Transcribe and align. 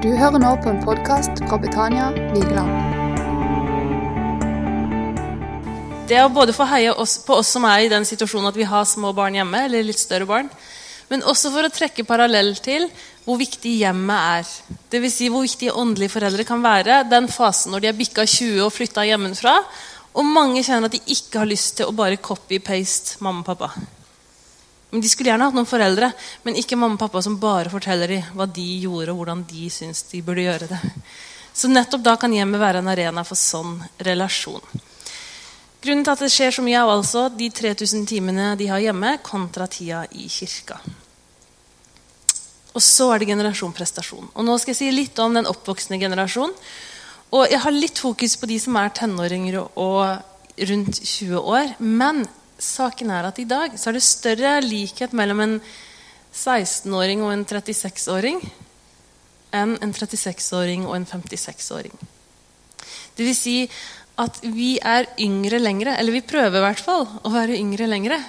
Du 0.00 0.08
hører 0.16 0.40
nå 0.40 0.50
på 0.64 0.70
en 0.70 0.78
podkast 0.80 1.42
fra 1.44 1.58
Betania 1.60 2.06
Vigeland. 2.32 2.70
Det 6.08 6.22
å 6.24 6.30
både 6.32 6.54
få 6.56 6.64
heie 6.70 6.94
oss, 6.96 7.18
på 7.26 7.36
oss 7.36 7.50
som 7.52 7.66
er 7.68 7.84
i 7.84 7.90
den 7.92 8.08
situasjonen 8.08 8.48
at 8.48 8.56
vi 8.56 8.64
har 8.70 8.88
små 8.88 9.10
barn 9.12 9.36
hjemme, 9.36 9.60
eller 9.66 9.84
litt 9.84 10.00
større 10.00 10.24
barn, 10.24 10.48
men 11.12 11.20
også 11.28 11.52
for 11.52 11.68
å 11.68 11.72
trekke 11.76 12.06
parallell 12.08 12.54
til 12.64 12.88
hvor 13.26 13.36
viktig 13.44 13.74
hjemmet 13.82 14.40
er. 14.40 14.56
Dvs. 14.88 15.18
Si 15.18 15.28
hvor 15.28 15.44
viktig 15.44 15.68
åndelige 15.68 16.16
foreldre 16.16 16.48
kan 16.48 16.64
være 16.64 17.02
den 17.12 17.28
fasen 17.28 17.76
når 17.76 17.84
de 17.84 17.92
er 17.92 18.00
bikka 18.00 18.24
20 18.24 18.64
og 18.70 18.72
flytta 18.72 19.04
hjemmefra, 19.04 19.58
og 20.16 20.32
mange 20.32 20.64
kjenner 20.64 20.88
at 20.88 20.96
de 20.96 21.04
ikke 21.12 21.44
har 21.44 21.52
lyst 21.52 21.76
til 21.76 21.92
å 21.92 21.98
bare 22.00 22.24
copy-paste 22.24 23.20
mamma 23.20 23.44
og 23.44 23.52
pappa. 23.52 23.99
Men 24.90 25.00
De 25.00 25.08
skulle 25.08 25.30
gjerne 25.30 25.46
hatt 25.46 25.54
noen 25.54 25.68
foreldre, 25.68 26.10
men 26.42 26.58
ikke 26.58 26.78
mamma 26.78 26.98
og 26.98 27.02
pappa 27.04 27.22
som 27.22 27.38
bare 27.40 27.70
forteller 27.70 28.10
dem 28.10 28.30
hva 28.34 28.46
de 28.50 28.68
gjorde, 28.82 29.12
og 29.12 29.20
hvordan 29.22 29.44
de 29.50 29.68
syns 29.70 30.02
de 30.10 30.22
burde 30.26 30.46
gjøre 30.46 30.70
det. 30.70 30.80
Så 31.54 31.70
nettopp 31.70 32.02
da 32.06 32.16
kan 32.18 32.34
hjemmet 32.34 32.62
være 32.62 32.82
en 32.82 32.90
arena 32.90 33.24
for 33.26 33.38
sånn 33.38 33.78
relasjon. 34.06 34.62
Grunnen 35.80 36.04
til 36.04 36.12
at 36.12 36.22
det 36.24 36.32
skjer 36.32 36.52
så 36.52 36.64
mye, 36.64 36.76
er 36.76 36.90
altså 36.92 37.28
de 37.32 37.48
3000 37.56 38.02
timene 38.08 38.50
de 38.60 38.66
har 38.68 38.82
hjemme, 38.82 39.14
kontra 39.24 39.68
tida 39.70 40.02
i 40.12 40.26
kirka. 40.28 40.76
Og 42.76 42.82
så 42.84 43.08
er 43.14 43.22
det 43.22 43.30
generasjon 43.32 43.72
prestasjon. 43.74 44.28
Og 44.34 44.46
nå 44.46 44.56
skal 44.60 44.74
jeg 44.74 44.78
si 44.78 44.90
litt 44.94 45.18
om 45.22 45.34
den 45.34 45.48
oppvoksende 45.50 45.98
generasjon. 46.02 46.52
Og 47.34 47.46
jeg 47.50 47.62
har 47.62 47.74
litt 47.74 47.98
fokus 47.98 48.36
på 48.38 48.48
de 48.50 48.58
som 48.62 48.76
er 48.78 48.92
tenåringer 48.94 49.58
og 49.62 50.04
rundt 50.70 51.00
20 51.00 51.40
år. 51.40 51.74
Men 51.78 52.22
saken 52.60 53.10
er 53.12 53.28
at 53.28 53.38
i 53.40 53.48
dag 53.48 53.76
så 53.80 53.90
er 53.90 53.98
det 53.98 54.06
større 54.06 54.56
likhet 54.64 55.14
mellom 55.16 55.42
en 55.44 55.54
16-åring 56.30 57.24
og 57.24 57.32
en 57.34 57.46
36-åring 57.48 58.42
enn 59.56 59.76
en 59.82 59.94
36-åring 59.94 60.86
og 60.86 60.94
en 60.96 61.08
56-åring. 61.08 61.94
Det 63.16 63.26
vil 63.26 63.36
si 63.36 63.56
at 64.20 64.38
vi 64.44 64.74
er 64.78 65.08
yngre 65.20 65.58
lengre, 65.60 65.96
eller 65.96 66.14
vi 66.14 66.26
prøver 66.26 66.60
i 66.60 66.64
hvert 66.64 66.82
fall 66.84 67.06
å 67.24 67.32
være 67.32 67.58
yngre 67.58 67.88
lengre. 67.88 68.20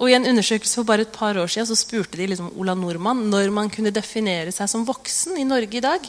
Og 0.00 0.08
I 0.08 0.16
en 0.16 0.26
undersøkelse 0.30 0.80
for 0.80 0.88
bare 0.88 1.04
et 1.04 1.12
par 1.12 1.36
år 1.36 1.50
siden 1.52 1.68
så 1.68 1.76
spurte 1.76 2.16
de 2.16 2.30
liksom 2.30 2.54
Ola 2.56 2.74
Nordmann 2.74 3.26
når 3.28 3.52
man 3.52 3.68
kunne 3.72 3.92
definere 3.92 4.52
seg 4.54 4.70
som 4.72 4.86
voksen 4.88 5.36
i 5.36 5.46
Norge 5.46 5.76
i 5.76 5.84
dag. 5.84 6.06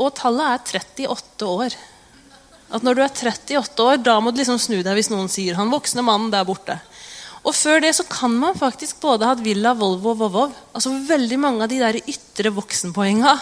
Og 0.00 0.14
tallet 0.16 0.72
er 0.72 0.80
38 0.80 1.50
år. 1.50 1.76
At 2.74 2.82
når 2.82 2.96
du 2.96 3.02
er 3.04 3.12
38 3.12 3.84
år, 3.84 4.00
da 4.02 4.18
må 4.18 4.32
du 4.32 4.40
liksom 4.42 4.58
snu 4.58 4.80
deg 4.82 4.96
hvis 4.98 5.12
noen 5.12 5.30
sier 5.30 5.54
'han 5.54 5.70
voksne 5.70 6.02
mannen 6.02 6.32
der 6.32 6.44
borte'. 6.44 6.80
Og 7.44 7.52
før 7.54 7.82
det 7.84 7.92
så 7.94 8.04
kan 8.08 8.32
man 8.32 8.56
faktisk 8.56 9.00
både 9.00 9.24
ha 9.24 9.34
hatt 9.34 9.44
Villa, 9.44 9.74
Volvo 9.76 10.14
og 10.14 10.18
Vovov. 10.18 10.54
Altså 10.74 10.90
veldig 10.90 11.38
mange 11.38 11.62
av 11.62 11.68
de 11.68 11.78
der 11.78 12.00
ytre 12.00 12.50
voksenpoenga. 12.50 13.34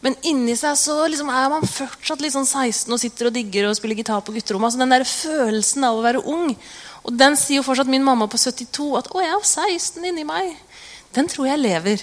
Men 0.00 0.14
inni 0.22 0.54
seg 0.54 0.76
så 0.78 0.94
liksom 1.10 1.28
er 1.34 1.48
man 1.50 1.66
fortsatt 1.66 2.22
liksom 2.22 2.46
16 2.46 2.92
og 2.94 3.00
sitter 3.02 3.26
og 3.26 3.34
digger 3.34 3.66
og 3.66 3.74
spiller 3.74 3.98
gitar 3.98 4.22
på 4.22 4.34
gutterommet. 4.36 4.70
Altså 4.70 4.78
den 4.78 4.94
der 4.94 5.04
følelsen 5.04 5.84
av 5.88 5.98
å 5.98 6.04
være 6.04 6.22
ung. 6.22 6.54
Og 7.02 7.16
den 7.18 7.34
sier 7.36 7.58
jo 7.58 7.66
fortsatt 7.66 7.90
min 7.90 8.04
mamma 8.06 8.28
på 8.30 8.38
72 8.38 8.96
at 8.98 9.08
'å, 9.10 9.20
jeg 9.20 9.34
er 9.34 9.42
16 9.42 10.04
inni 10.04 10.24
meg'. 10.24 10.54
Den 11.12 11.26
tror 11.26 11.46
jeg 11.46 11.58
lever. 11.58 12.02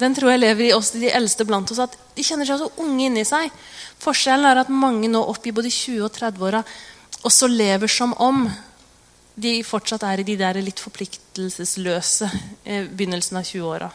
Den 0.00 0.16
tror 0.16 0.32
jeg 0.32 0.40
lever 0.40 0.68
i 0.68 0.72
oss, 0.72 0.94
de 0.96 1.10
eldste 1.12 1.44
blant 1.48 1.70
oss. 1.72 1.82
At 1.82 1.96
de 2.16 2.24
kjenner 2.24 2.48
seg 2.48 2.62
så 2.62 2.70
unge 2.80 3.06
inni 3.06 3.24
seg. 3.28 3.52
Forskjellen 4.00 4.48
er 4.48 4.62
at 4.62 4.72
mange 4.72 5.10
nå 5.12 5.20
opp 5.32 5.46
i 5.46 5.54
både 5.54 5.72
20- 5.72 6.06
og 6.06 6.12
30-åra 6.16 6.64
også 7.28 7.50
lever 7.52 7.90
som 7.90 8.14
om 8.16 8.46
de 9.40 9.60
fortsatt 9.64 10.04
er 10.08 10.20
i 10.20 10.26
de 10.26 10.36
der 10.40 10.58
litt 10.64 10.80
forpliktelsesløse 10.80 12.28
eh, 12.64 12.88
begynnelsen 12.88 13.38
av 13.40 13.44
20-åra. 13.48 13.88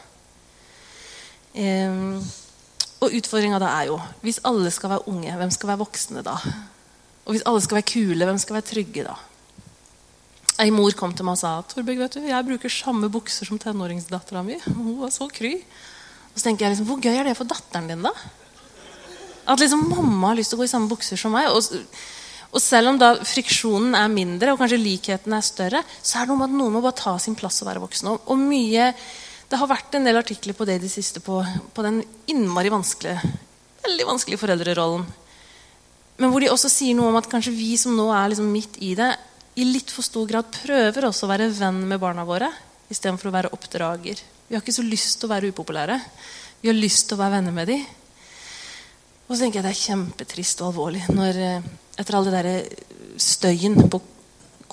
Eh, 1.56 2.02
og 2.96 3.12
utfordringa 3.18 3.60
da 3.60 3.70
er 3.80 3.90
jo 3.90 3.98
hvis 4.24 4.40
alle 4.48 4.70
skal 4.74 4.94
være 4.94 5.10
unge, 5.12 5.34
hvem 5.38 5.52
skal 5.54 5.72
være 5.72 5.82
voksne 5.82 6.24
da? 6.26 6.36
Og 7.26 7.34
hvis 7.34 7.44
alle 7.48 7.62
skal 7.64 7.80
være 7.80 7.90
kule, 7.90 8.28
hvem 8.28 8.38
skal 8.40 8.58
være 8.58 8.70
trygge 8.70 9.06
da? 9.06 9.16
Ei 10.62 10.70
mor 10.72 10.94
kom 10.96 11.12
til 11.12 11.26
meg 11.26 11.36
og 11.36 11.42
sa 11.42 11.50
Torbjørg, 11.68 11.98
vet 12.06 12.16
du, 12.16 12.22
jeg 12.30 12.46
bruker 12.48 12.72
samme 12.72 13.10
bukser 13.12 13.48
som 13.48 13.58
tenåringsdattera 13.60 14.40
mi. 14.46 14.56
Hun 14.70 14.94
var 15.02 15.12
så 15.12 15.28
kry. 15.28 15.58
Og 16.36 16.42
så 16.42 16.50
tenker 16.50 16.66
jeg 16.66 16.74
liksom, 16.74 16.90
Hvor 16.90 17.00
gøy 17.00 17.16
er 17.16 17.24
det 17.24 17.38
for 17.38 17.48
datteren 17.48 17.88
din, 17.88 18.04
da? 18.04 18.12
At 19.48 19.62
liksom 19.62 19.86
mamma 19.88 20.34
har 20.34 20.36
lyst 20.36 20.52
til 20.52 20.58
å 20.58 20.60
gå 20.60 20.66
i 20.66 20.72
samme 20.74 20.90
bukser 20.90 21.16
som 21.16 21.32
meg. 21.32 21.48
Og, 21.48 21.64
og, 22.50 22.58
selv 22.60 22.90
om 22.90 22.98
da 23.00 23.14
friksjonen 23.24 23.96
er 23.96 24.12
mindre 24.12 24.52
og 24.52 24.60
kanskje 24.60 24.82
likheten 24.82 25.32
er 25.32 25.46
større, 25.46 25.80
så 26.02 26.18
er 26.18 26.26
det 26.26 26.34
noe 26.34 26.42
med 26.42 26.50
at 26.50 26.58
noen 26.58 26.76
må 26.76 26.82
bare 26.84 26.98
ta 26.98 27.14
sin 27.22 27.38
plass 27.38 27.62
og 27.64 27.70
være 27.70 27.80
voksen. 27.86 28.10
Og, 28.12 28.28
og 28.28 28.42
mye, 28.42 28.92
Det 29.46 29.60
har 29.60 29.70
vært 29.70 29.94
en 29.94 30.04
del 30.08 30.18
artikler 30.18 30.56
på 30.58 30.66
det 30.66 30.76
i 30.76 30.82
det 30.82 30.90
siste, 30.90 31.22
på, 31.22 31.38
på 31.72 31.82
den 31.86 32.00
innmari 32.26 32.66
vanskelige, 32.74 33.20
veldig 33.86 34.06
vanskelige 34.08 34.42
foreldrerollen. 34.42 35.06
Men 36.18 36.32
hvor 36.32 36.42
de 36.42 36.50
også 36.50 36.68
sier 36.72 36.96
noe 36.98 37.12
om 37.12 37.18
at 37.20 37.28
kanskje 37.30 37.54
vi 37.54 37.76
som 37.78 37.94
nå 37.94 38.08
er 38.10 38.32
liksom 38.32 38.48
midt 38.50 38.80
i 38.82 38.96
det, 38.98 39.12
i 39.54 39.68
litt 39.70 39.92
for 39.94 40.02
stor 40.02 40.26
grad 40.26 40.50
prøver 40.50 41.06
også 41.06 41.28
å 41.28 41.30
være 41.30 41.52
venn 41.54 41.78
med 41.86 42.02
barna 42.02 42.26
våre 42.26 42.50
istedenfor 42.92 43.30
å 43.30 43.34
være 43.34 43.52
oppdrager. 43.54 44.20
Vi 44.48 44.54
har 44.54 44.62
ikke 44.62 44.74
så 44.76 44.84
lyst 44.86 45.18
til 45.18 45.28
å 45.28 45.34
være 45.34 45.50
upopulære. 45.52 46.00
Vi 46.62 46.70
har 46.70 46.76
lyst 46.76 47.08
til 47.08 47.16
å 47.16 47.22
være 47.22 47.38
venner 47.38 47.54
med 47.56 47.70
dem. 47.70 47.86
Og 49.26 49.34
så 49.34 49.42
tenker 49.42 49.58
jeg 49.58 49.66
det 49.66 49.72
er 49.72 49.84
kjempetrist 49.84 50.60
og 50.62 50.70
alvorlig 50.70 51.02
når 51.10 51.40
eh, 51.42 51.70
etter 51.98 52.16
all 52.16 52.28
det 52.28 52.34
der 52.36 52.50
eh, 52.52 52.84
støyen 53.18 53.88
på 53.90 54.02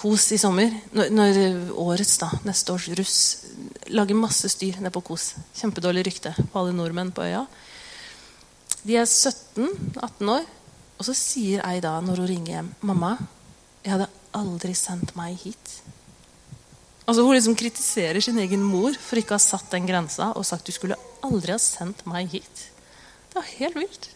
Kos 0.04 0.32
i 0.34 0.40
sommer, 0.42 0.74
når, 0.92 1.12
når 1.14 1.38
årets, 1.80 2.16
da, 2.20 2.28
neste 2.44 2.74
års 2.74 2.88
russ 2.98 3.18
lager 3.94 4.18
masse 4.18 4.50
styr 4.50 4.80
nede 4.82 4.92
på 4.92 5.04
Kos 5.06 5.30
Kjempedårlig 5.56 6.08
rykte 6.08 6.34
på 6.40 6.60
alle 6.60 6.74
nordmenn 6.76 7.14
på 7.14 7.24
øya. 7.24 7.44
De 8.84 8.98
er 9.00 9.06
17-18 9.06 10.32
år, 10.34 10.50
og 10.98 11.08
så 11.08 11.16
sier 11.16 11.64
ei 11.70 11.78
da 11.84 11.94
når 12.04 12.24
hun 12.24 12.30
ringer 12.32 12.56
hjem 12.58 12.74
'Mamma, 12.82 13.14
jeg 13.86 13.94
hadde 13.94 14.10
aldri 14.34 14.74
sendt 14.76 15.16
meg 15.16 15.38
hit'. 15.46 15.78
Altså 17.04 17.24
Hun 17.26 17.36
liksom 17.36 17.56
kritiserer 17.60 18.22
sin 18.24 18.40
egen 18.40 18.64
mor 18.64 18.96
for 18.96 19.20
ikke 19.20 19.36
å 19.36 19.40
ha 19.40 19.44
satt 19.44 19.72
den 19.74 19.88
grensa 19.90 20.32
og 20.38 20.46
sagt 20.48 20.66
'du 20.66 20.72
skulle 20.72 21.00
aldri 21.22 21.52
ha 21.52 21.60
sendt 21.60 22.06
meg 22.08 22.30
hit'. 22.32 22.70
Det 23.30 23.36
var 23.36 23.50
helt 23.60 23.76
vilt. 23.76 24.10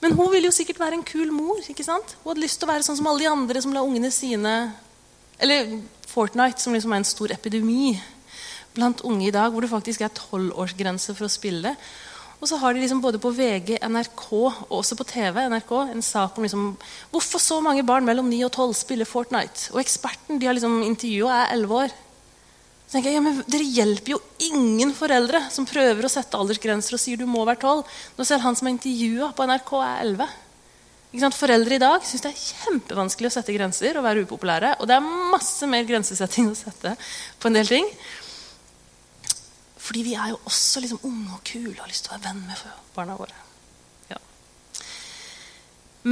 Men 0.00 0.12
hun 0.14 0.30
ville 0.30 0.46
jo 0.46 0.54
sikkert 0.54 0.78
være 0.78 0.94
en 0.94 1.02
kul 1.02 1.32
mor. 1.32 1.58
ikke 1.68 1.84
sant? 1.84 2.14
Hun 2.22 2.30
hadde 2.30 2.44
lyst 2.44 2.60
til 2.60 2.68
å 2.68 2.72
være 2.72 2.86
sånn 2.86 2.96
som 2.96 3.06
alle 3.06 3.24
de 3.24 3.32
andre 3.32 3.62
som 3.62 3.72
la 3.72 3.82
ungene 3.82 4.10
sine 4.12 4.74
Eller 5.40 5.80
Fortnite, 6.06 6.58
som 6.58 6.72
liksom 6.72 6.92
er 6.92 6.96
en 6.96 7.04
stor 7.04 7.30
epidemi 7.30 8.00
blant 8.74 9.00
unge 9.06 9.28
i 9.28 9.30
dag, 9.30 9.52
hvor 9.52 9.60
det 9.62 9.70
faktisk 9.70 10.00
er 10.02 10.14
tolvårsgrense 10.14 11.14
for 11.14 11.26
å 11.26 11.30
spille. 11.30 11.76
Og 12.38 12.46
så 12.46 12.58
har 12.60 12.74
de 12.74 12.82
liksom 12.82 13.00
både 13.02 13.18
på 13.18 13.32
VG, 13.34 13.80
NRK 13.82 14.26
og 14.38 14.74
også 14.78 14.94
på 14.98 15.06
TV 15.10 15.40
NRK, 15.50 15.72
en 15.90 16.04
sak 16.06 16.36
om 16.38 16.44
liksom, 16.46 16.68
hvorfor 17.10 17.42
så 17.42 17.58
mange 17.64 17.82
barn 17.86 18.06
mellom 18.06 18.28
9 18.30 18.44
og 18.46 18.52
12 18.52 18.76
spiller 18.78 19.08
Fortnite. 19.10 19.72
Og 19.74 19.80
eksperten 19.82 20.38
de 20.38 20.46
har 20.46 20.54
liksom 20.54 20.78
intervjua, 20.86 21.42
er 21.42 21.56
11 21.56 21.80
år. 21.82 21.96
Så 22.88 22.94
tenker 22.94 23.10
jeg, 23.10 23.18
ja, 23.18 23.24
men 23.24 23.42
Dere 23.50 23.66
hjelper 23.66 24.14
jo 24.14 24.20
ingen 24.46 24.94
foreldre 24.96 25.42
som 25.52 25.66
prøver 25.68 26.06
å 26.06 26.12
sette 26.12 26.38
aldersgrenser 26.38 26.94
og 26.96 27.02
sier 27.02 27.18
du 27.20 27.26
må 27.28 27.42
være 27.44 27.60
12. 27.60 27.82
Nå 28.16 28.28
ser 28.28 28.44
han 28.44 28.56
som 28.56 28.70
er 28.70 28.78
intervjua 28.78 29.32
på 29.36 29.48
NRK, 29.50 29.74
er 29.82 30.04
11. 30.06 30.36
Foreldre 31.32 31.76
i 31.76 31.80
dag 31.80 32.02
syns 32.04 32.24
det 32.24 32.30
er 32.30 32.40
kjempevanskelig 32.40 33.30
å 33.30 33.34
sette 33.34 33.52
grenser 33.56 33.96
og 33.96 34.04
være 34.04 34.24
upopulære. 34.28 34.74
Og 34.78 34.88
det 34.88 34.96
er 34.96 35.12
masse 35.34 35.68
mer 35.68 35.86
grensesetting 35.88 36.50
å 36.52 36.56
sette 36.56 36.94
på 37.40 37.48
en 37.48 37.56
del 37.56 37.68
ting. 37.68 37.86
Fordi 39.88 40.04
vi 40.04 40.16
er 40.20 40.34
jo 40.34 40.40
også 40.44 40.82
liksom 40.84 41.04
unge 41.08 41.32
og 41.32 41.44
kule 41.48 41.72
og 41.72 41.86
har 41.86 41.88
lyst 41.88 42.04
til 42.04 42.12
å 42.12 42.18
være 42.18 42.28
venn 42.28 42.42
med 42.44 42.64
barna 42.92 43.14
våre. 43.16 43.36
Ja. 44.10 44.18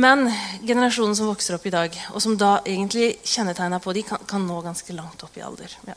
Men 0.01 0.31
generasjonen 0.63 1.17
som 1.19 1.29
vokser 1.29 1.59
opp 1.59 1.67
i 1.69 1.75
dag, 1.75 1.99
og 2.15 2.23
som 2.25 2.39
da 2.41 2.55
egentlig 2.63 3.19
kjennetegna 3.21 3.81
på, 3.85 3.93
de 3.93 4.05
kan, 4.09 4.25
kan, 4.25 4.47
nå 4.49 4.63
ganske 4.65 4.97
langt 4.97 5.27
opp 5.27 5.37
i 5.37 5.45
alder. 5.45 5.77
Ja. 5.91 5.97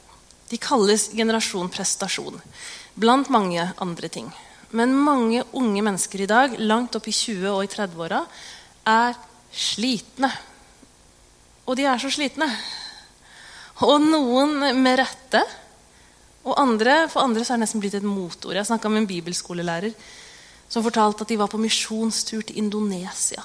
De 0.51 0.59
kalles 0.59 1.07
generasjon 1.15 1.71
prestasjon, 1.71 2.41
blant 2.99 3.31
mange 3.31 3.69
andre 3.79 4.11
ting. 4.11 4.27
Men 4.75 4.97
mange 4.99 5.45
unge 5.55 5.85
mennesker 5.85 6.25
i 6.25 6.29
dag, 6.29 6.59
langt 6.59 6.99
opp 6.99 7.07
i 7.07 7.15
20- 7.15 7.47
og 7.53 7.63
i 7.63 7.71
30-åra, 7.71 8.19
er 8.91 9.15
slitne. 9.55 10.33
Og 11.63 11.79
de 11.79 11.87
er 11.87 12.01
så 12.01 12.11
slitne. 12.11 12.49
Og 13.87 14.03
noen 14.03 14.75
med 14.83 14.99
rette. 14.99 15.45
Og 16.47 16.55
andre, 16.59 17.07
for 17.11 17.21
andre 17.25 17.43
så 17.43 17.53
er 17.53 17.59
det 17.59 17.65
nesten 17.65 17.83
blitt 17.83 17.97
et 17.99 18.05
motord. 18.07 18.55
Jeg 18.55 18.69
snakka 18.69 18.89
med 18.89 19.03
en 19.03 19.09
bibelskolelærer 19.09 19.95
som 20.69 20.85
fortalte 20.85 21.25
at 21.25 21.31
de 21.31 21.39
var 21.39 21.49
på 21.51 21.59
misjonstur 21.59 22.45
til 22.45 22.61
Indonesia. 22.61 23.43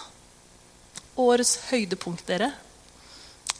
Årets 1.17 1.57
høydepunkt 1.71 2.27
dere, 2.29 2.53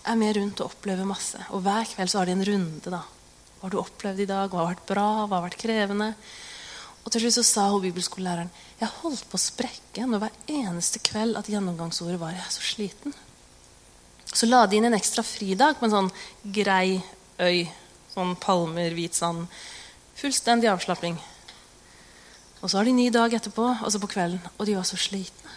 er 0.05 0.19
med 0.21 0.37
rundt 0.37 0.61
og 0.61 0.75
opplever 0.75 1.09
masse. 1.09 1.41
Og 1.57 1.63
hver 1.65 1.87
kveld 1.89 2.11
så 2.13 2.21
har 2.21 2.29
de 2.29 2.35
en 2.37 2.45
runde. 2.45 2.91
da, 2.93 3.01
hva 3.01 3.63
har 3.67 3.73
du 3.73 3.79
opplevd 3.81 4.21
i 4.21 4.29
dag? 4.29 4.51
Hva 4.53 4.61
har 4.61 4.75
vært 4.75 4.89
bra? 4.91 5.07
Hva 5.25 5.39
har 5.39 5.47
vært 5.47 5.63
krevende? 5.63 6.11
Og 7.05 7.13
til 7.13 7.25
slutt 7.25 7.37
så 7.39 7.45
sa 7.45 7.69
hun 7.73 7.85
bibelskolelæreren 7.85 8.51
jeg 8.81 8.97
holdt 9.01 9.27
på 9.31 9.39
å 9.39 9.41
sprekke 9.41 10.07
når 10.09 10.23
hver 10.25 10.39
eneste 10.53 11.01
kveld 11.05 11.39
at 11.41 11.49
gjennomgangsordet 11.49 12.19
var 12.21 12.33
'jeg 12.33 12.45
er 12.45 12.53
så 12.53 12.61
sliten'. 12.61 13.15
Så 14.35 14.49
la 14.49 14.67
de 14.67 14.77
inn 14.77 14.85
en 14.85 14.99
ekstra 14.99 15.23
fridag 15.23 15.79
på 15.79 15.85
en 15.85 15.91
sånn 15.91 16.13
grei 16.45 17.03
øy. 17.39 17.71
Sånn 18.15 18.37
palmer, 18.39 18.95
hvit 18.95 19.17
sand. 19.19 19.49
Fullstendig 20.15 20.71
avslapping. 20.71 21.17
Og 22.63 22.71
så 22.71 22.79
har 22.79 22.87
de 22.87 22.95
ny 22.95 23.09
dag 23.13 23.33
etterpå, 23.35 23.65
og 23.83 23.91
så 23.91 23.99
på 24.01 24.13
kvelden. 24.13 24.39
Og 24.55 24.69
de 24.69 24.77
var 24.79 24.87
så 24.87 24.97
slitne. 24.97 25.57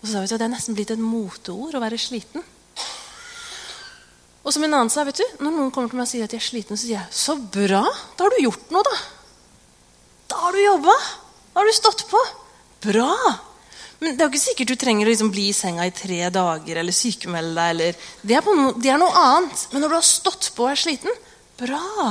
Og 0.00 0.08
så 0.08 0.16
sa 0.16 0.24
vi 0.24 0.26
at 0.26 0.34
Det 0.34 0.48
er 0.48 0.52
nesten 0.56 0.74
blitt 0.74 0.90
et 0.90 1.00
moteord 1.00 1.78
å 1.78 1.82
være 1.84 2.00
sliten. 2.00 2.42
Og 4.42 4.50
som 4.50 4.66
en 4.66 4.74
annen 4.74 4.90
sa, 4.90 5.04
vet 5.06 5.22
du, 5.22 5.24
Når 5.38 5.54
noen 5.54 5.70
kommer 5.70 5.92
til 5.92 6.00
meg 6.00 6.08
og 6.08 6.10
sier 6.10 6.26
at 6.26 6.34
de 6.34 6.40
er 6.40 6.42
slitne, 6.42 6.76
så 6.76 6.88
sier 6.88 6.98
jeg 6.98 7.14
så 7.14 7.38
bra! 7.38 7.84
Da 8.18 8.26
har 8.26 8.34
du 8.34 8.42
gjort 8.42 8.74
noe, 8.74 8.82
da. 8.82 8.98
Da 10.32 10.42
har 10.42 10.58
du 10.58 10.60
jobba. 10.64 10.96
Da 11.54 11.62
har 11.62 11.70
du 11.70 11.76
stått 11.78 12.04
på. 12.10 12.26
Bra! 12.82 13.14
Men 14.02 14.16
det 14.16 14.24
er 14.24 14.26
jo 14.26 14.32
ikke 14.34 14.42
sikkert 14.42 14.72
du 14.72 14.78
trenger 14.82 15.06
å 15.06 15.12
liksom 15.12 15.30
bli 15.30 15.44
i 15.52 15.54
senga 15.54 15.84
i 15.86 15.94
tre 15.94 16.26
dager 16.34 16.80
eller 16.80 16.94
sykemelde 16.96 17.54
deg. 17.54 17.68
Eller, 17.70 18.00
det, 18.26 18.34
er 18.34 18.48
no, 18.58 18.72
det, 18.74 18.90
er 18.90 18.98
noe 18.98 19.14
annet. 19.14 19.60
Men 19.70 19.84
når 19.84 19.92
du 19.92 19.96
har 20.00 20.06
stått 20.08 20.48
på 20.56 20.66
og 20.66 20.72
er 20.72 20.80
sliten 20.82 21.20
bra! 21.60 22.08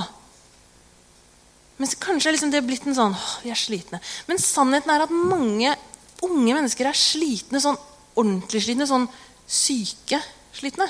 Men 1.81 1.91
kanskje 1.99 2.29
er 2.29 2.37
liksom 2.37 2.53
det 2.53 2.61
blitt 2.63 2.85
en 2.87 2.95
sånn 2.95 3.17
åh, 3.17 3.33
vi 3.43 3.51
er 3.51 3.59
slitne. 3.59 3.99
Men 4.29 4.39
sannheten 4.39 4.93
er 4.93 5.03
at 5.03 5.11
mange 5.11 5.75
unge 6.23 6.53
mennesker 6.53 6.87
er 6.87 6.95
slitne, 6.95 7.59
sånn 7.59 7.79
ordentlig 8.15 8.63
slitne, 8.63 8.87
sånn 8.87 9.09
syke 9.49 10.21
slitne. 10.55 10.87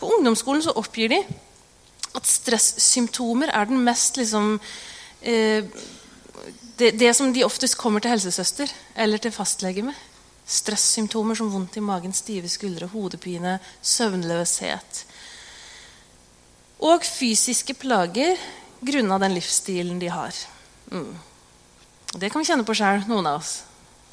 På 0.00 0.10
ungdomsskolen 0.16 0.64
så 0.64 0.74
oppgir 0.80 1.12
de 1.12 1.20
at 2.16 2.26
stressymptomer 2.26 3.52
er 3.54 3.68
den 3.70 3.84
mest 3.86 4.18
liksom, 4.18 4.56
eh, 5.22 5.62
det, 6.76 6.90
det, 6.98 7.14
som 7.14 7.32
de 7.32 7.44
oftest 7.44 7.78
kommer 7.78 8.02
til 8.02 8.14
helsesøster 8.14 8.70
eller 8.94 9.22
til 9.22 9.34
fastlege 9.34 9.84
med. 9.86 9.96
Stressymptomer 10.50 11.38
som 11.38 11.50
vondt 11.52 11.76
i 11.78 11.84
magen, 11.84 12.14
stive 12.16 12.48
skuldre, 12.50 12.88
hodepine, 12.90 13.58
søvnløshet. 13.82 15.04
Og 16.80 17.04
fysiske 17.04 17.76
plager 17.76 18.40
grunna 18.80 19.18
den 19.20 19.36
livsstilen 19.36 20.00
de 20.00 20.08
har. 20.08 20.36
Mm. 20.90 21.12
Det 22.16 22.30
kan 22.30 22.42
vi 22.42 22.48
kjenne 22.48 22.66
på 22.66 22.74
sjøl, 22.74 23.04
noen 23.06 23.28
av 23.30 23.42
oss. 23.42 23.60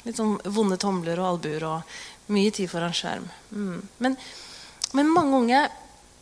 Litt 0.04 0.20
sånn 0.20 0.36
vonde 0.54 0.78
tomler 0.80 1.18
og 1.18 1.32
albuer 1.32 1.64
og 1.66 1.98
mye 2.32 2.52
tid 2.54 2.70
foran 2.70 2.94
skjerm. 2.94 3.26
Mm. 3.50 3.80
Men, 4.04 4.16
men, 4.92 5.10
mange 5.10 5.42
unge 5.42 5.64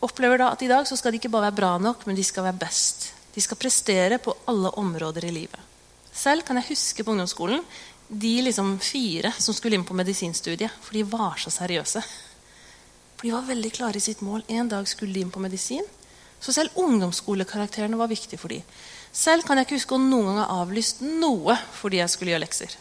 opplever 0.06 0.40
da 0.40 0.52
at 0.54 0.62
i 0.62 0.70
dag 0.70 0.86
så 0.88 0.96
skal 0.96 1.12
de 1.12 1.20
ikke 1.20 1.32
bare 1.32 1.50
være 1.50 1.58
bra 1.58 1.72
nok, 1.82 2.06
men 2.06 2.16
de 2.16 2.24
skal 2.24 2.46
være 2.46 2.62
best. 2.62 3.10
De 3.34 3.42
skal 3.44 3.60
prestere 3.60 4.20
på 4.22 4.34
alle 4.48 4.72
områder 4.80 5.26
i 5.28 5.34
livet. 5.34 5.65
Selv 6.16 6.46
kan 6.46 6.58
jeg 6.60 6.70
huske 6.72 7.04
på 7.04 7.12
ungdomsskolen 7.12 7.62
de 8.08 8.36
liksom 8.46 8.76
fire 8.78 9.32
som 9.38 9.54
skulle 9.54 9.76
inn 9.76 9.84
på 9.86 9.96
medisinstudiet. 9.98 10.72
For 10.82 10.96
de 10.96 11.04
var 11.10 11.38
så 11.42 11.52
seriøse. 11.52 12.02
For 13.16 13.26
de 13.26 13.34
var 13.34 13.48
veldig 13.48 13.72
klare 13.74 13.98
i 13.98 14.04
sitt 14.04 14.22
mål. 14.24 14.44
En 14.48 14.70
dag 14.70 14.86
skulle 14.88 15.14
de 15.16 15.24
inn 15.24 15.32
på 15.34 15.42
medisin. 15.42 15.84
Så 16.40 16.52
selv 16.52 16.76
ungdomsskolekarakterene 16.78 17.98
var 17.98 18.10
viktige 18.12 18.40
for 18.40 18.52
de. 18.52 18.60
Selv 19.12 19.46
kan 19.46 19.58
jeg 19.58 19.66
ikke 19.66 19.78
huske 19.78 19.96
å 19.96 20.02
noen 20.02 20.28
gang 20.28 20.42
ha 20.42 20.60
avlyst 20.62 21.00
noe 21.04 21.56
fordi 21.78 22.02
jeg 22.02 22.12
skulle 22.12 22.34
gjøre 22.34 22.44
lekser. 22.44 22.76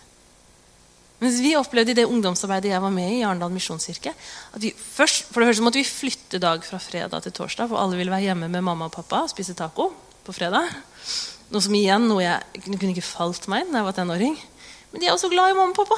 Mens 1.24 1.38
vi 1.40 1.54
opplevde 1.56 1.94
i 1.94 1.98
det 1.98 2.10
ungdomsarbeidet 2.12 2.74
jeg 2.74 2.84
var 2.84 2.92
med 2.92 3.08
i, 3.14 3.22
i 3.22 3.24
Arendal 3.24 3.54
misjonskirke, 3.54 4.12
at 4.12 4.60
vi 4.62 4.74
først, 4.76 5.30
for 5.32 5.40
det 5.40 5.48
høres 5.48 5.62
måtte 5.64 5.80
vi 5.80 5.88
flytte 5.88 6.42
dag 6.44 6.66
fra 6.68 6.80
fredag 6.84 7.24
til 7.24 7.34
torsdag, 7.40 7.72
for 7.72 7.80
alle 7.80 7.96
ville 7.96 8.12
være 8.12 8.28
hjemme 8.28 8.52
med 8.52 8.66
mamma 8.68 8.90
og 8.90 8.98
pappa 8.98 9.24
og 9.24 9.32
spise 9.32 9.56
taco 9.56 9.94
på 10.28 10.36
fredag. 10.36 10.76
Noe 11.54 11.62
som 11.62 11.76
igjen 11.78 12.08
noe 12.10 12.24
jeg 12.24 12.64
kunne 12.66 12.94
ikke 12.94 13.06
falt 13.06 13.50
meg 13.52 13.68
da 13.70 13.82
jeg 13.82 13.88
var 13.88 13.98
tenåring. 13.98 14.38
Men 14.92 15.02
de 15.02 15.10
er 15.10 15.14
også 15.14 15.30
glad 15.32 15.52
i 15.52 15.58
mamma 15.58 15.76
og 15.76 15.82
pappa. 15.82 15.98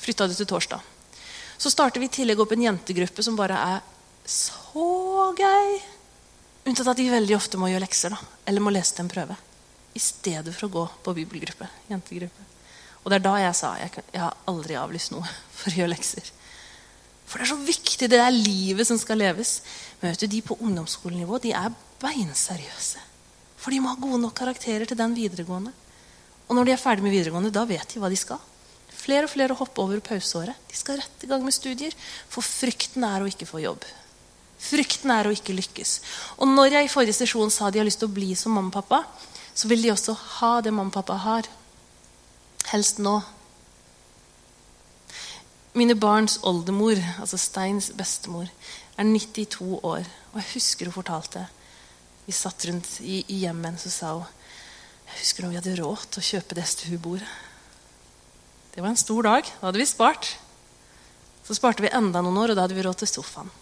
Flytta 0.00 0.28
det 0.30 0.38
til 0.38 0.48
torsdag. 0.48 0.80
Så 1.58 1.72
starter 1.72 2.00
vi 2.00 2.08
i 2.08 2.12
tillegg 2.12 2.40
opp 2.40 2.52
en 2.54 2.64
jentegruppe 2.66 3.24
som 3.24 3.36
bare 3.38 3.56
er 3.74 3.84
så 4.28 5.32
gøy. 5.36 5.76
Unntatt 6.66 6.92
at 6.92 6.98
de 6.98 7.06
veldig 7.10 7.36
ofte 7.36 7.60
må 7.60 7.70
gjøre 7.70 7.84
lekser 7.84 8.12
da, 8.12 8.18
eller 8.48 8.64
må 8.64 8.72
lese 8.74 8.96
til 8.96 9.06
en 9.06 9.12
prøve. 9.12 9.36
I 9.96 10.02
stedet 10.02 10.52
for 10.54 10.68
å 10.68 10.72
gå 10.72 10.84
på 11.04 11.14
bibelgruppe. 11.16 11.68
jentegruppe. 11.88 12.46
Og 13.04 13.12
det 13.12 13.20
er 13.20 13.24
da 13.24 13.34
jeg 13.38 13.54
sa 13.54 13.76
jeg, 13.78 14.02
jeg 14.12 14.20
har 14.20 14.34
aldri 14.50 14.76
avlyst 14.76 15.12
noe 15.14 15.24
for 15.58 15.70
å 15.70 15.78
gjøre 15.80 15.94
lekser. 15.94 16.32
For 17.26 17.38
det 17.38 17.46
er 17.46 17.52
så 17.54 17.58
viktig. 17.58 18.08
Det 18.10 18.22
er 18.22 18.34
livet 18.34 18.86
som 18.86 18.98
skal 18.98 19.18
leves. 19.18 19.60
Men 20.00 20.12
vet 20.12 20.22
du, 20.22 20.30
de 20.30 20.42
på 20.46 20.58
ungdomsskolenivå 20.60 21.40
de 21.42 21.54
er 21.58 21.74
beinseriøse. 22.02 23.02
For 23.66 23.74
de 23.74 23.80
må 23.82 23.90
ha 23.90 23.98
gode 23.98 24.20
nok 24.22 24.36
karakterer 24.38 24.86
til 24.86 24.94
den 24.94 25.10
videregående. 25.16 25.72
Og 26.46 26.54
når 26.54 26.68
de 26.68 26.72
er 26.76 26.78
ferdig 26.78 27.02
med 27.02 27.10
videregående, 27.10 27.48
da 27.50 27.64
vet 27.66 27.90
de 27.90 27.98
hva 27.98 28.06
de 28.06 28.18
skal. 28.20 28.38
Flere 28.94 29.26
og 29.26 29.32
flere 29.32 29.56
hopper 29.58 29.82
over 29.82 30.02
pauseåret. 30.06 30.54
De 30.70 30.78
skal 30.78 31.00
rett 31.00 31.24
i 31.26 31.30
gang 31.32 31.42
med 31.42 31.54
studier. 31.56 31.96
For 32.30 32.46
frykten 32.46 33.02
er 33.02 33.24
å 33.24 33.26
ikke 33.26 33.48
få 33.50 33.64
jobb. 33.64 33.82
Frykten 34.62 35.10
er 35.10 35.26
å 35.26 35.32
ikke 35.34 35.56
lykkes. 35.58 35.96
Og 36.38 36.46
når 36.52 36.76
jeg 36.76 36.86
i 36.86 36.92
forrige 36.92 37.18
sesjon 37.18 37.50
sa 37.50 37.72
de 37.74 37.82
har 37.82 37.88
lyst 37.90 37.98
til 38.04 38.06
å 38.06 38.14
bli 38.20 38.38
som 38.38 38.54
mamma 38.54 38.70
og 38.70 38.76
pappa, 38.78 39.02
så 39.50 39.66
vil 39.66 39.82
de 39.82 39.90
også 39.96 40.14
ha 40.14 40.52
det 40.62 40.70
mamma 40.70 40.94
og 40.94 41.00
pappa 41.00 41.18
har. 41.26 41.50
Helst 42.70 43.02
nå. 43.02 43.16
Mine 45.74 45.98
barns 45.98 46.38
oldemor, 46.46 47.02
altså 47.18 47.34
Steins 47.34 47.90
bestemor, 47.98 48.46
er 48.94 49.10
92 49.10 49.82
år. 49.82 50.06
Og 50.30 50.42
jeg 50.44 50.52
husker 50.54 50.86
hun 50.86 51.00
fortalte 51.02 51.48
vi 52.26 52.34
satt 52.34 52.64
rundt 52.66 52.98
i, 53.00 53.20
i 53.30 53.42
hjemmet 53.44 53.80
så 53.80 53.92
sa 53.92 54.14
hun 54.18 54.32
jeg 55.06 55.20
husker 55.20 55.44
når 55.44 55.52
vi 55.52 55.58
hadde 55.60 55.76
råd 55.78 56.08
til 56.10 56.18
å 56.18 56.26
kjøpe 56.26 56.56
det 56.58 56.64
stuebordet. 56.66 57.28
Det 58.74 58.82
var 58.82 58.90
en 58.90 58.98
stor 58.98 59.22
dag. 59.22 59.46
Da 59.46 59.68
hadde 59.68 59.78
vi 59.80 59.86
spart. 59.88 60.32
Så 61.46 61.54
sparte 61.54 61.84
vi 61.84 61.92
enda 61.94 62.20
noen 62.20 62.40
år, 62.42 62.52
og 62.52 62.58
da 62.58 62.64
hadde 62.66 62.74
vi 62.76 62.82
råd 62.84 62.98
til 63.00 63.08
sofaen. 63.08 63.52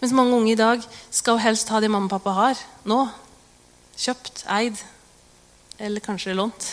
Mens 0.00 0.14
mange 0.16 0.36
unge 0.36 0.52
i 0.52 0.58
dag 0.60 0.84
skal 1.12 1.40
helst 1.40 1.72
ha 1.72 1.80
det 1.80 1.90
mamma 1.90 2.08
og 2.08 2.12
pappa 2.12 2.36
har 2.36 2.60
nå. 2.88 3.00
Kjøpt, 4.00 4.44
eid 4.52 4.78
eller 5.80 6.04
kanskje 6.04 6.36
lånt. 6.36 6.68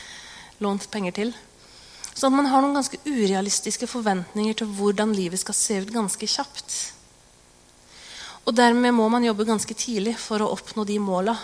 lånt 0.64 0.88
penger 0.94 1.18
til. 1.18 1.34
Så 2.14 2.30
man 2.30 2.46
har 2.46 2.62
noen 2.62 2.78
ganske 2.78 3.00
urealistiske 3.04 3.90
forventninger 3.90 4.62
til 4.62 4.70
hvordan 4.78 5.14
livet 5.14 5.42
skal 5.42 5.58
se 5.58 5.80
ut 5.82 5.92
ganske 5.94 6.30
kjapt. 6.30 6.76
Og 8.44 8.52
dermed 8.56 8.92
må 8.92 9.06
man 9.12 9.24
jobbe 9.24 9.46
ganske 9.48 9.76
tidlig 9.76 10.16
for 10.20 10.42
å 10.44 10.50
oppnå 10.52 10.84
de 10.88 10.98
måla. 11.00 11.36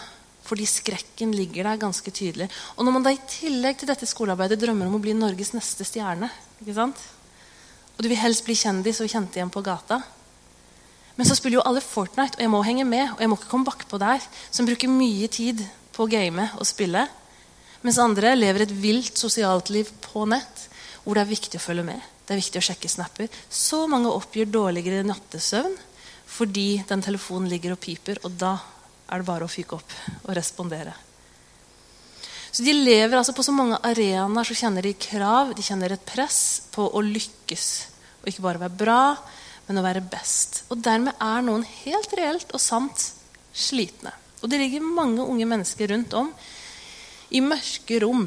Fordi 0.44 0.66
skrekken 0.66 1.32
ligger 1.36 1.68
der 1.68 1.80
ganske 1.80 2.10
tydelig. 2.12 2.48
Og 2.76 2.84
når 2.84 2.96
man 2.96 3.06
da 3.06 3.12
i 3.14 3.22
tillegg 3.28 3.80
til 3.80 3.90
dette 3.90 4.08
skolearbeidet 4.08 4.58
drømmer 4.60 4.88
om 4.88 4.98
å 4.98 5.02
bli 5.02 5.14
Norges 5.16 5.54
neste 5.54 5.86
stjerne, 5.86 6.30
ikke 6.60 6.76
sant? 6.76 7.00
og 8.00 8.06
du 8.06 8.08
vil 8.08 8.16
helst 8.22 8.46
bli 8.46 8.54
kjendis 8.56 9.02
og 9.04 9.10
kjent 9.12 9.34
igjen 9.36 9.50
på 9.52 9.60
gata 9.60 9.98
Men 11.18 11.26
så 11.28 11.34
spiller 11.36 11.58
jo 11.58 11.64
alle 11.68 11.82
Fortnite, 11.84 12.38
og 12.38 12.40
jeg 12.40 12.48
må 12.48 12.62
henge 12.64 12.86
med. 12.88 13.10
Og 13.12 13.20
jeg 13.20 13.28
må 13.28 13.36
ikke 13.36 13.50
komme 13.50 13.68
bakpå 13.68 13.98
der, 14.00 14.24
som 14.48 14.64
bruker 14.64 14.88
mye 14.88 15.28
tid 15.28 15.60
på 15.92 16.06
å 16.06 16.08
game 16.08 16.46
og 16.56 16.64
spille. 16.64 17.02
Mens 17.84 17.98
andre 18.00 18.32
lever 18.38 18.64
et 18.64 18.72
vilt 18.72 19.20
sosialt 19.20 19.68
liv 19.68 19.90
på 20.00 20.24
nett, 20.32 20.64
hvor 21.04 21.18
det 21.18 21.26
er 21.26 21.32
viktig 21.34 21.60
å 21.60 21.64
følge 21.66 21.84
med. 21.90 22.08
Det 22.24 22.32
er 22.32 22.40
viktig 22.40 22.62
å 22.62 22.66
sjekke 22.70 22.88
snapper. 22.88 23.28
Så 23.52 23.82
mange 23.90 24.08
oppgir 24.08 24.48
dårligere 24.48 25.04
nattesøvn 25.04 25.76
fordi 26.30 26.82
den 26.88 27.02
telefonen 27.02 27.50
ligger 27.50 27.74
og 27.74 27.82
piper, 27.82 28.20
og 28.24 28.36
da 28.38 28.54
er 29.10 29.20
det 29.20 29.28
bare 29.28 29.46
å 29.46 29.50
fyke 29.50 29.76
opp 29.76 29.94
og 30.22 30.34
respondere. 30.38 30.94
Så 32.50 32.64
De 32.66 32.72
lever 32.74 33.16
altså 33.16 33.34
på 33.34 33.44
så 33.46 33.54
mange 33.54 33.78
arenaer 33.86 34.46
så 34.46 34.56
kjenner 34.58 34.86
de 34.86 34.94
krav, 34.98 35.52
de 35.54 35.62
kjenner 35.62 35.94
et 35.94 36.06
press 36.06 36.62
på 36.74 36.86
å 36.86 37.02
lykkes. 37.04 37.66
Og 38.20 38.30
ikke 38.30 38.46
bare 38.46 38.62
være 38.64 38.78
bra, 38.82 39.02
men 39.68 39.78
å 39.78 39.84
være 39.86 40.02
best. 40.02 40.64
Og 40.70 40.82
Dermed 40.82 41.14
er 41.22 41.44
noen 41.46 41.66
helt 41.84 42.14
reelt 42.18 42.50
og 42.54 42.62
sant 42.62 43.12
slitne. 43.54 44.12
Og 44.42 44.50
det 44.50 44.58
ligger 44.58 44.82
mange 44.86 45.22
unge 45.22 45.46
mennesker 45.46 45.92
rundt 45.92 46.16
om 46.18 46.32
i 47.30 47.42
mørke 47.44 48.00
rom 48.02 48.24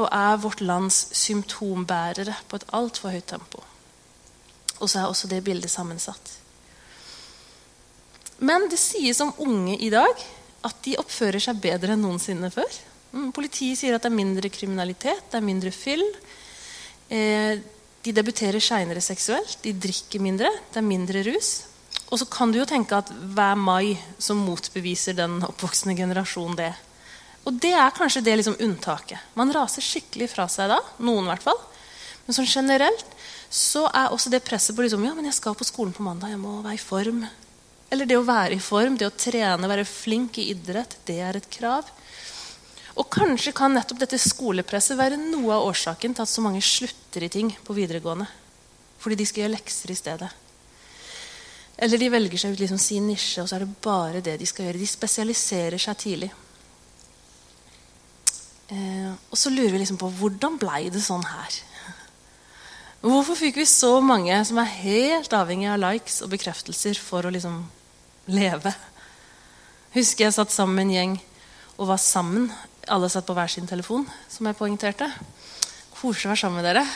og 0.00 0.06
er 0.08 0.38
vårt 0.40 0.62
lands 0.64 1.02
symptombærere 1.18 2.38
på 2.48 2.56
et 2.56 2.70
altfor 2.72 3.12
høyt 3.12 3.28
tempo. 3.28 3.60
Og 4.80 4.88
så 4.88 5.02
er 5.02 5.10
også 5.10 5.28
det 5.28 5.42
bildet 5.44 5.70
sammensatt. 5.70 6.38
Men 8.42 8.66
det 8.70 8.80
sies 8.80 9.20
om 9.22 9.34
unge 9.44 9.76
i 9.78 9.90
dag 9.92 10.24
at 10.66 10.78
de 10.86 10.96
oppfører 10.98 11.42
seg 11.42 11.60
bedre 11.62 11.94
enn 11.94 12.02
noensinne 12.02 12.50
før. 12.54 12.70
Mm, 13.12 13.30
politiet 13.34 13.78
sier 13.78 13.94
at 13.94 14.04
det 14.04 14.10
er 14.10 14.18
mindre 14.18 14.50
kriminalitet, 14.52 15.28
det 15.30 15.38
er 15.38 15.46
mindre 15.46 15.72
fyll. 15.74 16.02
Eh, 17.12 17.58
de 18.02 18.14
debuterer 18.14 18.62
seinere 18.62 19.02
seksuelt, 19.04 19.60
de 19.62 19.74
drikker 19.78 20.22
mindre, 20.22 20.50
det 20.72 20.80
er 20.80 20.86
mindre 20.86 21.22
rus. 21.28 21.52
Og 22.10 22.18
så 22.20 22.26
kan 22.28 22.50
du 22.52 22.58
jo 22.58 22.68
tenke 22.68 22.98
at 22.98 23.10
hver 23.10 23.58
mai 23.58 23.94
som 24.20 24.40
motbeviser 24.42 25.16
den 25.16 25.38
oppvoksende 25.46 25.94
generasjonen 25.96 26.58
det. 26.58 26.72
Og 27.46 27.58
det 27.62 27.72
er 27.74 27.94
kanskje 27.94 28.24
det 28.26 28.36
liksom 28.38 28.58
unntaket. 28.62 29.22
Man 29.38 29.52
raser 29.54 29.84
skikkelig 29.84 30.30
fra 30.34 30.48
seg 30.50 30.70
da. 30.70 30.78
Noen, 31.02 31.26
i 31.26 31.32
hvert 31.32 31.46
fall. 31.46 31.62
Men 32.26 32.36
sånn 32.36 32.48
generelt 32.48 33.16
så 33.52 33.86
er 33.90 34.12
også 34.14 34.30
det 34.32 34.44
presset 34.46 34.76
på 34.76 34.84
liksom, 34.84 35.02
ja, 35.04 35.14
men 35.16 35.26
jeg 35.28 35.36
skal 35.36 35.56
på 35.58 35.66
skolen 35.66 35.94
på 35.94 36.04
mandag, 36.06 36.32
jeg 36.32 36.40
må 36.40 36.60
være 36.62 36.78
i 36.78 36.82
form. 36.82 37.24
Eller 37.92 38.08
det 38.08 38.16
å 38.16 38.24
være 38.24 38.56
i 38.56 38.62
form, 38.62 38.96
det 38.96 39.10
å 39.10 39.12
trene, 39.12 39.68
være 39.68 39.84
flink 39.84 40.38
i 40.40 40.48
idrett, 40.54 40.96
det 41.04 41.18
er 41.20 41.36
et 41.36 41.48
krav. 41.52 41.90
Og 42.96 43.08
kanskje 43.12 43.54
kan 43.56 43.72
nettopp 43.72 44.00
dette 44.00 44.20
skolepresset 44.20 44.96
være 44.96 45.20
noe 45.20 45.52
av 45.54 45.66
årsaken 45.68 46.16
til 46.16 46.24
at 46.24 46.30
så 46.30 46.44
mange 46.44 46.62
slutter 46.64 47.24
i 47.24 47.32
ting 47.32 47.52
på 47.64 47.76
videregående. 47.76 48.28
Fordi 49.02 49.18
de 49.18 49.26
skal 49.28 49.44
gjøre 49.44 49.56
lekser 49.56 49.92
i 49.92 49.98
stedet. 49.98 50.30
Eller 51.82 51.98
de 51.98 52.08
velger 52.12 52.40
seg 52.40 52.54
ut 52.54 52.62
liksom 52.62 52.80
sin 52.80 53.08
nisje, 53.08 53.42
og 53.42 53.50
så 53.50 53.56
er 53.56 53.64
det 53.64 53.82
bare 53.84 54.24
det 54.24 54.38
de 54.40 54.48
skal 54.48 54.68
gjøre. 54.68 54.80
De 54.80 54.88
spesialiserer 54.88 55.80
seg 55.82 55.98
tidlig. 55.98 56.30
Eh, 58.72 59.12
og 59.12 59.36
så 59.36 59.52
lurer 59.52 59.72
vi 59.74 59.82
liksom 59.82 60.00
på 60.00 60.08
hvordan 60.20 60.56
blei 60.60 60.86
det 60.92 61.02
sånn 61.04 61.24
her? 61.28 61.60
Hvorfor 63.02 63.34
fikk 63.34 63.58
vi 63.58 63.66
så 63.66 63.96
mange 64.04 64.36
som 64.46 64.60
er 64.62 64.76
helt 64.78 65.32
avhengig 65.34 65.72
av 65.72 65.80
likes 65.82 66.20
og 66.22 66.30
bekreftelser 66.32 67.00
for 67.02 67.26
å 67.26 67.32
liksom 67.34 67.64
leve? 68.30 68.72
Husker 69.92 70.26
jeg 70.26 70.36
satt 70.36 70.54
sammen 70.54 70.78
med 70.78 70.86
en 70.86 70.94
gjeng 70.96 71.16
og 71.78 71.88
var 71.90 72.00
sammen. 72.00 72.50
Alle 72.90 73.10
satt 73.12 73.26
på 73.28 73.34
hver 73.36 73.50
sin 73.50 73.68
telefon, 73.68 74.06
som 74.30 74.48
jeg 74.48 74.58
poengterte. 74.58 75.08
Koselig 75.94 76.26
å 76.26 76.32
være 76.32 76.42
sammen 76.42 76.60
med 76.60 76.68
dere. 76.70 76.86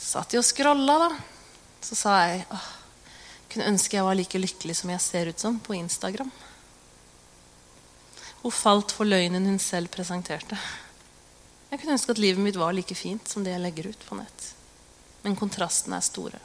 Satt 0.00 0.32
de 0.32 0.40
og 0.40 0.46
scrolla, 0.46 0.98
da. 1.04 1.10
Så 1.80 1.96
sa 1.96 2.16
jeg 2.26 2.44
åh, 2.52 2.68
kunne 3.50 3.70
ønske 3.72 3.96
jeg 3.96 4.06
var 4.06 4.18
like 4.18 4.40
lykkelig 4.40 4.76
som 4.80 4.92
jeg 4.92 5.04
ser 5.04 5.30
ut 5.32 5.42
som 5.42 5.58
på 5.62 5.76
Instagram. 5.78 6.30
Hun 8.42 8.54
falt 8.54 8.92
for 8.96 9.08
løgnen 9.08 9.48
hun 9.48 9.58
selv 9.60 9.92
presenterte. 9.92 10.56
Jeg 11.70 11.80
kunne 11.80 11.94
ønske 11.94 12.14
at 12.14 12.20
livet 12.20 12.42
mitt 12.42 12.58
var 12.58 12.74
like 12.74 12.96
fint 12.98 13.28
som 13.28 13.44
det 13.44 13.52
jeg 13.54 13.62
legger 13.62 13.90
ut 13.92 14.06
på 14.08 14.16
nett. 14.18 14.46
Men 15.22 15.36
kontrastene 15.38 15.98
er 16.00 16.06
store. 16.06 16.40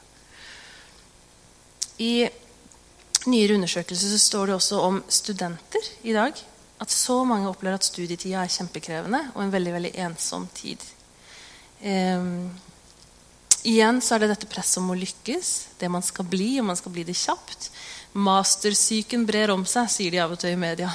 I 1.98 2.28
nyere 3.30 3.56
undersøkelser 3.58 4.12
så 4.12 4.20
står 4.20 4.50
det 4.50 4.56
også 4.56 4.82
om 4.82 5.00
studenter 5.08 5.90
i 6.06 6.14
dag. 6.16 6.36
At 6.82 6.92
så 6.92 7.22
mange 7.24 7.48
opplever 7.48 7.78
at 7.78 7.86
studietida 7.86 8.42
er 8.42 8.52
kjempekrevende 8.52 9.22
og 9.34 9.42
en 9.42 9.52
veldig 9.54 9.74
veldig 9.78 9.92
ensom 10.06 10.48
tid. 10.56 10.82
Um, 11.80 12.50
igjen 13.64 14.00
så 14.04 14.16
er 14.16 14.24
det 14.24 14.34
dette 14.34 14.50
presset 14.50 14.82
om 14.82 14.92
å 14.92 14.98
lykkes, 14.98 15.52
det 15.80 15.90
man 15.92 16.04
skal 16.04 16.28
bli, 16.28 16.56
og 16.60 16.68
man 16.68 16.78
skal 16.78 16.92
bli 16.92 17.06
det 17.08 17.16
kjapt. 17.16 17.70
Mastersyken 18.16 19.24
brer 19.28 19.52
om 19.52 19.64
seg, 19.68 19.88
sier 19.92 20.12
de 20.12 20.20
av 20.24 20.36
og 20.36 20.40
til 20.40 20.54
i 20.54 20.60
media. 20.60 20.92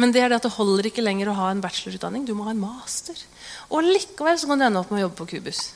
Men 0.00 0.14
det 0.14 0.22
er 0.22 0.30
det 0.30 0.40
at 0.40 0.46
det 0.46 0.54
holder 0.54 0.88
ikke 0.88 1.04
lenger 1.04 1.30
å 1.30 1.36
ha 1.38 1.50
en 1.50 1.60
bachelorutdanning. 1.62 2.24
Du 2.26 2.32
må 2.38 2.46
ha 2.46 2.54
en 2.54 2.62
master. 2.62 3.18
Og 3.70 3.86
likevel 3.86 4.38
så 4.38 4.48
kan 4.50 4.60
du 4.60 4.66
ende 4.66 4.80
opp 4.80 4.90
med 4.92 5.02
å 5.02 5.08
jobbe 5.08 5.18
på 5.20 5.28
Kubus. 5.34 5.70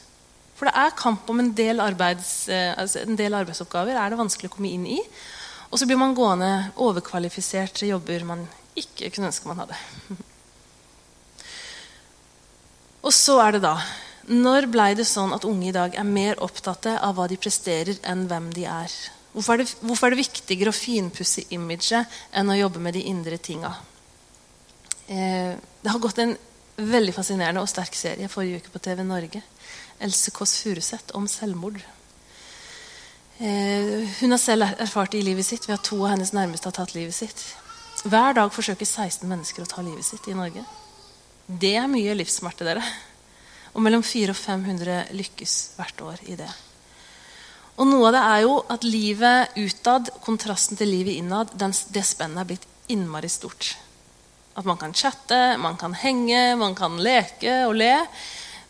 For 0.55 0.71
det 0.71 0.75
er 0.79 0.95
kamp 0.99 1.29
om 1.31 1.43
en 1.43 1.50
del, 1.57 1.83
arbeids, 1.83 2.47
eh, 2.49 2.71
altså 2.79 3.03
en 3.03 3.19
del 3.19 3.35
arbeidsoppgaver 3.35 3.99
er 3.99 4.12
det 4.12 4.21
vanskelig 4.21 4.53
å 4.53 4.55
komme 4.55 4.71
inn 4.71 4.87
i. 4.87 5.00
Og 5.75 5.81
så 5.81 5.88
blir 5.90 5.99
man 5.99 6.14
gående 6.14 6.71
overkvalifisert 6.78 7.75
til 7.81 7.90
jobber 7.90 8.23
man 8.28 8.45
ikke 8.78 9.09
kunne 9.11 9.33
ønske 9.33 9.49
man 9.50 9.59
hadde. 9.64 9.78
Og 13.04 13.11
så 13.12 13.35
er 13.43 13.57
det 13.57 13.64
da 13.66 13.75
Når 14.31 14.69
blei 14.73 14.93
det 14.97 15.04
sånn 15.11 15.35
at 15.35 15.45
unge 15.45 15.66
i 15.69 15.75
dag 15.75 15.97
er 15.99 16.07
mer 16.07 16.38
opptatt 16.47 16.87
av 16.95 17.19
hva 17.19 17.26
de 17.28 17.37
presterer, 17.37 17.99
enn 18.07 18.23
hvem 18.31 18.47
de 18.54 18.64
er? 18.71 18.95
Hvorfor 19.35 19.59
er 19.59 19.64
det, 19.64 19.75
hvorfor 19.83 20.07
er 20.07 20.14
det 20.14 20.23
viktigere 20.23 20.71
å 20.71 20.76
finpusse 20.78 21.45
imaget 21.52 22.07
enn 22.33 22.54
å 22.54 22.57
jobbe 22.57 22.81
med 22.81 22.95
de 22.95 23.02
indre 23.11 23.37
tinga? 23.43 23.75
Eh, 25.11 25.59
det 25.59 25.90
har 25.90 26.00
gått 26.00 26.23
en 26.23 26.37
veldig 26.78 27.12
fascinerende 27.19 27.61
og 27.61 27.69
sterk 27.69 27.99
serie 27.99 28.31
forrige 28.33 28.62
uke 28.62 28.73
på 28.73 28.83
TV 28.87 29.02
Norge 29.04 29.43
Else 30.00 30.33
Kåss 30.35 30.57
Furuseth 30.62 31.12
om 31.19 31.28
selvmord. 31.28 31.83
Eh, 33.38 34.07
hun 34.21 34.31
har 34.31 34.38
selv 34.38 34.62
erfart 34.79 35.11
det 35.11 35.19
i 35.19 35.26
livet 35.26 35.47
sitt 35.47 35.67
ved 35.67 35.75
at 35.75 35.87
to 35.88 35.99
av 36.05 36.12
hennes 36.12 36.31
nærmeste 36.37 36.71
har 36.71 36.76
tatt 36.76 36.95
livet 36.95 37.17
sitt. 37.17 37.41
Hver 38.05 38.37
dag 38.37 38.53
forsøker 38.55 38.87
16 38.87 39.26
mennesker 39.26 39.64
å 39.64 39.71
ta 39.71 39.83
livet 39.83 40.07
sitt 40.07 40.29
i 40.31 40.37
Norge. 40.38 40.62
Det 41.47 41.73
er 41.76 41.91
mye 41.91 42.14
livssmerte, 42.14 42.67
dere. 42.67 42.85
Og 43.75 43.83
mellom 43.83 44.05
400 44.07 44.31
og 44.31 44.38
500 44.38 45.17
lykkes 45.19 45.55
hvert 45.79 46.05
år 46.07 46.23
i 46.31 46.37
det. 46.38 46.50
Og 47.75 47.88
noe 47.91 48.07
av 48.07 48.14
det 48.14 48.23
er 48.23 48.43
jo 48.45 48.53
at 48.71 48.87
livet 48.87 49.57
utad, 49.59 50.12
kontrasten 50.23 50.79
til 50.79 50.93
livet 50.95 51.19
innad, 51.19 51.50
den, 51.59 51.75
det 51.91 52.05
spennet 52.07 52.45
er 52.45 52.50
blitt 52.53 52.69
innmari 52.95 53.31
stort. 53.33 53.73
At 54.55 54.69
man 54.69 54.79
kan 54.79 54.95
chatte, 54.95 55.57
man 55.59 55.75
kan 55.81 55.97
henge, 55.99 56.55
man 56.61 56.76
kan 56.79 57.00
leke 57.03 57.64
og 57.67 57.75
le. 57.81 57.97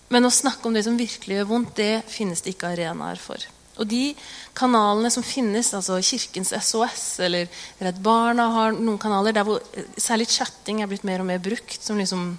Men 0.09 0.25
å 0.25 0.33
snakke 0.33 0.71
om 0.71 0.78
det 0.78 0.87
som 0.87 0.97
virkelig 0.97 1.37
gjør 1.37 1.50
vondt, 1.52 1.76
det 1.76 2.09
finnes 2.09 2.40
det 2.40 2.54
ikke 2.54 2.73
arenaer 2.73 3.21
for. 3.21 3.44
Og 3.75 3.88
de 3.90 4.12
kanalene 4.54 5.11
som 5.11 5.25
finnes, 5.26 5.73
altså 5.75 5.99
Kirkens 6.04 6.52
SOS 6.62 7.07
eller 7.26 7.49
Redd 7.83 7.99
Barna 8.04 8.47
har 8.54 8.76
noen 8.76 9.00
kanaler 9.02 9.35
der 9.35 9.47
hvor 9.47 9.64
særlig 9.99 10.28
chatting 10.31 10.83
er 10.83 10.90
blitt 10.90 11.07
mer 11.07 11.25
og 11.25 11.28
mer 11.31 11.43
brukt 11.43 11.83
som 11.83 11.99
liksom 11.99 12.37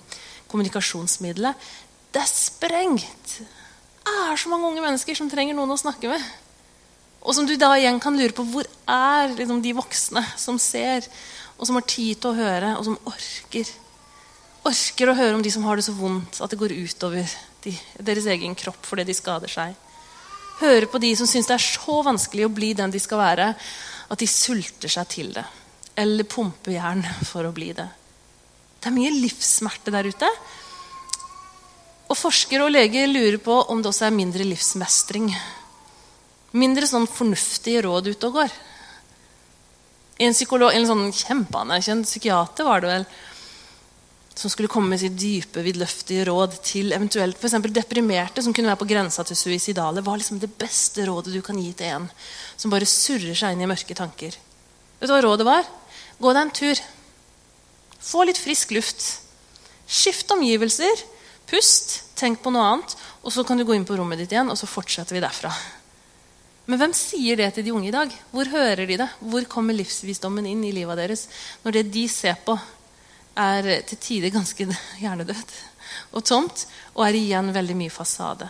kommunikasjonsmiddelet, 0.52 1.68
det 2.16 2.22
er 2.22 2.32
sprengt. 2.32 3.38
Det 4.06 4.16
er 4.30 4.40
så 4.40 4.52
mange 4.52 4.70
unge 4.70 4.84
mennesker 4.86 5.18
som 5.18 5.28
trenger 5.32 5.58
noen 5.58 5.74
å 5.76 5.80
snakke 5.80 6.08
med. 6.14 6.24
Og 7.26 7.36
som 7.36 7.48
du 7.50 7.56
da 7.60 7.74
igjen 7.76 8.00
kan 8.00 8.16
lure 8.16 8.36
på 8.38 8.46
hvor 8.48 8.68
er 8.88 9.34
liksom, 9.34 9.60
de 9.66 9.74
voksne 9.76 10.22
som 10.40 10.60
ser, 10.62 11.08
og 11.58 11.68
som 11.68 11.80
har 11.80 11.88
tid 11.90 12.22
til 12.22 12.32
å 12.32 12.38
høre, 12.38 12.76
og 12.78 12.86
som 12.88 13.00
orker. 13.10 13.72
Orker 14.66 15.12
å 15.12 15.18
høre 15.18 15.36
om 15.36 15.44
de 15.44 15.52
som 15.52 15.66
har 15.68 15.80
det 15.80 15.88
så 15.88 15.96
vondt 15.98 16.40
at 16.40 16.54
det 16.54 16.60
går 16.62 16.76
utover 16.78 17.36
de, 17.66 17.74
deres 18.00 18.30
egen 18.32 18.56
kropp 18.58 18.86
fordi 18.86 19.08
de 19.10 19.18
skader 19.18 19.52
seg. 19.52 19.76
Høre 20.62 20.88
på 20.88 21.02
de 21.04 21.12
som 21.20 21.28
syns 21.28 21.50
det 21.50 21.58
er 21.58 21.66
så 21.66 22.00
vanskelig 22.06 22.46
å 22.48 22.54
bli 22.54 22.72
den 22.78 22.94
de 22.94 23.02
skal 23.02 23.20
være, 23.20 23.50
at 24.12 24.22
de 24.22 24.28
sulter 24.30 24.92
seg 24.92 25.10
til 25.12 25.34
det. 25.36 25.44
Eller 26.00 26.28
pumper 26.28 26.76
jern 26.76 27.04
for 27.28 27.48
å 27.48 27.54
bli 27.56 27.72
det. 27.76 27.88
Det 28.80 28.92
er 28.92 28.96
mye 28.96 29.16
livssmerte 29.16 29.92
der 29.92 30.08
ute. 30.12 30.30
Og 32.06 32.18
forskere 32.20 32.68
og 32.68 32.74
leger 32.76 33.10
lurer 33.10 33.40
på 33.42 33.58
om 33.74 33.82
det 33.82 33.90
også 33.90 34.08
er 34.08 34.16
mindre 34.16 34.46
livsmestring. 34.46 35.32
Mindre 36.56 36.88
sånn 36.88 37.08
fornuftige 37.10 37.82
råd 37.88 38.12
ute 38.14 38.30
og 38.30 38.40
går. 38.40 38.58
En, 40.24 40.32
psykolog, 40.32 40.72
en 40.72 40.86
sånn 40.88 41.10
kjempeanerkjent 41.12 42.08
psykiater 42.08 42.68
var 42.68 42.84
det 42.84 42.92
vel, 42.92 43.08
som 44.36 44.52
skulle 44.52 44.70
komme 44.72 44.92
med 44.92 45.00
sitt 45.00 45.16
dype, 45.16 45.64
vidløftige 45.64 46.26
råd 46.28 46.58
til 46.68 46.92
eventuelt 46.96 47.40
for 47.40 47.72
deprimerte 47.72 48.44
som 48.44 48.54
kunne 48.54 48.68
være 48.68 48.82
på 48.82 48.90
grensa 48.90 49.24
til 49.24 49.38
suicidale, 49.40 50.04
var 50.04 50.20
liksom 50.20 50.42
det 50.42 50.52
beste 50.60 51.06
rådet 51.08 51.34
du 51.34 51.42
kan 51.42 51.60
gi 51.60 51.72
til 51.72 51.94
en 51.96 52.10
som 52.58 52.74
bare 52.74 52.90
surrer 52.90 53.36
seg 53.36 53.56
inn 53.56 53.64
i 53.64 53.70
mørke 53.70 53.96
tanker. 53.96 54.36
Vet 55.00 55.08
du 55.08 55.14
hva 55.14 55.22
rådet 55.24 55.48
var? 55.48 55.64
Gå 56.20 56.34
deg 56.36 56.42
en 56.42 56.54
tur. 56.56 56.84
Få 58.04 58.26
litt 58.28 58.40
frisk 58.40 58.76
luft. 58.76 59.08
Skift 59.88 60.32
omgivelser. 60.36 61.08
Pust. 61.48 62.02
Tenk 62.20 62.44
på 62.44 62.52
noe 62.52 62.68
annet. 62.74 62.96
Og 63.24 63.34
så 63.34 63.44
kan 63.48 63.58
du 63.58 63.66
gå 63.68 63.76
inn 63.76 63.88
på 63.88 63.96
rommet 63.98 64.20
ditt 64.22 64.36
igjen, 64.36 64.52
og 64.52 64.60
så 64.60 64.70
fortsetter 64.70 65.18
vi 65.18 65.24
derfra. 65.24 65.52
Men 66.66 66.82
hvem 66.82 66.94
sier 66.98 67.38
det 67.38 67.52
til 67.56 67.66
de 67.68 67.74
unge 67.76 67.92
i 67.92 67.94
dag? 67.94 68.14
Hvor 68.32 68.50
hører 68.50 68.88
de 68.90 68.98
det? 68.98 69.10
Hvor 69.22 69.46
kommer 69.50 69.78
livsvisdommen 69.78 70.48
inn 70.50 70.64
i 70.66 70.74
livet 70.74 70.98
deres 70.98 71.28
når 71.64 71.78
det 71.78 71.84
de 71.94 72.06
ser 72.10 72.40
på, 72.46 72.56
er 73.36 73.70
til 73.88 74.00
tider 74.02 74.34
ganske 74.34 74.68
hjernedød 75.02 75.56
og 76.16 76.24
tomt, 76.26 76.66
og 76.96 77.06
er 77.08 77.18
igjen 77.20 77.52
veldig 77.56 77.76
mye 77.78 77.94
fasade. 77.94 78.48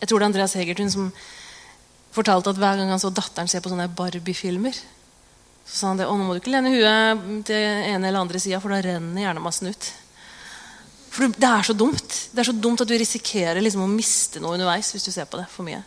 Jeg 0.00 0.08
tror 0.08 0.20
det 0.20 0.24
er 0.24 0.30
Andreas 0.30 0.56
Hegertun 0.56 0.92
som 0.92 1.10
fortalte 2.14 2.52
at 2.52 2.58
hver 2.58 2.78
gang 2.80 2.90
han 2.90 3.02
så 3.02 3.10
datteren 3.14 3.50
se 3.50 3.60
på 3.62 3.70
sånne 3.70 3.90
Barbie-filmer, 3.94 4.74
så 5.66 5.74
sa 5.76 5.90
han 5.90 6.00
det, 6.00 6.06
å 6.08 6.16
nå 6.16 6.26
må 6.26 6.34
du 6.34 6.40
ikke 6.40 6.54
lene 6.54 6.72
huet 6.72 7.26
til 7.46 7.58
ene 7.60 8.08
eller 8.08 8.22
andre 8.22 8.40
sida, 8.42 8.58
for 8.62 8.72
da 8.72 8.80
renner 8.82 9.26
hjernemassen 9.26 9.70
ut. 9.70 9.90
For 11.10 11.26
Det 11.26 11.46
er 11.46 11.66
så 11.66 11.74
dumt 11.74 12.12
Det 12.30 12.38
er 12.38 12.46
så 12.46 12.52
dumt 12.54 12.80
at 12.84 12.86
du 12.86 12.94
risikerer 12.94 13.58
liksom 13.58 13.82
å 13.82 13.90
miste 13.90 14.38
noe 14.38 14.54
underveis 14.54 14.92
hvis 14.94 15.08
du 15.08 15.10
ser 15.10 15.26
på 15.26 15.40
det 15.40 15.48
for 15.50 15.66
mye. 15.66 15.82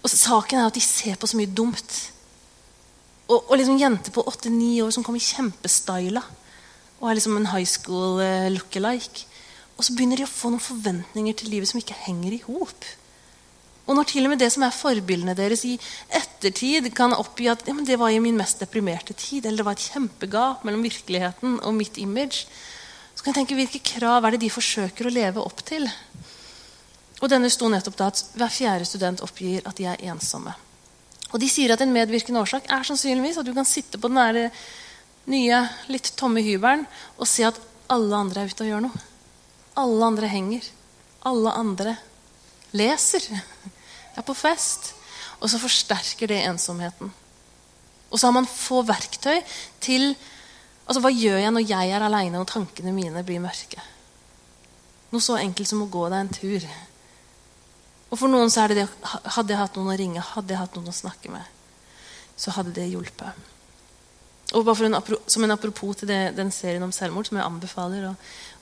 Og 0.00 0.08
Saken 0.08 0.62
er 0.62 0.70
at 0.70 0.78
de 0.78 0.82
ser 0.84 1.18
på 1.20 1.28
så 1.28 1.36
mye 1.36 1.50
dumt 1.52 1.96
og, 3.30 3.46
og 3.46 3.56
liksom 3.56 3.78
jenter 3.80 4.14
på 4.14 4.24
8-9 4.26 4.70
år 4.84 4.94
som 4.94 5.06
kommer 5.06 5.22
kjempestyla 5.22 6.22
og 7.00 7.08
er 7.08 7.16
liksom 7.16 7.38
en 7.38 7.48
high 7.54 7.68
school 7.68 8.20
uh, 8.20 8.48
look-alike. 8.52 9.24
Og 9.78 9.86
så 9.86 9.94
begynner 9.96 10.20
de 10.20 10.26
å 10.26 10.30
få 10.30 10.50
noen 10.52 10.60
forventninger 10.60 11.36
til 11.40 11.54
livet 11.54 11.70
som 11.70 11.80
ikke 11.80 11.96
henger 12.02 12.34
i 12.36 12.42
hop. 12.44 12.88
Og 13.88 13.96
når 13.96 14.10
til 14.10 14.26
og 14.26 14.34
med 14.34 14.42
det 14.42 14.50
som 14.52 14.66
er 14.66 14.76
forbildene 14.76 15.34
deres 15.38 15.64
i 15.64 15.72
ettertid, 16.14 16.90
kan 16.94 17.16
oppgi 17.16 17.48
at 17.50 17.64
ja, 17.66 17.74
det 17.74 17.96
var 17.98 18.12
i 18.12 18.20
min 18.22 18.36
mest 18.38 18.60
deprimerte 18.60 19.16
tid, 19.16 19.46
eller 19.46 19.62
det 19.62 19.66
var 19.70 19.78
et 19.78 19.86
kjempegap 19.88 20.66
mellom 20.68 20.84
virkeligheten 20.84 21.56
og 21.64 21.74
mitt 21.74 21.96
image, 21.98 22.44
så 23.16 23.24
kan 23.24 23.32
jeg 23.32 23.40
tenke 23.40 23.56
hvilke 23.58 23.82
krav 23.96 24.24
er 24.24 24.36
det 24.36 24.44
de 24.44 24.52
forsøker 24.52 25.08
å 25.08 25.14
leve 25.16 25.42
opp 25.42 25.64
til? 25.66 25.88
Og 27.20 27.32
denne 27.32 27.50
sto 27.52 27.68
nettopp 27.68 27.98
da 27.98 28.12
at 28.12 28.22
Hver 28.36 28.52
fjerde 28.52 28.86
student 28.88 29.24
oppgir 29.24 29.64
at 29.68 29.80
de 29.80 29.88
er 29.90 30.04
ensomme. 30.12 30.54
Og 31.30 31.38
de 31.42 31.48
sier 31.50 31.72
at 31.74 31.82
en 31.84 31.92
medvirkende 31.94 32.40
årsak 32.42 32.66
er 32.72 32.86
sannsynligvis 32.86 33.38
at 33.40 33.46
du 33.46 33.54
kan 33.54 33.68
sitte 33.68 34.00
på 34.00 34.10
den 34.10 34.50
nye, 35.30 35.60
litt 35.92 36.12
tomme 36.18 36.42
hybelen 36.42 36.86
og 37.18 37.28
se 37.28 37.44
at 37.46 37.58
alle 37.90 38.16
andre 38.16 38.42
er 38.42 38.50
ute 38.50 38.64
og 38.64 38.70
gjør 38.70 38.84
noe. 38.86 39.02
Alle 39.78 40.06
andre 40.06 40.30
henger. 40.30 40.66
Alle 41.26 41.52
andre 41.54 41.94
leser. 42.76 43.26
Er 44.18 44.26
på 44.26 44.34
fest. 44.34 44.90
Og 45.38 45.48
så 45.48 45.60
forsterker 45.62 46.28
det 46.28 46.40
ensomheten. 46.44 47.12
Og 48.10 48.18
så 48.18 48.26
har 48.26 48.34
man 48.34 48.48
få 48.50 48.82
verktøy 48.82 49.38
til 49.80 50.10
altså 50.90 51.04
Hva 51.04 51.12
gjør 51.14 51.38
jeg 51.38 51.54
når 51.54 51.62
jeg 51.70 51.92
er 51.94 52.02
aleine 52.02 52.40
og 52.42 52.48
tankene 52.50 52.90
mine 52.90 53.22
blir 53.22 53.38
mørke? 53.42 53.78
Noe 55.14 55.22
så 55.22 55.38
enkelt 55.38 55.70
som 55.70 55.84
å 55.84 55.90
gå 55.90 56.08
deg 56.10 56.24
en 56.24 56.32
tur. 56.34 56.66
Og 58.10 58.18
for 58.18 58.30
noen 58.30 58.50
så 58.50 58.64
er 58.64 58.72
det 58.72 58.82
det 58.82 58.88
Hadde 59.36 59.54
jeg 59.54 59.60
hatt 59.60 59.78
noen 59.78 59.92
å 59.92 59.96
ringe, 59.98 60.28
hadde 60.34 60.54
jeg 60.54 60.60
hatt 60.60 60.76
noen 60.76 60.90
å 60.90 60.96
snakke 60.96 61.32
med, 61.32 61.46
så 62.36 62.54
hadde 62.56 62.74
det 62.76 62.88
hjulpet. 62.90 63.50
Og 64.58 64.64
bare 64.66 64.88
en, 64.88 64.98
Som 65.26 65.44
en 65.46 65.54
apropos 65.54 65.96
til 65.96 66.10
det, 66.10 66.36
den 66.36 66.50
serien 66.50 66.82
om 66.82 66.92
selvmord 66.92 67.28
som 67.28 67.38
jeg 67.38 67.46
anbefaler 67.46 68.08
å, 68.10 68.14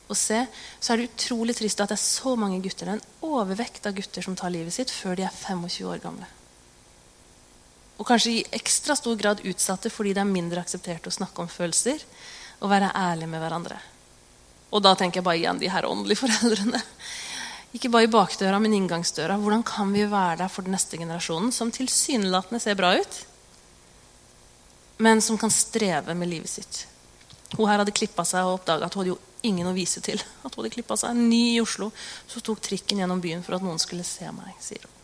å, 0.08 0.16
se, 0.16 0.42
så 0.80 0.92
er 0.92 1.00
det 1.00 1.10
utrolig 1.12 1.56
trist 1.56 1.80
at 1.80 1.92
det 1.92 1.96
er 1.96 2.04
så 2.04 2.34
mange 2.36 2.60
gutter, 2.64 2.90
er 2.90 2.98
en 2.98 3.06
overvekt 3.24 3.88
av 3.88 3.96
gutter 3.96 4.24
som 4.24 4.36
tar 4.36 4.52
livet 4.52 4.74
sitt 4.74 4.92
før 4.92 5.16
de 5.16 5.24
er 5.24 5.32
25 5.32 5.88
år 5.88 6.02
gamle. 6.04 6.28
Og 7.98 8.06
kanskje 8.06 8.34
i 8.36 8.44
ekstra 8.54 8.94
stor 8.94 9.16
grad 9.18 9.40
utsatte 9.48 9.90
fordi 9.90 10.12
det 10.14 10.22
er 10.22 10.30
mindre 10.30 10.62
akseptert 10.62 11.08
å 11.08 11.14
snakke 11.14 11.42
om 11.42 11.50
følelser 11.50 12.04
og 12.60 12.70
være 12.70 12.92
ærlig 12.94 13.30
med 13.30 13.42
hverandre. 13.42 13.78
Og 14.68 14.84
da 14.84 14.92
tenker 14.98 15.18
jeg 15.18 15.26
bare 15.26 15.40
igjen 15.40 15.58
de 15.58 15.70
her 15.72 15.88
åndelige 15.88 16.20
foreldrene. 16.22 16.82
Ikke 17.76 17.90
bare 17.92 18.08
i 18.08 18.12
bakdøra, 18.12 18.58
men 18.62 18.74
inngangsdøra. 18.76 19.36
Hvordan 19.42 19.64
kan 19.66 19.90
vi 19.92 20.06
være 20.08 20.38
der 20.42 20.52
for 20.52 20.64
den 20.64 20.72
neste 20.76 20.96
generasjonen, 21.00 21.52
som 21.52 21.72
tilsynelatende 21.74 22.60
ser 22.62 22.78
bra 22.78 22.94
ut, 22.96 23.18
men 25.04 25.20
som 25.22 25.38
kan 25.38 25.52
streve 25.52 26.14
med 26.16 26.32
livet 26.32 26.50
sitt? 26.50 26.86
Hun 27.56 27.68
her 27.68 27.80
hadde 27.80 27.94
klippa 27.96 28.24
seg 28.28 28.44
og 28.44 28.58
oppdaga 28.58 28.88
at 28.88 28.96
hun 28.96 29.04
hadde 29.04 29.14
jo 29.14 29.20
ingen 29.46 29.68
å 29.68 29.74
vise 29.76 30.02
til. 30.04 30.20
At 30.42 30.52
hun 30.52 30.62
hadde 30.62 30.74
klippet 30.74 31.00
seg. 31.00 31.16
Ny 31.16 31.42
i 31.54 31.60
Oslo. 31.62 31.90
Så 32.28 32.42
tok 32.44 32.60
trikken 32.64 33.00
gjennom 33.02 33.22
byen 33.22 33.44
for 33.46 33.56
at 33.56 33.64
noen 33.64 33.80
skulle 33.80 34.06
se 34.06 34.28
meg, 34.34 34.56
sier 34.62 34.84
hun. 34.84 34.94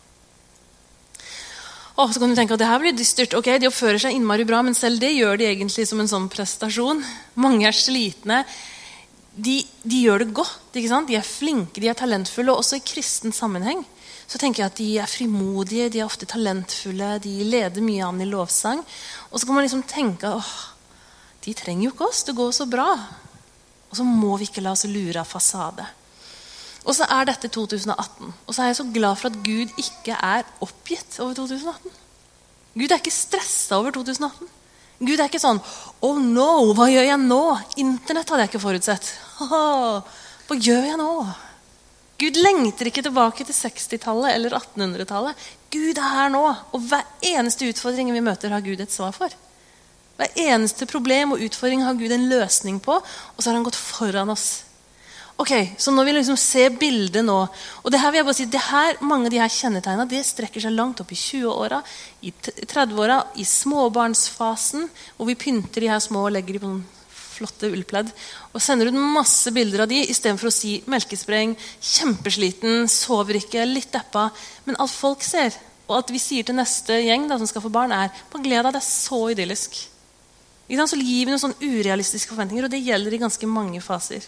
Og 1.95 2.11
så 2.11 2.19
kan 2.19 2.31
du 2.31 2.35
tenke 2.35 2.57
at 2.57 2.59
det 2.59 2.67
her 2.67 2.81
blir 2.81 2.95
dystert. 2.95 3.33
Ok, 3.37 3.47
De 3.61 3.69
oppfører 3.69 4.01
seg 4.03 4.17
innmari 4.17 4.43
bra, 4.47 4.59
men 4.65 4.75
selv 4.75 4.99
det 4.99 5.13
gjør 5.15 5.39
de 5.39 5.47
egentlig 5.47 5.85
som 5.87 6.01
en 6.03 6.11
sånn 6.11 6.27
prestasjon. 6.31 6.99
Mange 7.39 7.69
er 7.69 7.77
slitne 7.77 8.41
de, 9.35 9.57
de, 9.83 9.97
gjør 10.05 10.23
det 10.23 10.33
godt. 10.35 10.71
De 10.75 11.15
er 11.15 11.25
flinke, 11.27 11.81
de 11.81 11.89
er 11.91 11.97
talentfulle. 11.97 12.53
Og 12.53 12.63
også 12.63 12.79
i 12.79 12.85
kristen 12.85 13.35
sammenheng 13.35 13.83
så 14.25 14.39
tenker 14.41 14.63
jeg 14.63 14.71
at 14.71 14.79
de 14.79 14.87
er 15.03 15.09
frimodige, 15.09 15.89
de 15.93 15.99
er 16.01 16.07
ofte 16.07 16.25
talentfulle, 16.25 17.19
de 17.21 17.33
leder 17.45 17.83
mye 17.85 18.07
an 18.07 18.23
i 18.23 18.29
lovsang. 18.29 18.81
Og 19.29 19.37
så 19.37 19.45
kan 19.45 19.57
man 19.57 19.67
liksom 19.67 19.83
tenke 19.89 20.31
åh, 20.33 20.53
de 21.45 21.53
trenger 21.53 21.85
jo 21.85 21.93
ikke 21.93 22.07
oss, 22.07 22.23
det 22.25 22.37
går 22.37 22.55
så 22.55 22.65
bra. 22.69 22.89
Og 23.91 23.99
så 23.99 24.07
må 24.07 24.33
vi 24.41 24.49
ikke 24.49 24.63
la 24.65 24.73
oss 24.73 24.87
lure 24.89 25.21
av 25.21 25.29
fasade. 25.29 25.85
Og 26.85 26.93
så 26.93 27.05
er 27.09 27.29
dette 27.29 27.49
2018. 27.49 28.33
Og 28.45 28.51
så 28.53 28.63
er 28.63 28.71
jeg 28.71 28.79
så 28.79 28.87
glad 28.93 29.17
for 29.19 29.29
at 29.29 29.37
Gud 29.45 29.71
ikke 29.81 30.17
er 30.17 30.45
oppgitt 30.61 31.19
over 31.21 31.37
2018. 31.37 31.93
Gud 32.75 32.91
er 32.91 32.99
ikke 32.99 33.13
stressa 33.13 33.79
over 33.79 33.93
2018. 33.95 34.49
Gud 35.05 35.19
er 35.19 35.27
ikke 35.27 35.41
sånn 35.43 35.59
Oh 36.05 36.19
no, 36.21 36.73
hva 36.75 36.87
gjør 36.91 37.07
jeg 37.09 37.21
nå? 37.23 37.41
Internett 37.81 38.29
hadde 38.31 38.45
jeg 38.45 38.53
ikke 38.53 38.63
forutsett. 38.63 39.09
Hva 39.39 40.55
gjør 40.55 40.85
jeg 40.87 40.99
nå? 41.01 41.11
Gud 42.15 42.37
lengter 42.39 42.87
ikke 42.87 43.03
tilbake 43.03 43.43
til 43.43 43.55
60-tallet 43.57 44.31
eller 44.37 44.53
1800-tallet. 44.55 45.47
Gud 45.73 45.97
er 45.99 46.13
her 46.13 46.29
nå. 46.31 46.43
Og 46.71 46.85
hver 46.87 47.03
eneste 47.33 47.67
utfordring 47.67 48.13
vi 48.15 48.23
møter, 48.23 48.53
har 48.55 48.63
Gud 48.63 48.79
et 48.79 48.93
svar 48.93 49.11
for. 49.15 49.33
Hver 50.15 50.37
eneste 50.39 50.87
problem 50.87 51.35
og 51.35 51.43
utfordring 51.43 51.83
har 51.83 51.97
Gud 51.99 52.13
en 52.15 52.29
løsning 52.31 52.79
på, 52.79 52.95
og 53.01 53.43
så 53.43 53.49
har 53.49 53.59
han 53.59 53.67
gått 53.67 53.79
foran 53.79 54.31
oss. 54.31 54.63
Ok, 55.35 55.51
Så 55.77 55.91
når 55.91 56.05
vi 56.05 56.11
liksom 56.15 56.37
ser 56.39 56.69
bildet 56.79 57.25
nå 57.27 57.35
og 57.35 57.91
det 57.91 57.99
her 57.99 58.11
vil 58.13 58.21
jeg 58.21 58.25
bare 58.25 58.37
si, 58.37 58.45
det 58.47 58.61
her, 58.69 58.95
Mange 59.03 59.27
av 59.27 59.33
de 59.33 59.41
her 59.41 59.51
kjennetegnene 59.51 60.07
det 60.07 60.21
strekker 60.23 60.63
seg 60.63 60.71
langt 60.71 61.01
opp 61.03 61.11
i 61.11 61.19
20-åra, 61.19 61.81
i 62.23 62.31
30-åra, 62.31 63.17
i 63.35 63.43
småbarnsfasen, 63.43 64.87
hvor 65.17 65.27
vi 65.27 65.35
pynter 65.35 65.83
de 65.83 65.91
her 65.91 65.99
små 65.99 66.29
og 66.29 66.37
legger 66.37 66.55
de 66.55 66.63
på 66.63 66.71
noen 66.71 66.94
flotte 67.35 67.69
ullpledd. 67.69 68.11
Og 68.53 68.63
sender 68.63 68.89
ut 68.89 68.97
masse 68.97 69.51
bilder 69.55 69.83
av 69.83 69.91
de 69.91 70.01
istedenfor 70.05 70.49
å 70.49 70.55
si 70.55 70.77
melkespreng, 70.89 71.55
kjempesliten, 71.79 72.87
sover 72.91 73.41
ikke, 73.41 73.67
litt 73.69 73.91
deppa. 73.93 74.29
Men 74.65 74.79
alt 74.81 74.95
folk 74.95 75.25
ser, 75.25 75.55
og 75.85 75.99
at 75.99 76.13
vi 76.13 76.21
sier 76.21 76.47
til 76.47 76.57
neste 76.57 76.97
gjeng 77.03 77.27
da, 77.29 77.37
som 77.37 77.49
skal 77.49 77.63
få 77.65 77.73
barn, 77.73 77.93
er 77.93 78.13
bare 78.31 78.45
gled 78.45 78.63
deg, 78.63 78.73
det 78.73 78.81
er 78.81 78.87
så 78.87 79.21
idyllisk. 79.35 79.83
Så 80.65 80.97
gir 80.97 81.27
vi 81.27 81.29
noen 81.29 81.41
sånne 81.41 81.61
urealistiske 81.61 82.31
forventninger, 82.31 82.65
og 82.65 82.73
det 82.73 82.81
gjelder 82.81 83.13
i 83.13 83.21
ganske 83.21 83.49
mange 83.49 83.83
faser. 83.85 84.25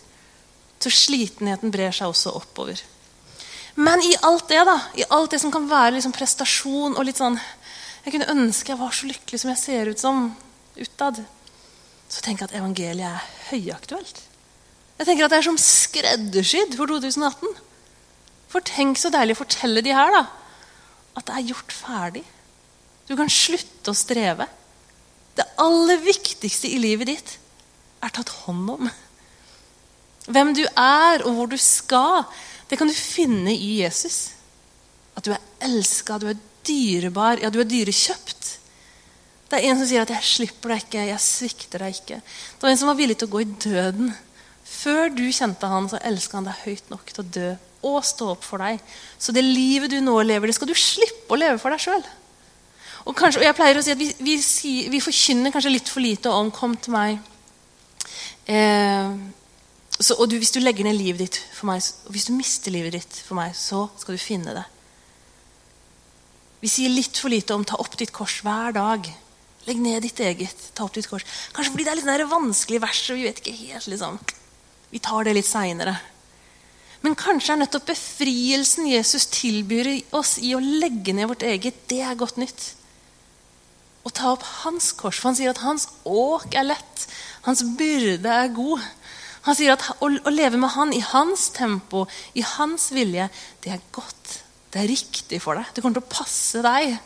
Så 0.78 0.94
slitenheten 0.94 1.74
brer 1.74 1.96
seg 1.96 2.12
også 2.12 2.36
oppover. 2.38 2.84
Men 3.78 4.02
i 4.06 4.14
alt 4.26 4.48
det 4.50 4.62
da, 4.66 4.76
i 4.98 5.06
alt 5.14 5.34
det 5.34 5.40
som 5.42 5.54
kan 5.54 5.66
være 5.70 5.98
liksom 5.98 6.14
prestasjon 6.16 6.96
og 6.98 7.04
litt 7.06 7.20
sånn 7.20 7.36
Jeg 8.08 8.16
kunne 8.16 8.30
ønske 8.34 8.72
jeg 8.72 8.80
var 8.80 8.94
så 8.96 9.06
lykkelig 9.06 9.40
som 9.42 9.52
jeg 9.52 9.60
ser 9.62 9.90
ut 9.92 10.02
som 10.02 10.22
utad. 10.78 11.20
Så 12.08 12.24
tenker 12.24 12.46
jeg 12.46 12.54
at 12.54 12.60
evangeliet 12.62 13.08
er 13.08 13.30
høyaktuelt. 13.52 14.22
Jeg 14.98 15.06
tenker 15.06 15.28
at 15.28 15.34
Det 15.34 15.40
er 15.42 15.48
som 15.50 15.60
skreddersydd 15.62 16.78
for 16.80 16.90
2018. 16.90 17.56
For 18.48 18.64
tenk 18.66 19.00
så 19.00 19.12
deilig 19.14 19.36
å 19.36 19.44
fortelle 19.44 19.84
de 19.84 19.94
her 19.94 20.14
da, 20.16 20.24
at 21.20 21.28
det 21.28 21.36
er 21.36 21.50
gjort 21.52 21.74
ferdig. 21.76 22.24
Du 23.08 23.16
kan 23.20 23.30
slutte 23.32 23.92
å 23.92 23.98
streve. 23.98 24.48
Det 25.38 25.46
aller 25.62 26.00
viktigste 26.02 26.72
i 26.72 26.80
livet 26.82 27.12
ditt 27.12 27.36
er 28.04 28.14
tatt 28.14 28.32
hånd 28.46 28.72
om. 28.78 28.90
Hvem 30.28 30.54
du 30.56 30.64
er, 30.66 31.24
og 31.24 31.36
hvor 31.36 31.52
du 31.52 31.58
skal, 31.62 32.26
det 32.68 32.80
kan 32.80 32.90
du 32.90 32.96
finne 32.96 33.54
i 33.54 33.78
Jesus. 33.82 34.34
At 35.16 35.28
du 35.28 35.34
er 35.36 35.44
elska, 35.64 36.20
du 36.20 36.28
er 36.32 36.40
dyrebar, 36.68 37.40
ja, 37.42 37.52
du 37.52 37.62
er 37.62 37.70
dyrekjøpt. 37.70 38.47
Det 39.48 39.58
er 39.58 39.70
en 39.70 39.78
som 39.80 39.88
sier 39.88 40.04
at 40.04 40.10
'jeg 40.12 40.24
slipper 40.24 40.70
deg 40.70 40.84
ikke, 40.84 41.08
jeg 41.08 41.20
svikter 41.24 41.80
deg 41.80 41.94
ikke'. 41.96 42.22
Det 42.22 42.64
var 42.64 42.70
en 42.70 42.78
som 42.78 42.88
var 42.88 43.00
villig 43.00 43.18
til 43.18 43.28
å 43.28 43.32
gå 43.32 43.42
i 43.42 43.54
døden. 43.64 44.16
Før 44.68 45.10
du 45.10 45.24
kjente 45.32 45.68
han, 45.68 45.88
så 45.90 46.00
elska 46.04 46.38
han 46.38 46.50
deg 46.50 46.64
høyt 46.66 46.90
nok 46.90 47.06
til 47.14 47.24
å 47.24 47.32
dø 47.32 47.50
og 47.88 48.04
stå 48.04 48.32
opp 48.34 48.44
for 48.44 48.58
deg. 48.58 48.82
Så 49.18 49.32
det 49.32 49.44
livet 49.46 49.92
du 49.92 50.00
nå 50.02 50.16
lever, 50.22 50.48
det 50.48 50.56
skal 50.56 50.68
du 50.68 50.76
slippe 50.76 51.32
å 51.32 51.40
leve 51.40 51.60
for 51.62 51.72
deg 51.72 51.80
sjøl. 51.80 52.04
Og, 53.06 53.16
og, 53.16 53.40
jeg 53.40 53.56
pleier 53.56 53.78
å 53.80 53.84
si 53.86 53.94
at 53.94 54.00
vi, 54.00 54.10
vi, 54.20 54.36
vi, 54.92 55.00
forkynner 55.00 55.54
kanskje 55.54 55.72
litt 55.72 55.88
for 55.88 56.04
lite 56.04 56.30
om 56.30 56.52
'kom 56.52 56.76
til 56.76 56.94
meg'. 56.94 57.20
Eh, 58.48 59.16
så, 60.00 60.16
og 60.20 60.30
du, 60.30 60.38
hvis 60.38 60.52
du 60.52 60.60
legger 60.60 60.84
ned 60.84 60.98
livet 60.98 61.20
ditt 61.20 61.40
for 61.54 61.68
meg, 61.72 61.82
og 62.06 62.12
hvis 62.12 62.28
du 62.28 62.34
mister 62.34 62.72
livet 62.72 62.94
ditt 62.94 63.22
for 63.26 63.36
meg, 63.40 63.56
så 63.56 63.88
skal 63.98 64.16
du 64.16 64.20
finne 64.20 64.54
det. 64.54 64.66
Vi 66.60 66.68
sier 66.68 66.90
litt 66.90 67.18
for 67.18 67.30
lite 67.30 67.54
om 67.54 67.64
'ta 67.64 67.80
opp 67.80 67.98
ditt 67.98 68.12
kors' 68.12 68.42
hver 68.44 68.74
dag. 68.74 69.08
Legg 69.68 69.80
ned 69.84 70.06
ditt 70.06 70.20
eget. 70.24 70.70
ta 70.74 70.86
opp 70.86 70.96
ditt 70.96 71.10
kors. 71.12 71.26
Kanskje 71.54 71.74
fordi 71.74 71.84
det 71.84 71.94
er 71.94 72.00
litt 72.00 72.30
vanskelig 72.32 72.82
vers, 72.82 73.02
og 73.12 73.20
vi 73.20 73.28
vet 73.28 73.42
ikke 73.42 73.58
helt 73.68 73.88
liksom. 73.92 74.20
Vi 74.92 75.00
tar 75.04 75.28
det 75.28 75.36
litt 75.36 75.50
seinere. 75.50 75.98
Men 77.04 77.18
kanskje 77.20 77.54
er 77.54 77.62
nettopp 77.62 77.90
befrielsen 77.92 78.88
Jesus 78.90 79.28
tilbyr 79.30 79.90
oss 80.18 80.38
i 80.42 80.56
å 80.56 80.64
legge 80.64 81.14
ned 81.14 81.30
vårt 81.30 81.46
eget, 81.46 81.84
det 81.92 82.02
er 82.02 82.18
godt 82.18 82.40
nytt. 82.42 82.72
Å 84.08 84.10
ta 84.10 84.32
opp 84.34 84.46
hans 84.64 84.94
kors. 84.96 85.20
For 85.20 85.30
han 85.30 85.38
sier 85.38 85.52
at 85.52 85.62
hans 85.66 85.90
åk 86.08 86.56
er 86.56 86.70
lett. 86.70 87.06
Hans 87.46 87.64
byrde 87.78 88.32
er 88.32 88.56
god. 88.56 88.84
Han 89.48 89.56
sier 89.56 89.76
at 89.76 89.84
å, 90.04 90.10
leve 90.32 90.60
med 90.60 90.74
han 90.74 90.92
i 90.96 91.04
hans 91.04 91.50
tempo, 91.56 92.06
i 92.36 92.44
hans 92.44 92.90
vilje, 92.96 93.30
det 93.64 93.76
er 93.76 93.86
godt. 93.96 94.42
Det 94.72 94.82
er 94.82 94.92
riktig 94.92 95.40
for 95.44 95.60
deg. 95.60 95.70
Det 95.72 95.84
kommer 95.84 96.00
til 96.00 96.08
å 96.08 96.16
passe 96.18 96.64
deg 96.64 96.98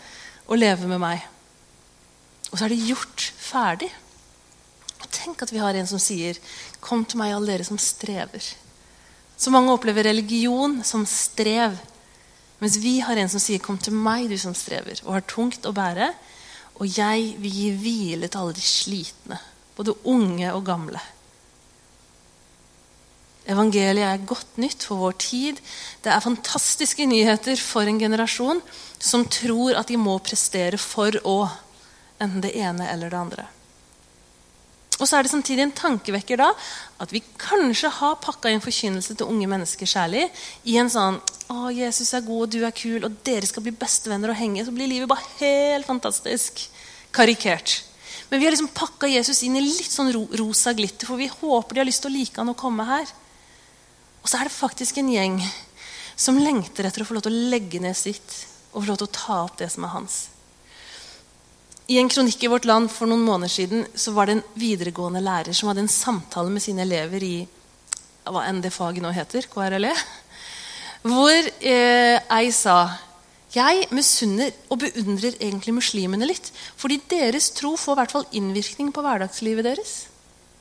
å 0.50 0.58
leve 0.58 0.90
med 0.90 1.02
meg. 1.04 1.31
Og 2.52 2.60
så 2.60 2.66
er 2.66 2.74
det 2.74 2.84
gjort 2.84 3.32
ferdig. 3.40 3.90
Og 5.02 5.08
Tenk 5.12 5.42
at 5.44 5.54
vi 5.54 5.62
har 5.62 5.76
en 5.76 5.88
som 5.88 6.00
sier 6.00 6.38
'Kom 6.82 7.06
til 7.06 7.18
meg, 7.18 7.34
alle 7.34 7.48
dere 7.48 7.64
som 7.64 7.78
strever'. 7.78 8.56
Så 9.38 9.50
mange 9.50 9.72
opplever 9.72 10.04
religion 10.04 10.84
som 10.84 11.06
strev. 11.06 11.78
Mens 12.60 12.78
vi 12.78 13.00
har 13.00 13.18
en 13.18 13.30
som 13.30 13.40
sier 13.40 13.60
'Kom 13.60 13.78
til 13.78 13.94
meg, 13.94 14.30
du 14.30 14.38
som 14.38 14.54
strever', 14.54 15.02
og 15.06 15.14
har 15.14 15.22
tungt 15.22 15.66
å 15.66 15.74
bære. 15.74 16.14
Og 16.76 16.98
jeg 16.98 17.36
vil 17.40 17.52
gi 17.52 17.72
hvile 17.72 18.28
til 18.28 18.40
alle 18.40 18.54
de 18.54 18.62
slitne, 18.62 19.40
både 19.76 19.96
unge 20.06 20.54
og 20.54 20.66
gamle. 20.66 21.00
Evangeliet 23.48 24.06
er 24.06 24.26
godt 24.26 24.58
nytt 24.58 24.84
for 24.84 25.02
vår 25.02 25.12
tid. 25.12 25.60
Det 26.04 26.12
er 26.14 26.20
fantastiske 26.20 27.06
nyheter 27.06 27.58
for 27.58 27.82
en 27.82 28.00
generasjon 28.00 28.62
som 29.00 29.26
tror 29.26 29.76
at 29.80 29.88
de 29.88 29.98
må 29.98 30.20
prestere 30.20 30.78
for 30.78 31.18
å 31.26 31.50
enten 32.22 32.44
det 32.46 32.54
ene 32.58 32.88
eller 32.92 33.12
det 33.12 33.20
andre. 33.20 33.48
Og 35.02 35.08
så 35.10 35.18
er 35.18 35.26
det 35.26 35.32
samtidig 35.32 35.64
en 35.66 35.74
tankevekker 35.74 36.38
da, 36.38 36.52
at 37.02 37.14
vi 37.14 37.24
kanskje 37.42 37.90
har 37.98 38.20
pakka 38.22 38.52
inn 38.54 38.62
forkynnelse 38.62 39.16
til 39.18 39.30
unge 39.34 39.48
mennesker 39.50 39.90
særlig 39.90 40.28
i 40.70 40.76
en 40.78 40.92
sånn 40.94 41.18
å, 41.52 41.72
Jesus 41.74 42.14
er 42.16 42.24
god, 42.24 42.46
og 42.46 42.52
du 42.54 42.62
er 42.64 42.76
kul, 42.76 43.02
og 43.04 43.16
dere 43.26 43.48
skal 43.50 43.66
bli 43.66 43.74
bestevenner 43.76 44.32
og 44.32 44.38
henge. 44.40 44.64
Så 44.64 44.72
blir 44.76 44.88
livet 44.88 45.10
bare 45.10 45.26
helt 45.42 45.90
fantastisk. 45.90 46.62
Karikert. 47.12 47.82
Men 48.30 48.40
vi 48.40 48.48
har 48.48 48.54
liksom 48.54 48.70
pakka 48.72 49.10
Jesus 49.12 49.42
inn 49.44 49.58
i 49.60 49.66
litt 49.66 49.92
sånn 49.92 50.14
rosa 50.16 50.72
glitter, 50.78 51.10
for 51.10 51.20
vi 51.20 51.28
håper 51.28 51.76
de 51.76 51.84
har 51.84 51.90
lyst 51.90 52.06
til 52.06 52.14
å 52.14 52.16
like 52.16 52.40
han 52.40 52.54
og 52.54 52.60
komme 52.62 52.86
her. 52.88 53.10
Og 54.22 54.30
så 54.30 54.38
er 54.40 54.48
det 54.48 54.56
faktisk 54.56 55.02
en 55.02 55.12
gjeng 55.12 55.42
som 56.16 56.40
lengter 56.40 56.88
etter 56.88 57.04
å 57.04 57.10
få 57.10 57.18
lov 57.18 57.26
til 57.26 57.36
å 57.36 57.50
legge 57.52 57.82
ned 57.84 57.98
sitt 57.98 58.38
og 58.72 58.84
få 58.84 58.88
lov 58.92 59.02
til 59.02 59.10
å 59.10 59.16
ta 59.18 59.42
opp 59.44 59.58
det 59.60 59.68
som 59.74 59.84
er 59.88 59.96
hans. 59.98 60.22
I 61.92 61.98
en 62.00 62.08
kronikk 62.08 62.44
i 62.46 62.48
Vårt 62.48 62.64
Land 62.70 62.88
for 62.94 63.10
noen 63.10 63.24
måneder 63.26 63.52
siden 63.52 63.82
så 64.00 64.14
var 64.16 64.30
det 64.30 64.38
en 64.38 64.46
videregående 64.56 65.20
lærer 65.24 65.56
som 65.58 65.68
hadde 65.68 65.84
en 65.84 65.92
samtale 65.92 66.52
med 66.54 66.64
sine 66.64 66.86
elever 66.86 67.24
i 67.26 67.36
hva 68.32 68.46
enn 68.48 68.62
det 68.64 68.72
faget 68.72 69.04
nå 69.04 69.12
heter, 69.12 69.48
KRLE, 69.52 69.92
hvor 71.04 71.50
eh, 71.60 72.18
ei 72.38 72.52
sa 72.56 72.78
Jeg 73.52 73.90
misunner 73.92 74.54
og 74.72 74.80
beundrer 74.86 75.36
egentlig 75.42 75.74
muslimene 75.76 76.30
litt. 76.30 76.54
Fordi 76.80 77.02
deres 77.12 77.50
tro 77.58 77.74
får 77.76 77.98
i 77.98 78.00
hvert 78.00 78.14
fall 78.16 78.30
innvirkning 78.40 78.94
på 78.96 79.04
hverdagslivet 79.04 79.68
deres. 79.68 79.96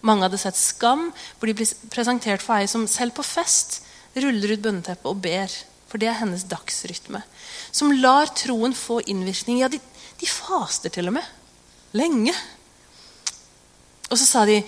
Mange 0.02 0.26
hadde 0.26 0.40
sett 0.42 0.58
Skam, 0.58 1.12
hvor 1.38 1.46
de 1.46 1.54
blir 1.54 1.70
presentert 1.92 2.42
for 2.42 2.56
ei 2.58 2.66
som 2.66 2.88
selv 2.90 3.14
på 3.14 3.22
fest 3.22 3.84
ruller 4.18 4.56
ut 4.56 4.64
bønneteppet 4.64 5.06
og 5.06 5.22
ber. 5.22 5.54
For 5.90 6.02
det 6.02 6.10
er 6.10 6.18
hennes 6.18 6.42
dagsrytme. 6.50 7.22
Som 7.70 7.94
lar 8.02 8.30
troen 8.38 8.74
få 8.74 9.00
innvirkning. 9.06 9.62
Ja, 9.62 9.70
de, 9.70 9.78
de 10.20 10.28
faster 10.28 10.92
til 10.92 11.10
og 11.10 11.16
med. 11.16 11.26
Lenge. 11.96 12.34
Og 14.10 14.18
så 14.18 14.26
sa 14.26 14.46
de 14.48 14.60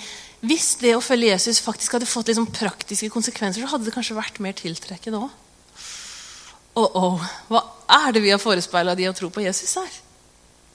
hvis 0.43 0.73
det 0.81 0.97
å 0.97 1.03
følge 1.05 1.31
Jesus 1.31 1.61
faktisk 1.63 1.95
hadde 1.95 2.09
fått 2.11 2.33
liksom 2.33 2.49
praktiske 2.51 3.11
konsekvenser, 3.15 3.63
så 3.63 3.77
hadde 3.77 3.87
det 3.87 3.95
kanskje 3.95 4.17
vært 4.19 4.41
mer 4.43 4.57
tiltrekkende 4.59 5.21
òg. 5.23 5.37
Oh, 6.73 6.97
oh. 6.99 7.27
Hva 7.47 7.61
er 8.01 8.17
det 8.17 8.23
vi 8.25 8.33
har 8.33 8.41
forespeila 8.43 8.97
de 8.99 9.07
å 9.07 9.15
tro 9.15 9.29
på 9.31 9.45
Jesus 9.45 9.77
her? 9.79 10.01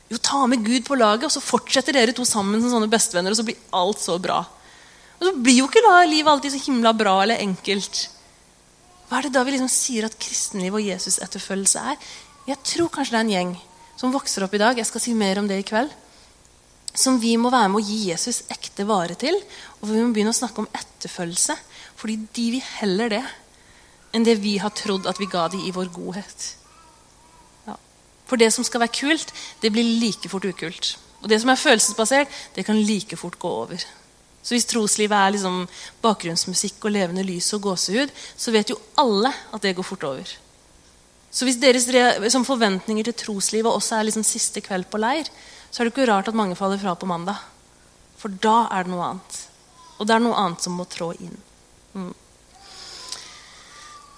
Jo, 0.08 0.22
ta 0.24 0.46
med 0.48 0.64
Gud 0.64 0.86
på 0.88 0.96
laget, 0.96 1.28
og 1.28 1.34
så 1.34 1.44
fortsetter 1.44 1.98
dere 1.98 2.16
to 2.16 2.24
sammen 2.28 2.62
som 2.62 2.78
sånne 2.78 2.88
bestevenner, 2.92 3.34
og 3.34 3.42
så 3.42 3.44
blir 3.48 3.60
alt 3.76 4.00
så 4.00 4.16
bra. 4.24 4.40
Og 5.18 5.26
så 5.26 5.34
blir 5.36 5.60
jo 5.60 5.68
ikke 5.68 5.84
da 5.84 5.98
livet 6.08 6.32
alltid 6.32 6.54
så 6.54 6.64
himla 6.70 6.94
bra 6.96 7.18
eller 7.26 7.44
enkelt. 7.44 8.06
Hva 9.10 9.20
er 9.20 9.28
det 9.28 9.36
da 9.36 9.44
vi 9.44 9.58
liksom 9.58 9.72
sier 9.72 10.08
at 10.08 10.16
kristenliv 10.22 10.78
og 10.78 10.86
Jesus-etterfølgelse 10.86 11.84
er? 11.92 12.00
Jeg 12.48 12.64
tror 12.72 12.94
kanskje 12.94 13.18
det 13.18 13.20
er 13.20 13.26
en 13.26 13.36
gjeng 13.36 13.58
som 13.98 14.14
vokser 14.14 14.46
opp 14.46 14.54
i 14.54 14.62
dag. 14.62 14.78
Jeg 14.78 14.90
skal 14.90 15.04
si 15.04 15.16
mer 15.18 15.42
om 15.42 15.50
det 15.50 15.62
i 15.62 15.68
kveld 15.68 15.94
som 16.98 17.20
vi 17.22 17.36
må 17.38 17.52
være 17.54 17.70
med 17.72 17.82
å 17.82 17.86
gi 17.86 18.10
Jesus 18.10 18.44
ekte 18.54 18.86
vare 18.90 19.18
til. 19.20 19.36
Og 19.82 19.90
vi 19.92 20.00
må 20.02 20.14
begynne 20.14 20.34
å 20.34 20.38
snakke 20.38 20.64
om 20.64 20.70
etterfølgelse. 20.74 21.58
Fordi 21.98 22.16
de 22.34 22.46
vil 22.56 22.72
heller 22.80 23.14
det 23.18 23.26
enn 24.16 24.26
det 24.26 24.38
vi 24.42 24.56
har 24.62 24.74
trodd 24.74 25.06
at 25.10 25.20
vi 25.22 25.30
ga 25.30 25.46
dem 25.52 25.66
i 25.68 25.74
vår 25.76 25.92
godhet. 25.94 26.48
Ja. 27.68 27.76
For 28.30 28.40
det 28.40 28.50
som 28.56 28.66
skal 28.66 28.82
være 28.86 28.96
kult, 28.98 29.34
det 29.62 29.72
blir 29.74 29.86
like 30.02 30.32
fort 30.32 30.48
ukult. 30.48 30.96
Og 31.22 31.30
det 31.30 31.42
som 31.44 31.52
er 31.52 31.60
følelsesbasert, 31.60 32.34
det 32.56 32.66
kan 32.66 32.80
like 32.88 33.18
fort 33.20 33.38
gå 33.42 33.52
over. 33.66 33.84
Så 34.42 34.56
hvis 34.56 34.68
troslivet 34.70 35.18
er 35.18 35.34
liksom 35.36 35.66
bakgrunnsmusikk 36.02 36.88
og 36.88 36.96
levende 36.96 37.26
lys 37.28 37.52
og 37.58 37.66
gåsehud, 37.68 38.14
så 38.16 38.54
vet 38.56 38.72
jo 38.72 38.80
alle 39.02 39.34
at 39.54 39.66
det 39.66 39.76
går 39.76 39.86
fort 39.86 40.06
over. 40.08 40.34
Så 41.32 41.46
hvis 41.46 41.60
deres 41.60 41.88
forventninger 42.48 43.10
til 43.10 43.18
troslivet 43.18 43.70
også 43.70 43.98
er 43.98 44.08
liksom 44.08 44.26
siste 44.26 44.64
kveld 44.64 44.88
på 44.92 45.00
leir, 45.02 45.28
så 45.72 45.82
er 45.82 45.88
det 45.88 45.94
ikke 45.94 46.08
rart 46.10 46.30
at 46.32 46.38
mange 46.38 46.56
faller 46.56 46.80
fra 46.82 46.96
på 46.96 47.10
mandag. 47.10 47.42
For 48.18 48.34
da 48.34 48.68
er 48.74 48.88
det 48.88 48.94
noe 48.94 49.12
annet. 49.12 49.42
Og 49.98 50.08
det 50.08 50.16
er 50.16 50.24
noe 50.24 50.38
annet 50.40 50.64
som 50.64 50.78
må 50.78 50.88
trå 50.90 51.12
inn. 51.22 51.36
Mm. 51.94 52.14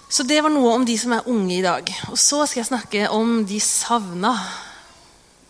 Så 0.09 0.25
det 0.25 0.39
var 0.41 0.53
noe 0.53 0.71
om 0.73 0.85
de 0.87 0.95
som 0.97 1.13
er 1.13 1.27
unge 1.29 1.53
i 1.59 1.65
dag. 1.65 1.89
Og 2.09 2.17
så 2.17 2.41
skal 2.45 2.63
jeg 2.63 2.71
snakke 2.71 3.09
om 3.13 3.43
de 3.49 3.59
savna. 3.61 4.33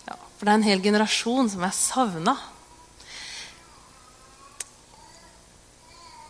Ja, 0.08 0.18
for 0.18 0.46
det 0.46 0.52
er 0.52 0.60
en 0.60 0.68
hel 0.68 0.84
generasjon 0.84 1.52
som 1.54 1.64
er 1.64 1.76
savna. 1.76 2.36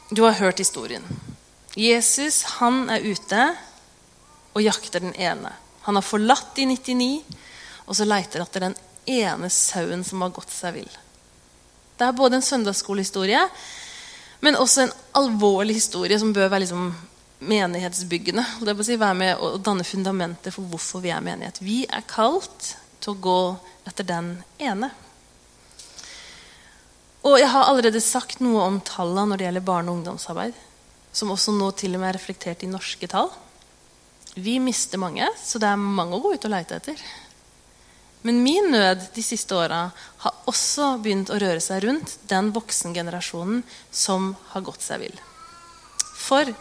Du 0.10 0.24
har 0.26 0.38
hørt 0.42 0.62
historien. 0.62 1.06
Jesus 1.78 2.42
han 2.58 2.88
er 2.90 3.06
ute 3.06 3.44
og 4.60 4.66
jakter 4.66 5.04
den 5.04 5.16
ene. 5.16 5.54
Han 5.88 5.96
har 5.96 6.06
forlatt 6.06 6.52
de 6.58 6.68
99, 6.70 7.12
og 7.88 7.96
så 7.98 8.08
leiter 8.08 8.44
etter 8.44 8.68
den 8.68 8.76
ene 9.10 9.50
sauen 9.50 10.04
som 10.06 10.22
har 10.22 10.34
gått 10.36 10.52
seg 10.54 10.76
vill. 10.82 10.92
Det 11.98 12.08
er 12.08 12.16
både 12.16 12.40
en 12.40 12.46
søndagsskolehistorie, 12.46 13.42
men 14.44 14.60
også 14.60 14.86
en 14.86 14.94
alvorlig 15.20 15.80
historie 15.80 16.20
som 16.20 16.36
bør 16.36 16.52
være 16.52 16.64
liksom 16.68 16.92
menighetsbyggende. 17.40 18.46
Det 18.68 18.76
si 18.86 18.96
Være 19.00 19.18
med 19.18 19.42
å 19.42 19.58
danne 19.58 19.84
fundamentet 19.88 20.54
for 20.56 20.68
hvorfor 20.68 21.04
vi 21.04 21.12
er 21.12 21.24
menighet. 21.24 21.60
Vi 21.64 21.84
er 21.88 22.08
kalt 22.08 22.76
til 23.00 23.16
å 23.16 23.20
gå 23.20 23.42
etter 23.88 24.08
den 24.08 24.32
ene. 24.60 24.92
Og 27.28 27.36
jeg 27.40 27.52
har 27.52 27.68
allerede 27.68 28.00
sagt 28.04 28.40
noe 28.44 28.64
om 28.64 28.80
tallene 28.86 29.32
når 29.32 29.40
det 29.40 29.48
gjelder 29.48 29.68
barne- 29.68 29.92
og 29.92 30.00
ungdomsarbeid. 30.00 30.56
Som 31.12 31.32
også 31.34 31.52
nå 31.56 31.72
til 31.76 31.96
og 31.96 32.04
med 32.04 32.14
er 32.14 32.20
reflektert 32.20 32.64
i 32.64 32.72
norske 32.72 33.08
tall. 33.12 33.32
Vi 34.36 34.60
mister 34.62 35.02
mange, 35.02 35.26
så 35.42 35.60
det 35.62 35.72
er 35.72 35.80
mange 35.80 36.18
å 36.18 36.22
gå 36.24 36.36
ut 36.36 36.46
og 36.46 36.54
leite 36.54 36.78
etter. 36.78 37.02
Men 38.22 38.42
min 38.44 38.68
nød 38.72 39.06
de 39.16 39.24
siste 39.24 39.56
åra 39.56 39.86
har 40.24 40.44
også 40.50 40.98
begynt 41.04 41.32
å 41.32 41.40
røre 41.40 41.62
seg 41.64 41.86
rundt 41.86 42.18
den 42.30 42.52
voksengenerasjonen 42.56 43.64
som 43.92 44.34
har 44.52 44.66
gått 44.68 44.84
seg 44.84 45.06
vill. 45.06 45.16
For 46.20 46.52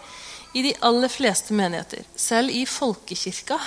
i 0.55 0.63
de 0.65 0.73
aller 0.87 1.11
fleste 1.13 1.55
menigheter, 1.57 2.07
selv 2.17 2.55
i 2.55 2.63
folkekirka, 2.67 3.59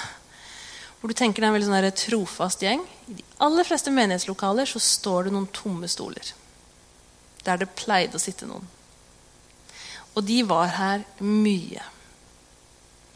hvor 0.99 1.11
du 1.11 1.17
tenker 1.17 1.41
det 1.41 1.49
er 1.49 1.51
en 1.51 1.57
veldig 1.57 1.69
sånn 1.69 1.99
trofast 2.05 2.63
gjeng, 2.63 2.83
i 3.11 3.17
de 3.19 3.25
aller 3.43 3.67
fleste 3.67 3.91
menighetslokaler 3.93 4.69
så 4.69 4.79
står 4.81 5.27
det 5.27 5.35
noen 5.35 5.49
tomme 5.51 5.89
stoler. 5.91 6.33
Der 7.43 7.59
det 7.59 7.73
pleide 7.75 8.15
å 8.15 8.23
sitte 8.23 8.47
noen. 8.47 8.67
Og 10.15 10.23
de 10.27 10.41
var 10.47 10.71
her 10.77 11.03
mye. 11.19 11.83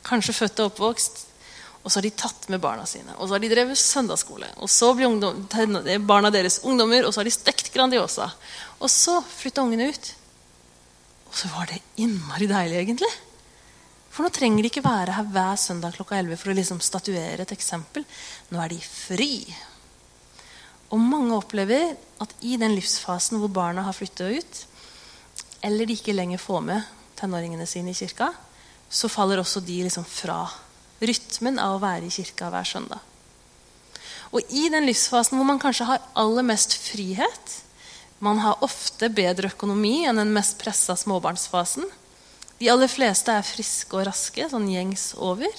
Kanskje 0.05 0.37
født 0.37 0.61
og 0.61 0.71
oppvokst 0.73 1.25
og 1.85 1.91
så 1.91 1.99
har 1.99 2.07
de 2.07 2.15
tatt 2.17 2.47
med 2.49 2.61
barna 2.63 2.81
sine. 2.89 3.13
Og 3.19 3.27
så 3.27 3.35
har 3.35 3.43
de 3.43 3.49
drevet 3.51 3.77
søndagsskole. 3.77 4.47
Og 4.57 4.69
så 4.73 4.87
blir 4.97 5.05
ungdom, 5.05 5.43
barna 6.01 6.31
deres 6.33 6.57
ungdommer, 6.65 7.05
og 7.05 7.13
så 7.13 7.21
har 7.21 7.29
de 7.29 7.33
stekt 7.35 7.69
Grandiosa. 7.75 8.25
Og 8.81 8.89
så 8.89 9.19
flytta 9.21 9.61
ungene 9.61 9.91
ut. 9.93 10.09
Og 11.29 11.37
så 11.37 11.51
var 11.53 11.69
det 11.69 11.83
innmari 12.01 12.49
deilig, 12.49 12.79
egentlig. 12.81 13.11
For 14.09 14.25
nå 14.25 14.31
trenger 14.33 14.65
de 14.65 14.71
ikke 14.71 14.81
være 14.81 15.13
her 15.13 15.29
hver 15.29 15.61
søndag 15.61 15.93
klokka 15.99 16.17
11 16.17 16.41
for 16.41 16.49
å 16.49 16.57
liksom 16.57 16.81
statuere 16.81 17.45
et 17.45 17.53
eksempel. 17.53 18.07
Nå 18.49 18.63
er 18.63 18.73
de 18.73 18.81
fri. 18.81 19.29
Og 20.89 20.97
mange 20.97 21.37
opplever 21.37 21.93
at 22.23 22.33
i 22.41 22.57
den 22.57 22.73
livsfasen 22.73 23.37
hvor 23.43 23.53
barna 23.53 23.85
har 23.85 23.93
flytta 23.93 24.31
ut, 24.33 24.65
eller 25.61 25.85
de 25.85 25.99
ikke 25.99 26.17
lenger 26.17 26.41
får 26.41 26.65
med 26.65 26.89
tenåringene 27.19 27.69
sine 27.69 27.93
i 27.93 27.99
kirka, 27.99 28.31
så 28.95 29.11
faller 29.11 29.41
også 29.41 29.59
de 29.65 29.81
liksom 29.83 30.05
fra 30.07 30.45
rytmen 31.03 31.59
av 31.59 31.75
å 31.75 31.83
være 31.83 32.07
i 32.07 32.13
kirka 32.13 32.47
hver 32.53 32.67
søndag. 32.67 33.03
Og 34.31 34.55
i 34.55 34.67
den 34.71 34.87
livsfasen 34.87 35.37
hvor 35.37 35.47
man 35.47 35.61
kanskje 35.61 35.87
har 35.89 36.09
aller 36.17 36.45
mest 36.47 36.73
frihet 36.89 37.61
Man 38.23 38.39
har 38.39 38.63
ofte 38.63 39.09
bedre 39.11 39.49
økonomi 39.51 40.05
enn 40.07 40.17
den 40.17 40.31
mest 40.33 40.55
pressa 40.57 40.95
småbarnsfasen. 40.97 41.83
De 42.57 42.69
aller 42.71 42.87
fleste 42.89 43.33
er 43.35 43.43
friske 43.45 43.91
og 43.91 44.05
raske, 44.07 44.47
sånn 44.49 44.69
gjengs 44.71 45.09
over. 45.19 45.51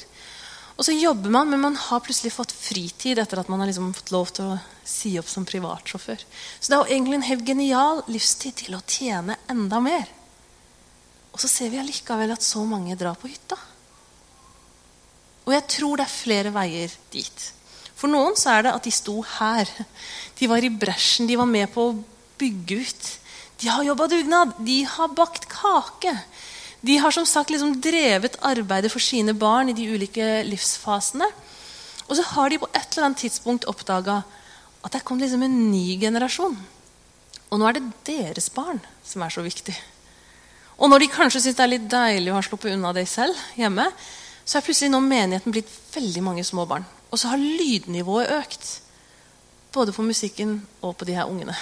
Og 0.77 0.89
så 0.89 0.95
jobber 0.97 1.35
man, 1.37 1.53
men 1.53 1.61
man 1.63 1.77
har 1.77 2.01
plutselig 2.05 2.33
fått 2.33 2.57
fritid 2.57 3.21
etter 3.21 3.43
at 3.43 3.53
man 3.53 3.61
har 3.61 3.69
liksom 3.69 3.93
fått 3.97 4.13
lov 4.13 4.33
til 4.35 4.55
å 4.55 4.59
si 4.89 5.13
opp 5.21 5.29
som 5.29 5.45
privatsjåfør. 5.49 6.25
Så 6.25 6.73
det 6.73 6.79
er 6.79 6.81
jo 6.81 6.97
egentlig 6.97 7.21
en 7.21 7.29
helt 7.29 7.47
genial 7.53 8.03
livstid 8.09 8.57
til 8.65 8.81
å 8.81 8.85
tjene 8.89 9.37
enda 9.53 9.85
mer. 9.85 10.09
Og 11.37 11.43
så 11.43 11.51
ser 11.53 11.69
vi 11.69 11.77
allikevel 11.77 12.31
at 12.33 12.45
så 12.45 12.63
mange 12.65 12.97
drar 12.97 13.19
på 13.21 13.29
hytta. 13.29 13.59
Og 15.45 15.53
jeg 15.53 15.65
tror 15.69 16.01
det 16.01 16.07
er 16.07 16.15
flere 16.15 16.53
veier 16.55 16.95
dit. 17.13 17.43
For 17.93 18.09
noen 18.09 18.39
så 18.41 18.55
er 18.55 18.65
det 18.65 18.73
at 18.73 18.87
de 18.89 18.93
sto 18.93 19.19
her. 19.37 19.69
De 20.41 20.49
var 20.49 20.65
i 20.65 20.73
bresjen. 20.73 21.29
De 21.29 21.37
var 21.37 21.49
med 21.51 21.69
på 21.75 21.91
å 21.91 21.99
bygge 22.41 22.79
ut. 22.81 23.11
De 23.61 23.69
har 23.69 23.85
jobba 23.85 24.07
dugnad. 24.09 24.55
De 24.65 24.79
har 24.89 25.13
bakt 25.13 25.45
kake. 25.53 26.15
De 26.81 26.97
har 27.05 27.13
som 27.13 27.27
sagt 27.29 27.53
liksom 27.53 27.75
drevet 27.85 28.39
arbeidet 28.41 28.93
for 28.93 29.05
sine 29.05 29.35
barn 29.37 29.69
i 29.69 29.77
de 29.77 29.91
ulike 29.93 30.41
livsfasene. 30.49 31.29
Og 32.09 32.17
så 32.17 32.25
har 32.33 32.49
de 32.49 32.63
på 32.63 32.71
et 32.73 32.89
eller 32.95 33.11
annet 33.11 33.27
tidspunkt 33.27 33.69
oppdaga 33.69 34.23
at 34.81 34.97
det 34.97 35.05
kom 35.05 35.21
liksom 35.21 35.45
en 35.45 35.61
ny 35.69 35.99
generasjon. 36.01 36.57
Og 37.53 37.61
nå 37.61 37.69
er 37.69 37.77
det 37.77 37.93
deres 38.09 38.49
barn 38.57 38.81
som 39.05 39.21
er 39.21 39.37
så 39.37 39.45
viktig. 39.45 39.77
Og 40.77 40.91
når 40.93 41.03
de 41.03 41.13
kanskje 41.13 41.41
syns 41.43 41.57
det 41.57 41.65
er 41.65 41.73
litt 41.73 41.87
deilig 41.91 42.33
å 42.33 42.37
ha 42.37 42.45
sluppet 42.45 42.75
unna 42.75 42.93
det 42.97 43.07
selv 43.09 43.39
hjemme, 43.57 43.89
så 44.47 44.59
er 44.59 44.67
plutselig 44.67 44.93
nå 44.93 45.01
menigheten 45.03 45.55
blitt 45.55 45.71
veldig 45.95 46.23
mange 46.23 46.45
små 46.47 46.67
barn. 46.69 46.85
Og 47.11 47.19
så 47.19 47.33
har 47.33 47.41
lydnivået 47.41 48.33
økt. 48.37 48.69
Både 49.75 49.95
på 49.97 50.05
musikken 50.07 50.61
og 50.85 50.97
på 50.99 51.09
de 51.09 51.17
her 51.17 51.31
ungene. 51.31 51.57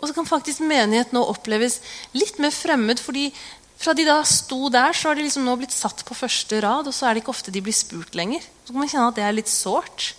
Og 0.00 0.08
så 0.08 0.16
kan 0.16 0.28
faktisk 0.28 0.64
menighet 0.64 1.14
nå 1.14 1.22
oppleves 1.30 1.78
litt 2.16 2.40
mer 2.42 2.52
fremmed. 2.52 3.00
fordi 3.00 3.30
fra 3.78 3.92
de 3.92 4.04
da 4.06 4.20
sto 4.24 4.68
der, 4.72 4.92
så 4.92 5.10
har 5.10 5.18
de 5.18 5.24
liksom 5.26 5.44
nå 5.44 5.56
blitt 5.60 5.74
satt 5.74 6.04
på 6.06 6.16
første 6.16 6.60
rad, 6.62 6.86
og 6.86 6.94
så 6.94 7.08
er 7.08 7.14
det 7.14 7.24
ikke 7.24 7.34
ofte 7.34 7.52
de 7.52 7.60
blir 7.64 7.74
spurt 7.74 8.14
lenger. 8.14 8.44
Så 8.64 8.72
kan 8.72 8.80
man 8.80 8.88
kjenne 8.88 9.08
at 9.10 9.18
det 9.18 9.24
er 9.26 9.36
litt 9.36 9.50
sårt. 9.50 10.14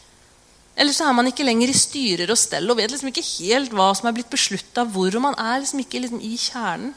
Eller 0.75 0.93
så 0.93 1.07
er 1.07 1.15
man 1.15 1.29
ikke 1.29 1.45
lenger 1.47 1.71
i 1.71 1.77
styrer 1.77 2.29
og 2.33 2.37
stell 2.37 2.67
og 2.69 2.77
vet 2.77 2.91
liksom 2.91 3.09
ikke 3.09 3.23
helt 3.25 3.71
hva 3.73 3.87
som 3.95 4.09
er 4.09 4.15
blitt 4.17 4.29
beslutta 4.29 4.83
hvor. 4.91 5.07
Og 5.15 5.23
man 5.23 5.37
er 5.39 5.61
liksom 5.63 5.81
ikke 5.81 6.01
liksom 6.03 6.19
i 6.19 6.35
kjernen. 6.35 6.91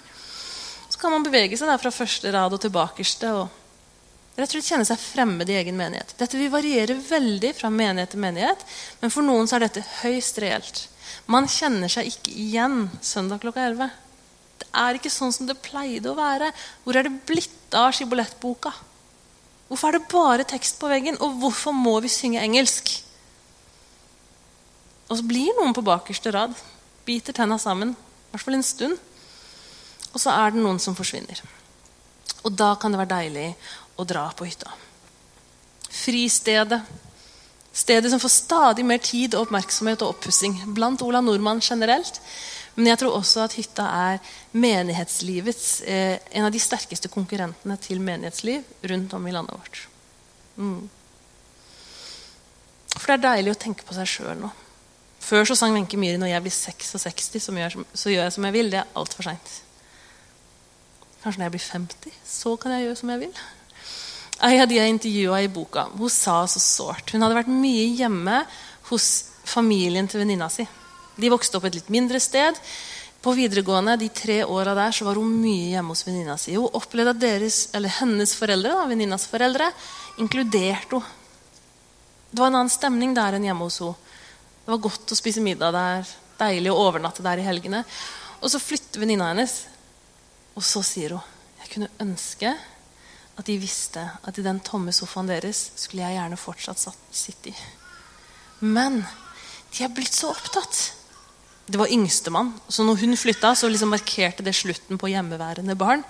Kan 0.98 1.14
man 1.14 1.24
bevege 1.26 1.56
seg 1.58 1.70
der 1.70 1.80
fra 1.80 1.94
første 1.94 2.32
rad 2.34 2.54
og 2.54 2.60
tilbakerste. 2.62 3.30
og 3.30 4.38
Rett 4.38 4.52
og 4.52 4.54
slett 4.54 4.68
kjenne 4.70 4.86
seg 4.86 5.00
fremmed 5.02 5.50
i 5.50 5.56
egen 5.58 5.78
menighet. 5.78 6.12
Dette 6.18 6.38
vil 6.38 6.50
variere 6.52 6.94
veldig 6.94 7.50
fra 7.58 7.70
menighet 7.74 8.12
til 8.14 8.22
menighet, 8.22 8.60
men 9.00 9.10
for 9.10 9.26
noen 9.26 9.50
så 9.50 9.56
er 9.56 9.66
dette 9.66 9.82
høyst 10.04 10.38
reelt. 10.42 10.84
Man 11.26 11.48
kjenner 11.50 11.90
seg 11.90 12.12
ikke 12.12 12.34
igjen 12.38 12.84
søndag 13.02 13.42
klokka 13.42 13.64
11. 13.72 13.90
Det 14.62 14.68
er 14.78 14.98
ikke 14.98 15.10
sånn 15.10 15.34
som 15.34 15.48
det 15.48 15.58
pleide 15.64 16.12
å 16.12 16.18
være. 16.18 16.52
Hvor 16.84 16.98
er 16.98 17.08
det 17.08 17.18
blitt 17.26 17.74
av 17.74 17.90
skibolettboka? 17.98 18.70
Hvorfor 19.68 19.90
er 19.90 19.98
det 19.98 20.12
bare 20.12 20.46
tekst 20.48 20.78
på 20.78 20.90
veggen? 20.90 21.18
Og 21.18 21.34
hvorfor 21.42 21.74
må 21.74 21.96
vi 22.04 22.10
synge 22.12 22.42
engelsk? 22.42 22.94
Og 25.08 25.18
så 25.18 25.26
blir 25.26 25.50
noen 25.58 25.74
på 25.74 25.84
bakerste 25.84 26.30
rad. 26.34 26.54
Biter 27.08 27.34
tenna 27.34 27.58
sammen. 27.58 27.96
I 27.96 28.36
hvert 28.36 28.46
fall 28.46 28.58
en 28.60 28.66
stund. 28.66 29.02
Og 30.18 30.22
så 30.24 30.34
er 30.34 30.50
det 30.50 30.58
noen 30.58 30.80
som 30.82 30.96
forsvinner. 30.98 31.38
Og 32.42 32.50
da 32.58 32.72
kan 32.74 32.90
det 32.90 32.98
være 32.98 33.12
deilig 33.12 33.50
å 33.94 34.06
dra 34.08 34.24
på 34.34 34.48
hytta. 34.48 34.72
Fristedet. 35.94 36.80
Stedet 37.70 38.10
som 38.10 38.18
får 38.18 38.32
stadig 38.34 38.82
mer 38.82 38.98
tid, 38.98 39.36
og 39.36 39.46
oppmerksomhet 39.46 40.02
og 40.02 40.16
oppussing. 40.16 40.56
Blant 40.74 41.04
Ola 41.06 41.20
Nordmann 41.22 41.62
generelt. 41.62 42.18
Men 42.74 42.90
jeg 42.90 42.98
tror 43.04 43.14
også 43.20 43.44
at 43.44 43.54
hytta 43.60 43.86
er 44.10 44.34
menighetslivets 44.58 45.68
eh, 45.86 46.18
en 46.34 46.48
av 46.48 46.50
de 46.54 46.62
sterkeste 46.62 47.10
konkurrentene 47.14 47.78
til 47.82 48.02
menighetsliv 48.02 48.66
rundt 48.90 49.14
om 49.14 49.30
i 49.30 49.36
landet 49.38 49.54
vårt. 49.54 49.84
Mm. 50.58 50.90
For 52.96 53.06
det 53.06 53.20
er 53.20 53.24
deilig 53.28 53.54
å 53.54 53.62
tenke 53.66 53.86
på 53.86 53.94
seg 53.94 54.10
sjøl 54.10 54.42
nå. 54.42 54.50
Før 55.22 55.46
så 55.46 55.54
sang 55.58 55.78
Wenche 55.78 55.98
Myhre 55.98 56.18
'Når 56.18 56.34
jeg 56.34 56.42
blir 56.42 56.56
66, 56.58 57.42
så 57.46 57.54
gjør, 57.54 57.86
så 57.94 58.10
gjør 58.10 58.22
jeg 58.26 58.32
som 58.32 58.44
jeg 58.50 58.58
vil'. 58.58 58.70
Det 58.70 58.82
er 58.82 58.94
altfor 58.98 59.22
seint. 59.22 59.62
Kanskje 61.22 61.40
når 61.40 61.48
jeg 61.48 61.54
blir 61.56 61.64
50, 61.66 62.18
så 62.26 62.54
kan 62.60 62.74
jeg 62.74 62.86
gjøre 62.86 62.98
som 63.00 63.12
jeg 63.12 63.22
vil. 63.24 63.40
Ei 64.46 64.60
av 64.62 64.68
de 64.70 64.76
jeg 64.78 64.92
intervjua 64.92 65.40
i 65.42 65.50
boka, 65.50 65.88
hun 65.98 66.12
sa 66.12 66.44
så 66.46 66.60
sårt. 66.62 67.10
Hun 67.10 67.24
hadde 67.24 67.40
vært 67.40 67.50
mye 67.50 67.88
hjemme 67.98 68.42
hos 68.92 69.08
familien 69.48 70.06
til 70.06 70.22
venninna 70.22 70.46
si. 70.52 70.66
De 71.18 71.30
vokste 71.32 71.58
opp 71.58 71.66
et 71.66 71.80
litt 71.80 71.90
mindre 71.90 72.20
sted. 72.22 72.58
På 73.18 73.32
videregående 73.34 73.96
de 73.98 74.06
tre 74.14 74.44
åra 74.46 74.76
der 74.78 74.94
så 74.94 75.08
var 75.08 75.18
hun 75.18 75.32
mye 75.42 75.72
hjemme 75.72 75.90
hos 75.90 76.04
venninna 76.06 76.36
si. 76.38 76.54
Hun 76.54 76.70
opplevde 76.78 77.16
at 77.16 77.22
deres, 77.24 77.56
hennes 77.98 78.34
foreldre, 78.38 78.76
da, 78.78 78.84
venninnas 78.86 79.26
foreldre 79.30 79.72
inkluderte 80.22 81.00
henne. 81.00 81.14
Det 82.28 82.42
var 82.42 82.50
en 82.50 82.58
annen 82.58 82.70
stemning 82.70 83.14
der 83.16 83.38
enn 83.38 83.46
hjemme 83.48 83.66
hos 83.66 83.80
henne. 83.82 83.96
Det 84.62 84.74
var 84.74 84.82
godt 84.84 85.14
å 85.14 85.16
spise 85.16 85.42
middag 85.42 85.72
der, 85.72 86.10
deilig 86.38 86.70
å 86.70 86.80
overnatte 86.84 87.24
der 87.24 87.40
i 87.40 87.46
helgene. 87.46 87.82
Og 88.38 88.52
så 88.52 88.60
flytter 88.62 89.00
venninna 89.00 89.32
hennes, 89.32 89.62
og 90.58 90.64
så 90.66 90.82
sier 90.82 91.14
hun 91.14 91.34
jeg 91.58 91.70
kunne 91.72 91.90
ønske 92.02 92.50
at 93.38 93.46
de 93.46 93.58
visste 93.60 94.02
at 94.02 94.38
i 94.38 94.44
den 94.44 94.58
tomme 94.66 94.92
sofaen 94.94 95.28
deres 95.30 95.68
skulle 95.78 96.06
jeg 96.06 96.16
gjerne 96.16 96.38
fortsatt 96.40 96.80
sitte 97.14 97.52
i. 97.52 97.56
Men 98.66 99.02
de 99.74 99.84
er 99.84 99.92
blitt 99.94 100.16
så 100.16 100.32
opptatt. 100.32 100.78
Det 101.68 101.78
var 101.78 101.92
yngstemann. 101.92 102.54
Så 102.72 102.86
når 102.86 103.02
hun 103.04 103.18
flytta, 103.20 103.52
så 103.54 103.68
liksom 103.70 103.92
markerte 103.92 104.42
det 104.42 104.56
slutten 104.56 104.98
på 104.98 105.10
hjemmeværende 105.12 105.76
barn. 105.78 106.02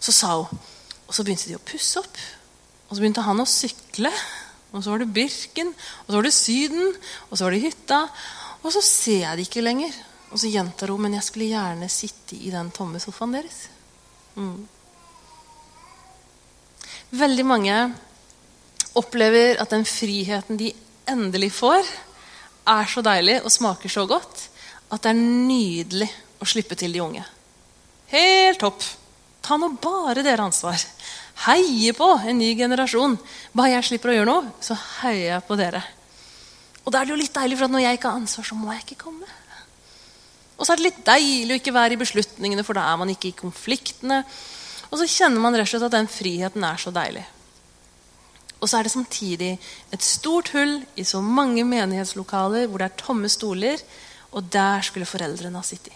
Så 0.00 0.14
sa 0.16 0.32
hun, 0.40 0.64
Og 1.06 1.14
så 1.14 1.22
begynte 1.22 1.46
de 1.46 1.54
å 1.54 1.62
pusse 1.62 2.00
opp. 2.00 2.16
Og 2.88 2.96
så 2.96 2.98
begynte 2.98 3.22
han 3.22 3.38
å 3.38 3.46
sykle. 3.46 4.10
Og 4.72 4.82
så 4.82 4.90
var 4.90 5.04
det 5.04 5.12
Birken. 5.14 5.68
Og 5.68 6.08
så 6.08 6.16
var 6.16 6.26
det 6.26 6.34
Syden. 6.34 6.96
Og 7.30 7.38
så 7.38 7.44
var 7.44 7.54
det 7.54 7.62
hytta. 7.62 8.00
Og 8.64 8.72
så 8.74 8.82
ser 8.82 9.20
jeg 9.20 9.38
det 9.38 9.46
ikke 9.46 9.62
lenger. 9.62 9.94
Og 10.32 10.40
så 10.42 10.50
gjentar 10.50 10.90
hun, 10.90 11.04
men 11.04 11.14
jeg 11.14 11.28
skulle 11.28 11.52
gjerne 11.52 11.86
sitte 11.92 12.34
i 12.34 12.50
den 12.50 12.72
tomme 12.74 12.98
sofaen 12.98 13.36
deres. 13.38 13.68
Mm. 14.36 14.66
Veldig 17.16 17.46
mange 17.46 17.76
opplever 18.96 19.60
at 19.62 19.72
den 19.72 19.86
friheten 19.88 20.58
de 20.60 20.72
endelig 21.08 21.52
får, 21.56 21.86
er 22.66 22.88
så 22.90 23.02
deilig 23.04 23.38
og 23.44 23.52
smaker 23.54 23.92
så 23.92 24.06
godt 24.10 24.48
at 24.90 25.02
det 25.02 25.12
er 25.12 25.18
nydelig 25.20 26.08
å 26.42 26.48
slippe 26.48 26.76
til 26.78 26.94
de 26.94 27.02
unge. 27.02 27.24
Helt 28.10 28.60
topp! 28.62 28.82
Ta 29.46 29.58
nå 29.58 29.70
bare 29.82 30.24
dere 30.26 30.42
ansvar. 30.42 30.80
Heie 31.46 31.92
på 31.94 32.08
en 32.26 32.38
ny 32.40 32.48
generasjon. 32.58 33.14
Bare 33.54 33.76
jeg 33.76 33.86
slipper 33.90 34.10
å 34.10 34.16
gjøre 34.16 34.28
noe, 34.30 34.54
så 34.58 34.74
heier 35.02 35.36
jeg 35.36 35.46
på 35.46 35.58
dere. 35.58 35.82
Og 36.82 36.90
da 36.90 37.00
er 37.00 37.06
det 37.06 37.14
jo 37.14 37.18
litt 37.20 37.34
deilig, 37.34 37.58
for 37.58 37.68
at 37.68 37.74
når 37.74 37.84
jeg 37.84 37.98
ikke 37.98 38.10
har 38.10 38.22
ansvar, 38.22 38.46
så 38.46 38.58
må 38.58 38.72
jeg 38.74 38.82
ikke 38.84 39.04
komme. 39.04 39.28
Og 40.56 40.64
så 40.64 40.72
er 40.72 40.80
det 40.80 40.86
litt 40.88 41.00
deilig 41.04 41.54
å 41.54 41.60
ikke 41.60 41.74
være 41.76 41.96
i 41.96 42.00
beslutningene, 42.00 42.64
for 42.64 42.78
da 42.78 42.86
er 42.88 43.00
man 43.00 43.12
ikke 43.12 43.30
i 43.30 43.36
konfliktene. 43.36 44.22
Og 44.88 45.00
så 45.00 45.08
kjenner 45.10 45.42
man 45.42 45.56
rett 45.56 45.68
og 45.68 45.74
slett 45.74 45.88
at 45.90 45.96
den 45.98 46.10
friheten 46.10 46.64
er 46.64 46.80
så 46.80 46.92
deilig. 46.94 47.24
Og 48.56 48.70
så 48.70 48.78
er 48.78 48.86
det 48.86 48.94
samtidig 48.94 49.52
et 49.92 50.04
stort 50.04 50.48
hull 50.56 50.78
i 50.96 51.04
så 51.04 51.20
mange 51.20 51.64
menighetslokaler 51.68 52.70
hvor 52.70 52.80
det 52.80 52.88
er 52.88 53.02
tomme 53.02 53.28
stoler, 53.28 53.82
og 54.32 54.48
der 54.52 54.84
skulle 54.84 55.08
foreldrene 55.08 55.60
ha 55.60 55.66
sittet. 55.66 55.92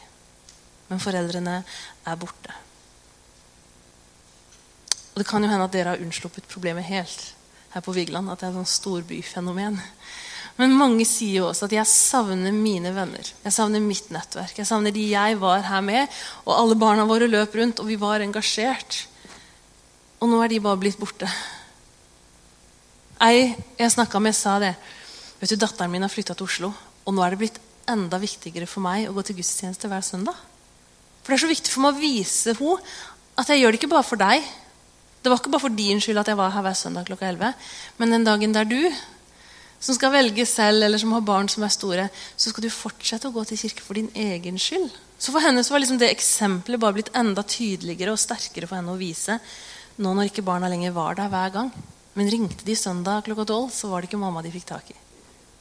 Men 0.91 1.01
foreldrene 1.01 1.63
er 1.63 2.21
borte. 2.21 2.53
Og 5.15 5.23
Det 5.23 5.27
kan 5.27 5.43
jo 5.43 5.51
hende 5.51 5.67
at 5.67 5.73
dere 5.73 5.95
har 5.95 6.03
unnsluppet 6.03 6.49
problemet 6.49 6.85
helt 6.85 7.33
her 7.73 7.83
på 7.85 7.95
Vigeland. 7.95 8.31
At 8.31 8.41
det 8.41 8.49
er 8.49 8.53
et 8.53 8.61
sånn 8.61 8.75
storbyfenomen. 8.75 9.81
Men 10.61 10.77
mange 10.77 11.07
sier 11.09 11.39
jo 11.39 11.47
også 11.49 11.71
at 11.71 11.75
jeg 11.79 11.89
savner 11.89 12.53
mine 12.53 12.93
venner. 12.93 13.31
Jeg 13.47 13.55
savner 13.55 13.81
mitt 13.81 14.11
nettverk. 14.13 14.59
Jeg 14.61 14.69
savner 14.69 14.93
de 14.93 15.07
jeg 15.09 15.39
var 15.41 15.65
her 15.65 15.81
med. 15.85 16.21
Og 16.45 16.53
alle 16.53 16.77
barna 16.77 17.07
våre 17.09 17.31
løp 17.31 17.57
rundt, 17.57 17.81
og 17.81 17.89
vi 17.89 17.97
var 18.01 18.21
engasjert. 18.21 19.07
Og 20.21 20.29
nå 20.29 20.43
er 20.45 20.53
de 20.53 20.61
bare 20.61 20.81
blitt 20.83 21.01
borte. 21.01 21.29
Ei 23.25 23.55
jeg 23.79 23.95
snakka 23.97 24.21
med, 24.21 24.37
sa 24.37 24.59
det. 24.61 24.75
Vet 25.41 25.55
du, 25.55 25.57
Datteren 25.61 25.93
min 25.93 26.05
har 26.05 26.13
flytta 26.13 26.37
til 26.37 26.49
Oslo, 26.49 26.71
og 27.05 27.17
nå 27.17 27.25
er 27.25 27.33
det 27.33 27.41
blitt 27.41 27.61
enda 27.89 28.21
viktigere 28.21 28.69
for 28.69 28.85
meg 28.85 29.09
å 29.09 29.15
gå 29.17 29.25
til 29.25 29.39
gudstjeneste 29.41 29.89
hver 29.89 30.05
søndag. 30.05 30.37
For 31.21 31.33
det 31.33 31.39
er 31.39 31.45
så 31.45 31.51
viktig 31.51 31.73
for 31.73 31.85
meg 31.85 31.97
å 31.97 32.03
vise 32.03 32.55
henne 32.57 32.77
at 33.41 33.49
jeg 33.49 33.63
gjør 33.63 33.73
det 33.73 33.81
ikke 33.81 33.93
bare 33.95 34.05
for 34.05 34.21
deg. 34.21 34.45
Det 35.21 35.33
var 35.33 35.41
ikke 35.41 35.53
bare 35.53 35.65
for 35.65 35.77
din 35.77 36.01
skyld 36.01 36.21
at 36.21 36.29
jeg 36.29 36.37
var 36.37 36.53
her 36.53 36.65
hver 36.65 36.77
søndag 36.77 37.09
klokka 37.09 37.29
11. 37.33 37.57
Men 38.01 38.15
den 38.17 38.29
dagen 38.29 38.57
der 38.57 38.69
du 38.69 38.81
som 39.81 39.97
skal 39.97 40.13
velge 40.13 40.45
selv, 40.47 40.85
eller 40.85 41.01
som 41.01 41.15
har 41.17 41.25
barn 41.25 41.49
som 41.49 41.65
er 41.65 41.73
store, 41.73 42.09
så 42.37 42.53
skal 42.53 42.67
du 42.67 42.71
fortsette 42.73 43.29
å 43.29 43.35
gå 43.35 43.45
til 43.49 43.61
kirke 43.63 43.85
for 43.85 43.97
din 43.97 44.11
egen 44.15 44.61
skyld. 44.61 44.91
Så 45.21 45.33
for 45.33 45.45
henne 45.45 45.65
så 45.65 45.75
var 45.75 45.83
liksom 45.83 46.01
det 46.01 46.13
eksempelet 46.13 46.81
bare 46.81 46.97
blitt 46.99 47.13
enda 47.17 47.45
tydeligere 47.45 48.13
og 48.15 48.21
sterkere 48.21 48.69
for 48.69 48.79
henne 48.79 48.93
å 48.93 49.01
vise 49.01 49.41
nå 50.01 50.13
når 50.17 50.31
ikke 50.31 50.45
barna 50.47 50.69
lenger 50.73 50.95
var 50.97 51.19
der 51.19 51.33
hver 51.33 51.53
gang. 51.57 51.73
Men 52.17 52.31
ringte 52.33 52.65
de 52.67 52.77
søndag 52.77 53.27
klokka 53.27 53.45
tolv, 53.49 53.69
så 53.73 53.91
var 53.91 54.01
det 54.01 54.11
ikke 54.11 54.21
mamma 54.21 54.43
de 54.45 54.53
fikk 54.53 54.69
tak 54.71 54.93
i. 54.93 54.97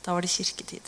Da 0.04 0.16
var 0.16 0.24
det 0.24 0.32
kirketid. 0.32 0.86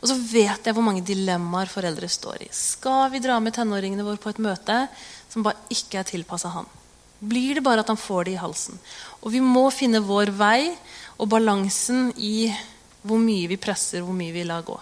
Og 0.00 0.08
så 0.10 0.16
vet 0.16 0.64
jeg 0.64 0.74
hvor 0.76 0.84
mange 0.84 1.04
dilemmaer 1.04 1.70
foreldre 1.70 2.08
står 2.10 2.46
i. 2.46 2.50
Skal 2.54 3.10
vi 3.12 3.20
dra 3.24 3.38
med 3.42 3.54
tenåringene 3.56 4.04
våre 4.06 4.20
på 4.20 4.32
et 4.32 4.42
møte 4.42 4.80
som 5.32 5.44
bare 5.46 5.68
ikke 5.72 6.00
er 6.00 6.08
tilpassa 6.08 6.52
han? 6.54 6.68
Blir 7.18 7.56
det 7.56 7.64
bare 7.64 7.80
at 7.80 7.88
han 7.88 8.00
får 8.00 8.26
det 8.26 8.34
i 8.34 8.40
halsen? 8.40 8.78
Og 9.24 9.32
vi 9.32 9.40
må 9.40 9.68
finne 9.72 10.04
vår 10.04 10.34
vei 10.36 10.74
og 11.16 11.30
balansen 11.32 12.10
i 12.16 12.50
hvor 13.06 13.20
mye 13.22 13.48
vi 13.48 13.58
presser, 13.60 14.02
hvor 14.04 14.16
mye 14.16 14.34
vi 14.34 14.44
lar 14.44 14.66
gå. 14.66 14.76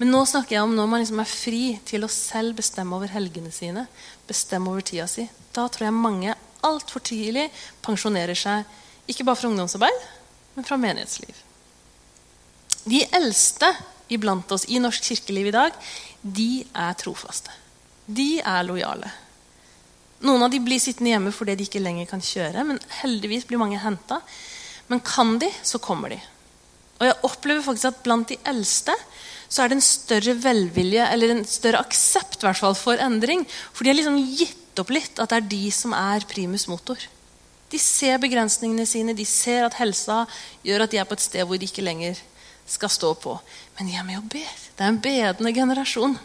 Men 0.00 0.12
nå 0.14 0.22
snakker 0.28 0.56
jeg 0.56 0.64
om 0.64 0.74
når 0.76 0.88
man 0.88 1.02
liksom 1.02 1.20
er 1.20 1.28
fri 1.28 1.64
til 1.86 2.04
å 2.04 2.12
selv 2.12 2.56
bestemme 2.56 2.96
over 2.96 3.12
helgene 3.12 3.52
sine. 3.52 3.86
bestemme 4.26 4.70
over 4.70 4.80
tida 4.80 5.06
si. 5.06 5.28
Da 5.52 5.68
tror 5.68 5.88
jeg 5.88 5.96
mange 5.96 6.34
altfor 6.64 7.00
tidlig 7.04 7.50
pensjonerer 7.84 8.36
seg. 8.36 8.64
Ikke 9.08 9.24
bare 9.24 9.36
fra 9.36 9.48
ungdomsarbeid, 9.50 10.04
men 10.54 10.64
fra 10.64 10.78
menighetsliv. 10.80 11.34
De 12.84 13.02
eldste 13.12 13.74
iblant 14.08 14.52
oss 14.52 14.64
i 14.68 14.80
norsk 14.80 15.10
kirkeliv 15.10 15.50
i 15.50 15.56
dag, 15.56 15.76
de 16.22 16.64
er 16.74 16.96
trofaste. 17.00 17.52
De 18.06 18.40
er 18.40 18.64
lojale. 18.66 19.10
Noen 20.26 20.44
av 20.44 20.52
de 20.52 20.60
blir 20.60 20.80
sittende 20.82 21.14
hjemme 21.14 21.32
fordi 21.32 21.56
de 21.56 21.66
ikke 21.68 21.82
lenger 21.82 22.08
kan 22.10 22.22
kjøre, 22.24 22.64
men 22.68 22.80
heldigvis 23.00 23.46
blir 23.48 23.60
mange 23.60 23.80
henta. 23.80 24.20
Men 24.90 25.00
kan 25.06 25.38
de, 25.40 25.48
så 25.64 25.80
kommer 25.82 26.12
de. 26.12 26.18
Og 27.00 27.06
jeg 27.08 27.20
opplever 27.24 27.64
faktisk 27.64 27.88
at 27.88 28.02
blant 28.04 28.28
de 28.28 28.36
eldste 28.50 28.92
så 29.50 29.64
er 29.64 29.70
det 29.70 29.78
en 29.78 29.84
større 29.84 30.34
velvilje 30.38 31.06
eller 31.10 31.32
en 31.32 31.46
større 31.48 31.80
aksept 31.80 32.44
fall, 32.44 32.76
for 32.76 33.00
endring. 33.02 33.46
For 33.72 33.82
de 33.82 33.90
har 33.90 33.98
liksom 33.98 34.18
gitt 34.36 34.82
opp 34.82 34.92
litt 34.94 35.18
at 35.18 35.32
det 35.32 35.38
er 35.40 35.48
de 35.50 35.70
som 35.74 35.94
er 35.96 36.26
primus 36.28 36.68
motor. 36.70 37.00
De 37.70 37.78
ser 37.78 38.20
begrensningene 38.22 38.86
sine, 38.86 39.14
de 39.14 39.26
ser 39.26 39.64
at 39.66 39.78
helsa 39.78 40.24
gjør 40.66 40.84
at 40.84 40.92
de 40.92 41.00
er 41.00 41.08
på 41.08 41.16
et 41.16 41.24
sted 41.24 41.46
hvor 41.46 41.58
de 41.58 41.66
ikke 41.70 41.86
lenger 41.86 42.18
skal 42.70 42.92
stå 42.92 43.14
på. 43.18 43.36
Men 43.78 43.90
de 43.90 43.96
er 43.98 44.06
med 44.06 44.20
og 44.20 44.28
ber. 44.30 44.52
Det 44.76 44.84
er 44.84 44.92
en 44.92 45.02
bedende 45.02 45.54
generasjon. 45.54 46.18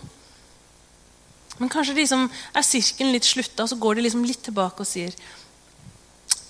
Men 1.58 1.72
kanskje 1.72 1.96
de 1.96 2.06
som 2.10 2.26
er 2.28 2.66
sirkelen 2.68 3.14
litt 3.16 3.28
slutta, 3.28 3.68
så 3.68 3.78
går 3.80 3.98
de 3.98 4.06
liksom 4.06 4.26
litt 4.28 4.44
tilbake 4.46 4.84
og 4.84 4.90
sier 4.90 5.16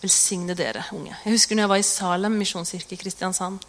Velsigne 0.01 0.53
dere 0.57 0.83
unge. 0.93 1.15
Jeg 1.23 1.33
husker 1.33 1.57
når 1.57 1.65
jeg 1.65 1.71
var 1.71 1.81
i 1.81 1.87
Salem 1.87 2.35
misjonskirke 2.37 2.93
i 2.93 2.99
Kristiansand. 2.99 3.63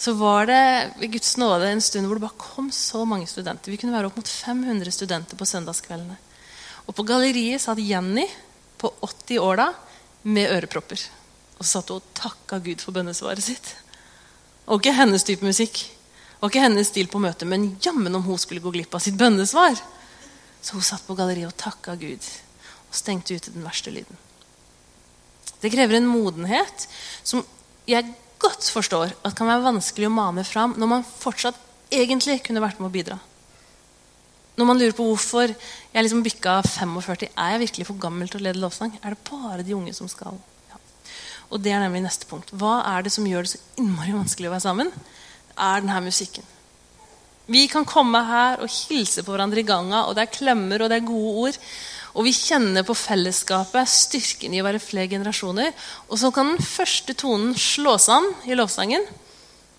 Så 0.00 0.14
var 0.16 0.48
det 0.48 0.60
ved 1.00 1.12
Guds 1.12 1.34
nåde 1.40 1.68
en 1.70 1.82
stund 1.84 2.08
hvor 2.08 2.18
det 2.18 2.24
bare 2.24 2.40
kom 2.40 2.70
så 2.72 3.02
mange 3.08 3.28
studenter. 3.30 3.72
Vi 3.72 3.78
kunne 3.80 3.94
være 3.94 4.08
opp 4.08 4.16
mot 4.18 4.30
500 4.30 4.94
studenter 4.94 5.38
på 5.38 5.48
søndagskveldene. 5.48 6.16
Og 6.88 6.96
på 6.96 7.04
galleriet 7.08 7.62
satt 7.62 7.82
Jenny 7.82 8.26
på 8.80 8.90
80 9.04 9.40
år 9.44 9.60
da 9.60 9.68
med 10.24 10.52
ørepropper. 10.56 11.04
Og 11.58 11.64
så 11.64 11.78
satt 11.78 11.92
hun 11.92 12.00
og 12.00 12.14
takka 12.16 12.60
Gud 12.64 12.82
for 12.84 12.96
bønnesvaret 12.96 13.44
sitt. 13.44 13.74
Og 14.66 14.80
ikke 14.80 14.96
hennes 14.96 15.24
type 15.26 15.44
musikk. 15.46 15.84
Og 16.40 16.50
ikke 16.50 16.64
hennes 16.64 16.88
stil 16.90 17.08
på 17.08 17.20
møtet, 17.22 17.48
men 17.48 17.74
jammen 17.80 18.16
om 18.16 18.24
hun 18.26 18.40
skulle 18.40 18.60
gå 18.64 18.72
glipp 18.74 18.96
av 18.96 19.04
sitt 19.04 19.16
bønnesvar. 19.20 19.78
Så 20.64 20.78
hun 20.78 20.84
satt 20.86 21.04
på 21.04 21.16
galleriet 21.18 21.50
og 21.50 21.58
takka 21.60 21.96
Gud 22.00 22.24
og 22.88 22.96
stengte 22.96 23.36
ute 23.36 23.52
den 23.52 23.66
verste 23.66 23.92
lyden. 23.92 24.16
Det 25.60 25.72
krever 25.72 25.98
en 25.98 26.08
modenhet 26.08 26.86
som 27.24 27.44
jeg 27.88 28.08
godt 28.40 28.66
forstår 28.72 29.12
at 29.24 29.36
kan 29.36 29.48
være 29.48 29.64
vanskelig 29.66 30.08
å 30.08 30.14
mane 30.14 30.44
fram 30.48 30.74
når 30.80 30.90
man 30.90 31.06
fortsatt 31.06 31.60
egentlig 31.92 32.40
kunne 32.46 32.64
vært 32.64 32.80
med 32.80 32.88
å 32.88 32.94
bidra. 32.94 33.18
Når 34.54 34.68
man 34.68 34.78
lurer 34.78 34.94
på 34.94 35.06
hvorfor 35.08 35.50
jeg 35.50 36.04
liksom 36.06 36.22
bykka 36.24 36.60
45, 36.62 37.28
er 37.34 37.54
jeg 37.54 37.62
virkelig 37.64 37.88
for 37.88 38.00
gammel 38.00 38.30
til 38.30 38.40
å 38.40 38.44
lede 38.46 38.62
lovsang? 38.62 38.94
Er 39.02 39.16
det 39.16 39.24
bare 39.26 39.66
de 39.66 39.74
unge 39.74 39.94
som 39.96 40.08
skal? 40.10 40.38
Ja. 40.70 40.78
Og 41.50 41.62
det 41.64 41.74
er 41.74 41.82
nemlig 41.82 42.04
neste 42.04 42.28
punkt. 42.30 42.52
Hva 42.54 42.78
er 42.94 43.04
det 43.04 43.12
som 43.14 43.26
gjør 43.26 43.44
det 43.44 43.56
så 43.56 43.62
innmari 43.82 44.14
vanskelig 44.14 44.48
å 44.48 44.54
være 44.54 44.66
sammen? 44.68 44.92
Det 44.94 45.56
er 45.58 45.82
denne 45.82 46.04
musikken. 46.06 46.46
Vi 47.50 47.66
kan 47.68 47.84
komme 47.84 48.22
her 48.24 48.62
og 48.64 48.70
hilse 48.72 49.24
på 49.24 49.34
hverandre 49.34 49.60
i 49.60 49.66
ganga, 49.68 50.06
og 50.08 50.16
det 50.16 50.24
er 50.24 50.32
klemmer 50.32 50.80
og 50.80 50.88
det 50.88 51.00
er 51.00 51.08
gode 51.08 51.34
ord. 51.48 51.58
Og 52.14 52.24
vi 52.28 52.32
kjenner 52.32 52.86
på 52.86 52.94
fellesskapet, 52.96 53.90
styrken 53.90 54.54
i 54.54 54.62
å 54.62 54.66
være 54.66 54.80
flere 54.82 55.10
generasjoner. 55.10 55.74
Og 56.08 56.20
så 56.20 56.30
kan 56.32 56.52
den 56.52 56.62
første 56.64 57.16
tonen 57.18 57.52
slås 57.58 58.06
an 58.12 58.30
i 58.46 58.56
lovsangen. 58.56 59.04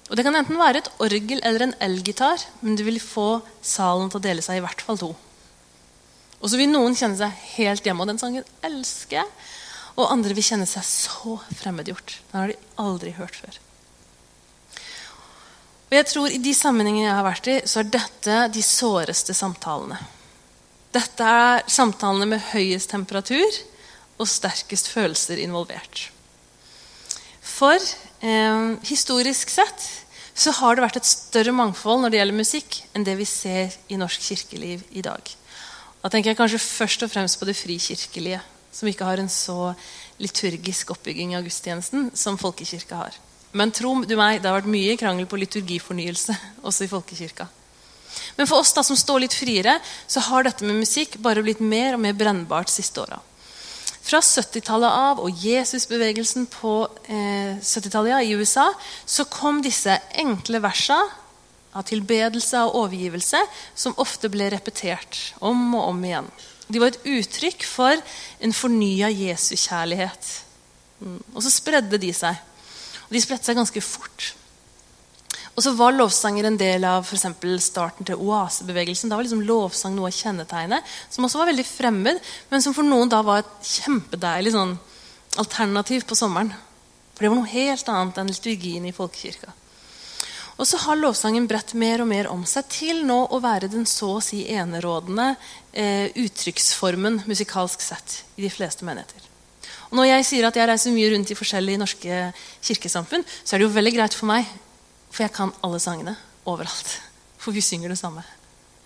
Og 0.06 0.16
Det 0.20 0.26
kan 0.28 0.36
enten 0.38 0.60
være 0.60 0.84
et 0.84 0.92
orgel 1.02 1.40
eller 1.42 1.66
en 1.66 1.78
elgitar, 1.82 2.44
men 2.62 2.76
du 2.78 2.84
vil 2.86 3.00
få 3.02 3.42
salen 3.66 4.12
til 4.12 4.20
å 4.20 4.28
dele 4.28 4.44
seg 4.46 4.60
i 4.60 4.66
hvert 4.66 4.84
fall 4.86 5.00
to. 5.02 5.16
Og 6.38 6.52
så 6.52 6.60
vil 6.60 6.70
noen 6.70 6.94
kjenne 6.94 7.18
seg 7.18 7.46
helt 7.56 7.88
hjemme, 7.88 8.04
og 8.04 8.12
den 8.12 8.22
sangen 8.22 8.46
elsker 8.62 9.24
jeg. 9.24 9.32
Og 9.96 10.12
andre 10.12 10.36
vil 10.38 10.46
kjenne 10.46 10.68
seg 10.70 10.86
så 10.86 11.40
fremmedgjort. 11.56 12.20
Den 12.30 12.42
har 12.44 12.52
de 12.52 12.60
aldri 12.84 13.16
hørt 13.18 13.40
før. 13.40 13.65
Og 15.86 15.94
jeg 15.94 16.08
tror 16.10 16.34
I 16.34 16.42
de 16.42 16.54
sammenhengene 16.58 17.08
jeg 17.08 17.18
har 17.18 17.26
vært 17.28 17.50
i, 17.52 17.60
så 17.70 17.82
er 17.82 17.92
dette 17.94 18.38
de 18.56 18.64
såreste 18.66 19.36
samtalene. 19.38 20.00
Dette 20.96 21.28
er 21.28 21.66
samtalene 21.70 22.28
med 22.34 22.44
høyest 22.54 22.94
temperatur 22.94 23.60
og 24.16 24.30
sterkest 24.32 24.90
følelser 24.94 25.42
involvert. 25.44 26.08
For 27.46 27.76
eh, 27.78 28.76
historisk 28.88 29.52
sett 29.52 29.90
så 30.36 30.52
har 30.58 30.76
det 30.76 30.84
vært 30.84 31.00
et 31.00 31.08
større 31.08 31.54
mangfold 31.56 32.02
når 32.04 32.12
det 32.12 32.20
gjelder 32.20 32.40
musikk, 32.42 32.80
enn 32.96 33.06
det 33.08 33.16
vi 33.20 33.28
ser 33.30 33.76
i 33.88 34.00
norsk 34.00 34.24
kirkeliv 34.26 34.84
i 34.92 35.04
dag. 35.06 35.22
Da 36.02 36.12
tenker 36.12 36.34
jeg 36.34 36.40
kanskje 36.40 36.62
først 36.62 37.06
og 37.06 37.12
fremst 37.12 37.40
på 37.40 37.48
det 37.48 37.56
frikirkelige, 37.58 38.42
som 38.76 38.90
ikke 38.92 39.08
har 39.08 39.22
en 39.22 39.32
så 39.32 39.72
liturgisk 40.20 40.92
oppbygging 40.96 41.38
av 41.38 41.48
gudstjenesten 41.48 42.12
som 42.18 42.40
folkekirka 42.40 43.00
har. 43.00 43.16
Men 43.56 43.72
tro 43.72 43.94
du 44.04 44.16
meg, 44.20 44.42
det 44.42 44.50
har 44.50 44.58
vært 44.60 44.72
mye 44.72 44.98
krangel 45.00 45.28
på 45.32 45.40
liturgifornyelse 45.40 46.36
også 46.68 46.88
i 46.88 46.92
folkekirka. 46.92 47.48
Men 48.36 48.48
for 48.48 48.60
oss 48.60 48.74
da 48.76 48.84
som 48.84 48.98
står 49.00 49.26
litt 49.26 49.36
friere, 49.36 49.78
så 50.08 50.24
har 50.28 50.46
dette 50.46 50.68
med 50.68 50.82
musikk 50.82 51.18
bare 51.24 51.44
blitt 51.44 51.64
mer 51.64 51.96
og 51.96 52.04
mer 52.04 52.16
brennbart 52.18 52.72
siste 52.72 53.04
åra. 53.04 53.20
Fra 54.06 54.20
70-tallet 54.22 54.92
av 54.92 55.22
og 55.24 55.40
Jesusbevegelsen 55.42 56.46
på 56.54 56.74
eh, 57.10 57.56
70-tallet 57.58 58.12
ja, 58.12 58.20
i 58.22 58.36
USA 58.38 58.68
så 59.02 59.26
kom 59.32 59.64
disse 59.66 59.96
enkle 60.14 60.62
versa 60.62 61.00
av 61.76 61.88
tilbedelse 61.90 62.62
og 62.68 62.78
overgivelse 62.84 63.42
som 63.74 63.98
ofte 64.02 64.30
ble 64.32 64.52
repetert 64.54 65.18
om 65.42 65.74
og 65.74 65.90
om 65.90 66.04
igjen. 66.06 66.30
De 66.70 66.82
var 66.82 66.94
et 66.94 67.08
uttrykk 67.18 67.66
for 67.68 67.98
en 68.46 68.54
fornya 68.56 69.10
Jesu-kjærlighet. 69.10 70.30
Mm. 71.02 71.20
Og 71.34 71.42
så 71.44 71.52
spredde 71.54 72.00
de 72.02 72.14
seg. 72.16 72.38
Og 73.08 73.14
de 73.16 73.22
spredte 73.24 73.48
seg 73.50 73.60
ganske 73.60 73.84
fort. 73.86 74.34
Og 75.56 75.64
så 75.64 75.72
var 75.78 75.96
lovsanger 75.96 76.50
en 76.50 76.58
del 76.60 76.84
av 76.88 77.06
for 77.08 77.20
starten 77.64 78.08
til 78.08 78.20
oasebevegelsen. 78.20 79.10
Da 79.10 79.16
var 79.16 79.24
liksom 79.24 79.46
lovsang 79.48 79.96
noe 79.96 80.12
å 80.12 80.16
kjennetegne, 80.16 80.82
som 81.10 81.24
også 81.24 81.40
var 81.40 81.52
veldig 81.52 81.66
fremmed, 81.68 82.20
men 82.52 82.64
som 82.64 82.76
for 82.76 82.84
noen 82.84 83.12
da 83.12 83.22
var 83.24 83.44
et 83.44 83.70
kjempedeilig 83.70 84.52
sånn 84.56 84.76
alternativ 85.40 86.04
på 86.10 86.18
sommeren. 86.20 86.52
For 87.16 87.24
det 87.24 87.32
var 87.32 87.40
noe 87.40 87.54
helt 87.54 87.92
annet 87.92 88.20
enn 88.20 88.34
liturgien 88.34 88.90
i 88.90 88.96
folkekirka. 88.96 89.54
Og 90.56 90.68
så 90.68 90.80
har 90.86 91.00
lovsangen 91.00 91.48
bredt 91.48 91.74
mer 91.76 92.04
og 92.04 92.08
mer 92.12 92.30
om 92.32 92.44
seg 92.48 92.68
til 92.72 93.02
nå 93.08 93.18
å 93.28 93.40
være 93.44 93.72
den 93.72 93.88
så 93.88 94.14
å 94.18 94.24
si 94.24 94.46
enerådende 94.52 95.34
eh, 95.72 96.12
uttrykksformen 96.16 97.22
musikalsk 97.28 97.84
sett 97.84 98.22
i 98.36 98.46
de 98.46 98.52
fleste 98.52 98.88
menigheter. 98.88 99.35
Og 99.92 99.98
når 100.00 100.10
jeg 100.10 100.28
sier 100.30 100.48
at 100.48 100.58
jeg 100.58 100.70
reiser 100.70 100.96
mye 100.96 101.10
rundt 101.14 101.32
i 101.32 101.38
forskjellige 101.38 101.82
norske 101.82 102.22
kirkesamfunn, 102.66 103.26
så 103.44 103.56
er 103.56 103.62
det 103.62 103.68
jo 103.68 103.76
veldig 103.76 103.96
greit 103.98 104.18
for 104.18 104.30
meg 104.30 104.48
for 105.16 105.24
jeg 105.24 105.36
kan 105.36 105.54
alle 105.64 105.80
sangene 105.80 106.16
overalt. 106.46 107.00
For 107.46 107.54
vi 107.54 107.62
synger 107.62 107.92
det 107.94 108.00
samme. 108.00 108.24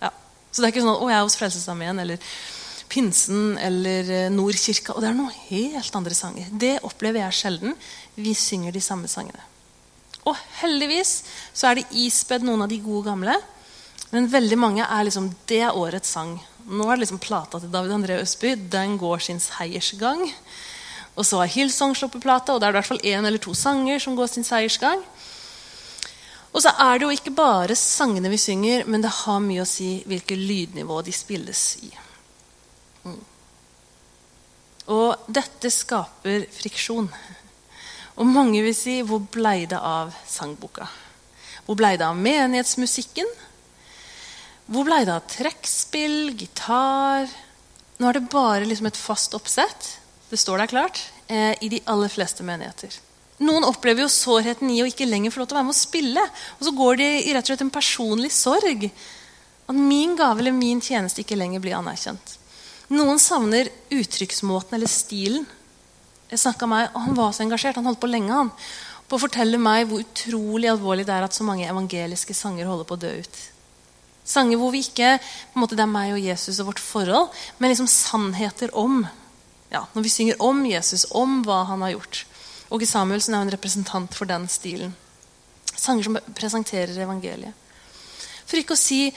Ja. 0.02 0.10
Så 0.52 0.60
det 0.60 0.68
er 0.68 0.72
ikke 0.74 0.82
sånn 0.84 0.92
at 0.92 1.00
'Å, 1.00 1.08
jeg 1.08 1.16
er 1.16 1.24
hos 1.24 1.36
Frelsesarmeen' 1.40 2.00
eller 2.02 2.18
Pinsen 2.90 3.56
eller 3.58 4.10
eh, 4.10 4.32
Nordkirka. 4.34 4.92
Og 4.92 5.00
det 5.00 5.08
er 5.08 5.16
noen 5.16 5.38
helt 5.48 5.96
andre 5.96 6.16
sanger. 6.18 6.50
Det 6.52 6.74
opplever 6.84 7.22
jeg 7.22 7.38
sjelden. 7.38 7.76
Vi 8.18 8.34
synger 8.36 8.74
de 8.74 8.82
samme 8.84 9.08
sangene. 9.08 9.40
Og 10.28 10.36
heldigvis 10.60 11.22
så 11.56 11.70
er 11.70 11.80
det 11.80 11.86
ispedd 11.96 12.44
noen 12.44 12.66
av 12.66 12.68
de 12.68 12.80
gode 12.84 13.06
gamle. 13.08 13.38
Men 14.10 14.28
veldig 14.28 14.58
mange 14.58 14.84
er 14.84 15.06
liksom 15.06 15.30
Det 15.48 15.62
er 15.64 15.76
årets 15.76 16.10
sang. 16.10 16.34
Nå 16.66 16.84
er 16.84 16.98
det 16.98 17.06
liksom 17.06 17.22
plata 17.22 17.62
til 17.62 17.72
David 17.72 17.94
André 17.96 18.20
Østby. 18.20 18.56
Den 18.70 18.98
går 19.00 19.22
sin 19.24 19.40
seiersgang. 19.40 20.26
Og 21.20 21.26
så 21.28 21.42
har 21.42 21.50
Hillsong 21.52 21.92
sluppet 21.96 22.22
plate, 22.24 22.54
og 22.54 22.62
det 22.62 22.70
er 22.70 22.72
i 22.72 22.78
hvert 22.78 22.88
fall 22.88 23.02
én 23.04 23.26
eller 23.28 23.42
to 23.42 23.52
sanger 23.52 24.00
som 24.00 24.14
går 24.16 24.30
sin 24.32 24.46
seiersgang. 24.46 25.02
Og 26.50 26.64
så 26.64 26.72
er 26.80 26.96
det 26.96 27.04
jo 27.04 27.12
ikke 27.14 27.34
bare 27.36 27.76
sangene 27.78 28.32
vi 28.32 28.38
synger, 28.40 28.86
men 28.88 29.04
det 29.04 29.12
har 29.20 29.42
mye 29.44 29.62
å 29.62 29.68
si 29.68 30.00
hvilket 30.08 30.40
lydnivå 30.40 30.96
de 31.04 31.12
spilles 31.14 31.60
i. 31.84 31.90
Mm. 33.04 33.20
Og 34.96 35.28
dette 35.28 35.70
skaper 35.70 36.48
friksjon. 36.56 37.12
Og 38.16 38.26
mange 38.26 38.64
vil 38.64 38.74
si 38.74 38.96
hvor 39.04 39.20
blei 39.20 39.68
det 39.68 39.78
av 39.78 40.16
sangboka? 40.26 40.88
Hvor 41.68 41.76
blei 41.78 41.94
det 42.00 42.08
av 42.08 42.18
menighetsmusikken? 42.18 43.28
Hvor 44.72 44.88
blei 44.88 45.04
det 45.04 45.14
av 45.20 45.28
trekkspill, 45.30 46.32
gitar? 46.32 47.28
Nå 48.00 48.08
er 48.08 48.16
det 48.16 48.28
bare 48.32 48.64
liksom 48.64 48.88
et 48.88 48.98
fast 48.98 49.36
oppsett 49.36 49.99
det 50.30 50.38
står 50.38 50.62
der 50.62 50.70
klart, 50.70 51.00
eh, 51.28 51.54
i 51.60 51.68
de 51.68 51.82
aller 51.90 52.08
fleste 52.08 52.46
menigheter. 52.46 52.94
Noen 53.40 53.64
opplever 53.64 54.04
jo 54.04 54.12
sårheten 54.12 54.68
i 54.70 54.82
å 54.82 54.88
ikke 54.88 55.08
lenger 55.08 55.32
få 55.32 55.40
lov 55.40 55.48
til 55.48 55.56
å 55.56 55.60
være 55.60 55.68
med 55.70 55.76
å 55.76 55.80
spille. 55.80 56.24
Og 56.58 56.66
så 56.66 56.72
går 56.76 56.98
de 57.00 57.08
i 57.22 57.32
rett 57.32 57.46
og 57.46 57.52
slett 57.52 57.64
en 57.64 57.72
personlig 57.72 58.30
sorg. 58.36 58.90
At 59.70 59.76
min 59.76 60.12
gave 60.18 60.42
eller 60.42 60.52
min 60.52 60.82
tjeneste 60.84 61.24
ikke 61.24 61.38
lenger 61.40 61.62
blir 61.64 61.78
anerkjent. 61.78 62.36
Noen 62.92 63.20
savner 63.22 63.70
uttrykksmåten 63.94 64.76
eller 64.76 64.90
stilen. 64.90 65.46
Jeg 66.30 66.38
med 66.60 66.68
meg, 66.68 66.90
og 66.94 67.00
Han 67.00 67.16
var 67.16 67.32
så 67.32 67.42
engasjert. 67.42 67.76
Han 67.76 67.88
holdt 67.88 68.02
på 68.02 68.10
lenge 68.10 68.34
han, 68.34 68.50
på 69.08 69.16
å 69.16 69.22
fortelle 69.24 69.58
meg 69.58 69.88
hvor 69.88 70.02
utrolig 70.04 70.68
alvorlig 70.70 71.06
det 71.06 71.14
er 71.14 71.26
at 71.26 71.34
så 71.34 71.46
mange 71.46 71.66
evangeliske 71.66 72.34
sanger 72.34 72.68
holder 72.68 72.86
på 72.86 72.94
å 72.94 73.02
dø 73.02 73.14
ut. 73.24 73.40
Sanger 74.30 74.60
hvor 74.60 74.70
vi 74.70 74.84
ikke 74.84 75.16
på 75.18 75.58
en 75.58 75.64
måte 75.64 75.78
det 75.78 75.82
er 75.82 75.90
meg 75.90 76.12
og 76.14 76.22
Jesus 76.22 76.60
og 76.60 76.70
vårt 76.70 76.82
forhold, 76.82 77.32
men 77.58 77.72
liksom 77.72 77.88
sannheter 77.90 78.70
om. 78.78 79.02
Ja, 79.70 79.84
når 79.94 80.02
vi 80.02 80.12
synger 80.12 80.42
om 80.42 80.64
Jesus, 80.66 81.06
om 81.10 81.40
hva 81.46 81.62
han 81.68 81.82
har 81.86 81.94
gjort. 81.94 82.24
Åge 82.70 82.86
Samuelsen 82.86 83.34
er 83.34 83.46
en 83.46 83.52
representant 83.54 84.14
for 84.14 84.30
den 84.30 84.48
stilen. 84.50 84.94
Sanger 85.74 86.06
som 86.06 86.18
presenterer 86.36 86.98
evangeliet. 87.02 87.54
For 88.46 88.58
ikke 88.58 88.74
å 88.74 88.80
si 88.80 89.08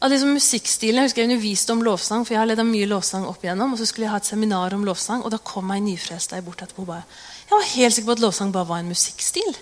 at 0.00 0.10
liksom 0.10 0.32
musikkstilen, 0.34 1.02
Jeg 1.02 1.10
husker 1.10 1.22
jeg 1.22 1.30
underviste 1.30 1.72
om 1.72 1.82
lovsang, 1.84 2.24
for 2.24 2.34
jeg 2.34 2.40
har 2.40 2.48
ledet 2.48 2.66
mye 2.66 2.88
lovsang 2.88 3.26
opp 3.28 3.42
igjennom, 3.44 3.72
og 3.72 3.78
så 3.78 3.86
skulle 3.86 4.06
jeg 4.06 4.14
ha 4.14 4.20
et 4.20 4.30
seminar 4.30 4.74
om 4.74 4.84
lovsang, 4.84 5.22
og 5.22 5.30
da 5.30 5.38
kom 5.38 5.70
ei 5.70 5.80
nyfrelst 5.84 6.32
der 6.32 6.40
bort 6.42 6.62
etterpå. 6.62 6.86
Bare, 6.88 7.04
jeg 7.44 7.52
var 7.52 7.68
helt 7.74 7.94
sikker 7.94 8.08
på 8.08 8.16
at 8.16 8.24
lovsang 8.24 8.52
bare 8.52 8.68
var 8.68 8.80
en 8.80 8.88
musikkstil. 8.88 9.58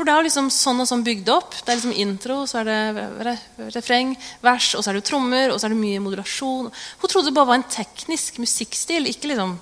For 0.00 0.08
det 0.08 0.14
er 0.16 0.24
liksom 0.24 0.46
sånn 0.48 0.78
og 0.80 0.86
sånn 0.88 1.02
bygd 1.04 1.26
opp. 1.28 1.58
Det 1.60 1.68
er 1.68 1.76
liksom 1.76 1.98
intro, 2.00 2.38
så 2.48 2.62
er 2.62 2.68
det 2.70 3.34
refreng, 3.74 4.14
vers, 4.40 4.70
og 4.72 4.80
så 4.80 4.94
er 4.94 4.96
det 4.96 5.02
trommer, 5.04 5.50
og 5.52 5.58
så 5.60 5.66
er 5.68 5.74
det 5.74 5.80
mye 5.82 6.00
moderasjon. 6.00 6.70
Hun 6.72 7.12
trodde 7.12 7.28
det 7.28 7.34
bare 7.36 7.50
var 7.50 7.58
en 7.60 7.66
teknisk 7.68 8.38
musikkstil, 8.40 9.10
ikke 9.10 9.28
liksom 9.28 9.52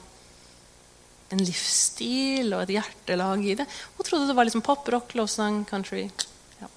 en 1.35 1.42
livsstil 1.42 2.55
og 2.55 2.62
et 2.62 2.77
hjertelag 2.77 3.42
i 3.51 3.57
det. 3.59 3.66
Hun 3.96 4.07
trodde 4.07 4.29
det 4.31 4.37
var 4.38 4.46
liksom 4.46 4.62
pop, 4.68 4.87
rock, 4.94 5.16
lovsang, 5.18 5.64
country. 5.66 6.05
Ja. 6.62 6.70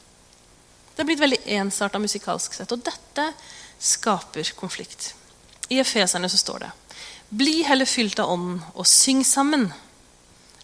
Det 0.95 1.05
er 1.05 1.11
blitt 1.11 1.21
veldig 1.21 1.41
ensarta 1.59 2.01
musikalsk 2.01 2.57
sett. 2.57 2.73
Og 2.73 2.81
dette 2.81 3.27
skaper 3.77 4.55
konflikt. 4.57 5.11
I 5.69 5.83
Efeserne 5.85 6.33
så 6.33 6.41
står 6.41 6.65
det 6.65 6.73
Bli 7.29 7.59
heller 7.69 7.85
fylt 7.85 8.25
av 8.25 8.33
Ånden 8.33 8.57
og 8.73 8.89
syng 8.89 9.21
sammen. 9.21 9.69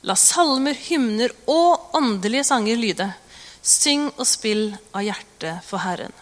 La 0.07 0.15
salmer, 0.15 0.77
hymner 0.87 1.33
og 1.51 1.95
åndelige 1.97 2.45
sanger 2.47 2.79
lyde. 2.79 3.09
Syng 3.59 4.07
og 4.13 4.23
spill 4.29 4.69
av 4.95 5.03
hjertet 5.03 5.65
for 5.67 5.83
Herren. 5.83 6.13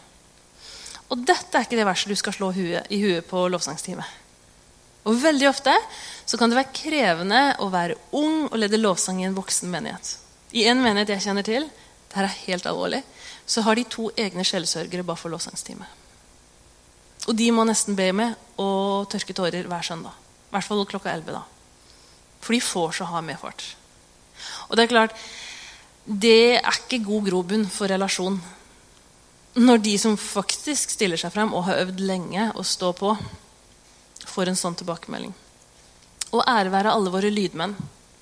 Og 1.14 1.22
dette 1.22 1.54
er 1.54 1.68
ikke 1.68 1.78
det 1.78 1.86
verset 1.86 2.10
du 2.10 2.18
skal 2.18 2.34
slå 2.34 2.50
huet, 2.56 2.88
i 2.90 2.98
huet 3.04 3.28
på 3.30 3.44
lovsangstime. 3.52 4.06
Og 5.06 5.20
veldig 5.22 5.50
ofte 5.52 5.74
så 6.26 6.40
kan 6.40 6.50
det 6.50 6.58
være 6.58 6.74
krevende 6.74 7.42
å 7.62 7.70
være 7.70 8.00
ung 8.18 8.48
og 8.48 8.58
lede 8.58 8.82
lovsang 8.82 9.22
i 9.22 9.28
en 9.28 9.38
voksen 9.38 9.70
menighet. 9.70 10.16
I 10.58 10.66
en 10.72 10.82
menighet 10.82 11.14
jeg 11.14 11.28
kjenner 11.28 11.46
til, 11.46 11.68
det 11.70 12.18
her 12.18 12.26
er 12.26 12.40
helt 12.48 12.66
alvorlig, 12.66 13.04
så 13.46 13.62
har 13.68 13.78
de 13.78 13.86
to 13.86 14.10
egne 14.18 14.46
sjelesørgere 14.48 15.06
bare 15.06 15.22
for 15.22 15.34
lovsangstime. 15.34 15.86
Og 17.30 17.38
de 17.38 17.52
må 17.54 17.66
nesten 17.70 17.98
be 17.98 18.10
med 18.18 18.34
å 18.62 19.06
tørke 19.12 19.36
tårer 19.38 19.70
hver 19.70 19.86
søndag. 19.86 20.18
I 20.50 20.56
hvert 20.56 20.66
fall 20.66 20.88
klokka 20.90 21.14
11. 21.14 21.36
da. 21.36 21.44
For 22.46 22.54
de 22.54 22.62
får 22.62 23.00
så 23.00 23.08
hard 23.10 23.26
medfart. 23.26 23.64
Og 24.70 24.78
det 24.78 24.86
er 24.86 24.91
klart, 24.91 25.16
det 26.06 26.60
er 26.60 26.78
ikke 26.84 27.02
god 27.08 27.26
grobunn 27.32 27.66
for 27.74 27.89
relasjon. 27.89 28.38
Når 29.58 29.82
de 29.82 29.96
som 29.98 30.18
faktisk 30.20 30.93
stiller 30.93 31.18
seg 31.18 31.34
frem 31.34 31.56
og 31.56 31.66
har 31.70 31.82
øvd 31.86 32.04
lenge 32.06 32.52
å 32.54 32.66
stå 32.66 32.91
på, 33.00 33.16
får 34.30 34.52
en 34.52 34.60
sånn 34.60 34.78
tilbakemelding. 34.78 35.34
Og 36.36 36.43
ære 36.43 36.74
være 36.74 36.93
alle 36.93 37.14
våre 37.14 37.32
lydmenn, 37.32 37.74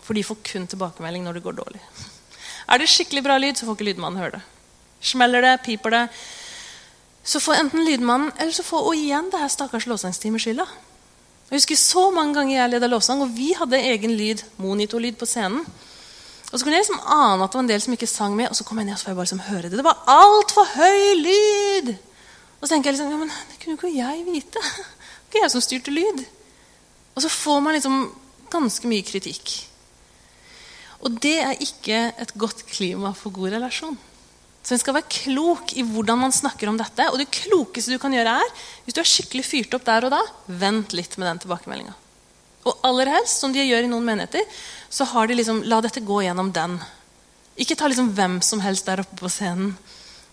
for 0.03 0.15
de 0.15 0.23
får 0.23 0.39
kun 0.45 0.69
tilbakemelding 0.69 1.25
når 1.25 1.39
det 1.39 1.45
går 1.47 1.57
dårlig. 1.59 1.83
Er 2.69 2.79
det 2.79 2.91
skikkelig 2.91 3.23
bra 3.25 3.35
lyd, 3.41 3.57
så 3.57 3.67
får 3.67 3.79
ikke 3.79 3.89
lydmannen 3.89 4.21
høre 4.21 4.37
det. 4.37 4.43
Smeller 5.03 5.43
det, 5.43 5.57
piper 5.65 5.91
det, 5.91 6.03
så 7.27 7.39
får 7.43 7.59
enten 7.59 7.83
lydmannen 7.87 8.31
eller 8.37 8.55
så 8.55 8.63
får 8.67 8.87
og 8.87 8.99
igjen 8.99 9.29
det 9.31 9.39
her 9.39 9.51
stakkars 9.51 9.87
lovsangsteamet 9.87 10.43
skylda. 10.43 10.67
Jeg 11.53 11.59
husker 11.61 11.77
så 11.77 12.07
mange 12.09 12.33
ganger 12.33 12.55
jeg 12.55 12.69
leda 12.73 12.87
lovsang, 12.89 13.19
og 13.21 13.33
vi 13.37 13.51
hadde 13.53 13.77
egen 13.77 14.15
lyd, 14.17 14.39
monitorlyd 14.57 15.19
på 15.19 15.27
scenen. 15.29 15.59
Og 16.49 16.55
så 16.57 16.65
kunne 16.65 16.79
jeg 16.79 16.81
liksom 16.81 17.03
ane 17.13 17.45
at 17.45 17.53
det 17.53 17.59
var 17.59 17.61
en 17.61 17.69
del 17.69 17.83
som 17.83 17.93
ikke 17.93 18.09
sang 18.09 18.33
med, 18.33 18.47
og 18.49 18.57
så 18.57 18.65
kom 18.65 18.79
jeg 18.81 18.87
ned 18.87 18.95
og 18.95 18.97
så 18.97 19.05
får 19.05 19.11
jeg 19.11 19.19
bare 19.19 19.27
liksom 19.27 19.43
høre 19.51 19.69
det. 19.69 19.77
Det 19.77 19.85
var 19.85 20.01
altfor 20.09 20.71
høy 20.73 21.03
lyd! 21.19 21.91
Og 22.57 22.65
så 22.65 22.71
tenker 22.73 22.89
jeg 22.89 22.97
liksom, 22.97 23.13
ja, 23.13 23.19
men 23.21 23.29
det 23.51 23.59
kunne 23.61 23.75
jo 23.75 23.77
ikke 23.77 23.93
jeg 23.99 24.25
vite. 24.31 24.63
Det 25.29 25.37
var 25.37 25.41
ikke 25.41 25.43
jeg 25.43 25.53
som 25.53 25.65
styrte 25.65 25.93
lyd. 25.93 26.25
Og 27.13 27.21
så 27.21 27.29
får 27.29 27.61
man 27.65 27.77
liksom 27.77 28.01
ganske 28.53 28.89
mye 28.89 29.05
kritikk. 29.05 29.53
Og 31.05 31.21
det 31.21 31.35
er 31.41 31.61
ikke 31.61 32.01
et 32.17 32.33
godt 32.33 32.65
klima 32.69 33.13
for 33.17 33.33
god 33.33 33.55
relasjon. 33.59 33.97
Så 34.63 34.75
en 34.75 34.79
skal 34.79 34.95
være 34.95 35.11
klok 35.11 35.73
i 35.75 35.83
hvordan 35.83 36.21
man 36.21 36.33
snakker 36.35 36.69
om 36.71 36.77
dette. 36.79 37.09
Og 37.11 37.19
det 37.19 37.31
klokeste 37.35 37.91
du 37.91 37.99
kan 37.99 38.13
gjøre, 38.15 38.37
er 38.39 38.67
hvis 38.85 38.95
du 38.95 39.01
er 39.03 39.09
skikkelig 39.09 39.43
fyrt 39.43 39.75
opp 39.75 39.83
der 39.89 40.07
og 40.07 40.13
da, 40.15 40.21
vent 40.47 40.95
litt 40.95 41.17
med 41.19 41.27
den 41.27 41.43
tilbakemeldinga. 41.43 41.95
Og 42.63 42.85
aller 42.87 43.11
helst, 43.11 43.41
som 43.41 43.51
de 43.51 43.63
gjør 43.63 43.83
i 43.83 43.91
noen 43.91 44.07
menigheter, 44.07 44.45
så 44.87 45.07
har 45.11 45.27
de 45.27 45.35
liksom 45.35 45.65
La 45.67 45.81
dette 45.83 46.03
gå 46.05 46.21
gjennom 46.23 46.53
den. 46.55 46.77
Ikke 47.59 47.75
ta 47.77 47.89
liksom 47.91 48.13
hvem 48.15 48.39
som 48.45 48.63
helst 48.63 48.87
der 48.87 49.03
oppe 49.03 49.19
på 49.19 49.31
scenen, 49.31 49.75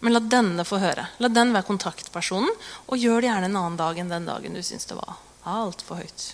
men 0.00 0.14
la 0.14 0.22
denne 0.22 0.64
få 0.64 0.78
høre. 0.80 1.08
La 1.20 1.28
den 1.28 1.50
være 1.52 1.66
kontaktpersonen, 1.68 2.54
og 2.86 3.02
gjør 3.02 3.20
det 3.20 3.32
gjerne 3.32 3.50
en 3.50 3.58
annen 3.60 3.80
dag 3.80 3.98
enn 3.98 4.12
den 4.14 4.28
dagen 4.30 4.56
du 4.56 4.62
syns 4.64 4.88
det 4.88 4.96
var 4.96 5.18
altfor 5.50 6.00
høyt. 6.00 6.30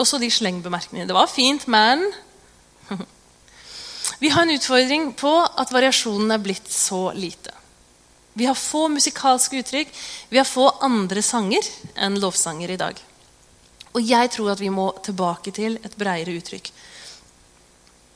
Også 0.00 0.20
de 0.22 0.30
slengbemerkningene. 0.32 1.08
Det 1.10 1.16
var 1.16 1.28
fint, 1.28 1.66
men 1.68 2.06
Vi 4.20 4.28
har 4.28 4.42
en 4.42 4.52
utfordring 4.52 5.12
på 5.16 5.32
at 5.40 5.72
variasjonen 5.72 6.34
er 6.34 6.42
blitt 6.44 6.68
så 6.68 7.08
lite. 7.16 7.54
Vi 8.36 8.46
har 8.46 8.54
få 8.54 8.86
musikalske 8.92 9.62
uttrykk, 9.62 9.94
vi 10.28 10.38
har 10.38 10.48
få 10.48 10.66
andre 10.84 11.22
sanger 11.24 11.64
enn 11.96 12.18
lovsanger 12.20 12.70
i 12.70 12.78
dag. 12.80 13.00
Og 13.96 14.04
jeg 14.06 14.30
tror 14.36 14.52
at 14.52 14.60
vi 14.60 14.68
må 14.70 14.90
tilbake 15.02 15.52
til 15.56 15.78
et 15.80 15.96
breiere 15.98 16.36
uttrykk. 16.36 16.68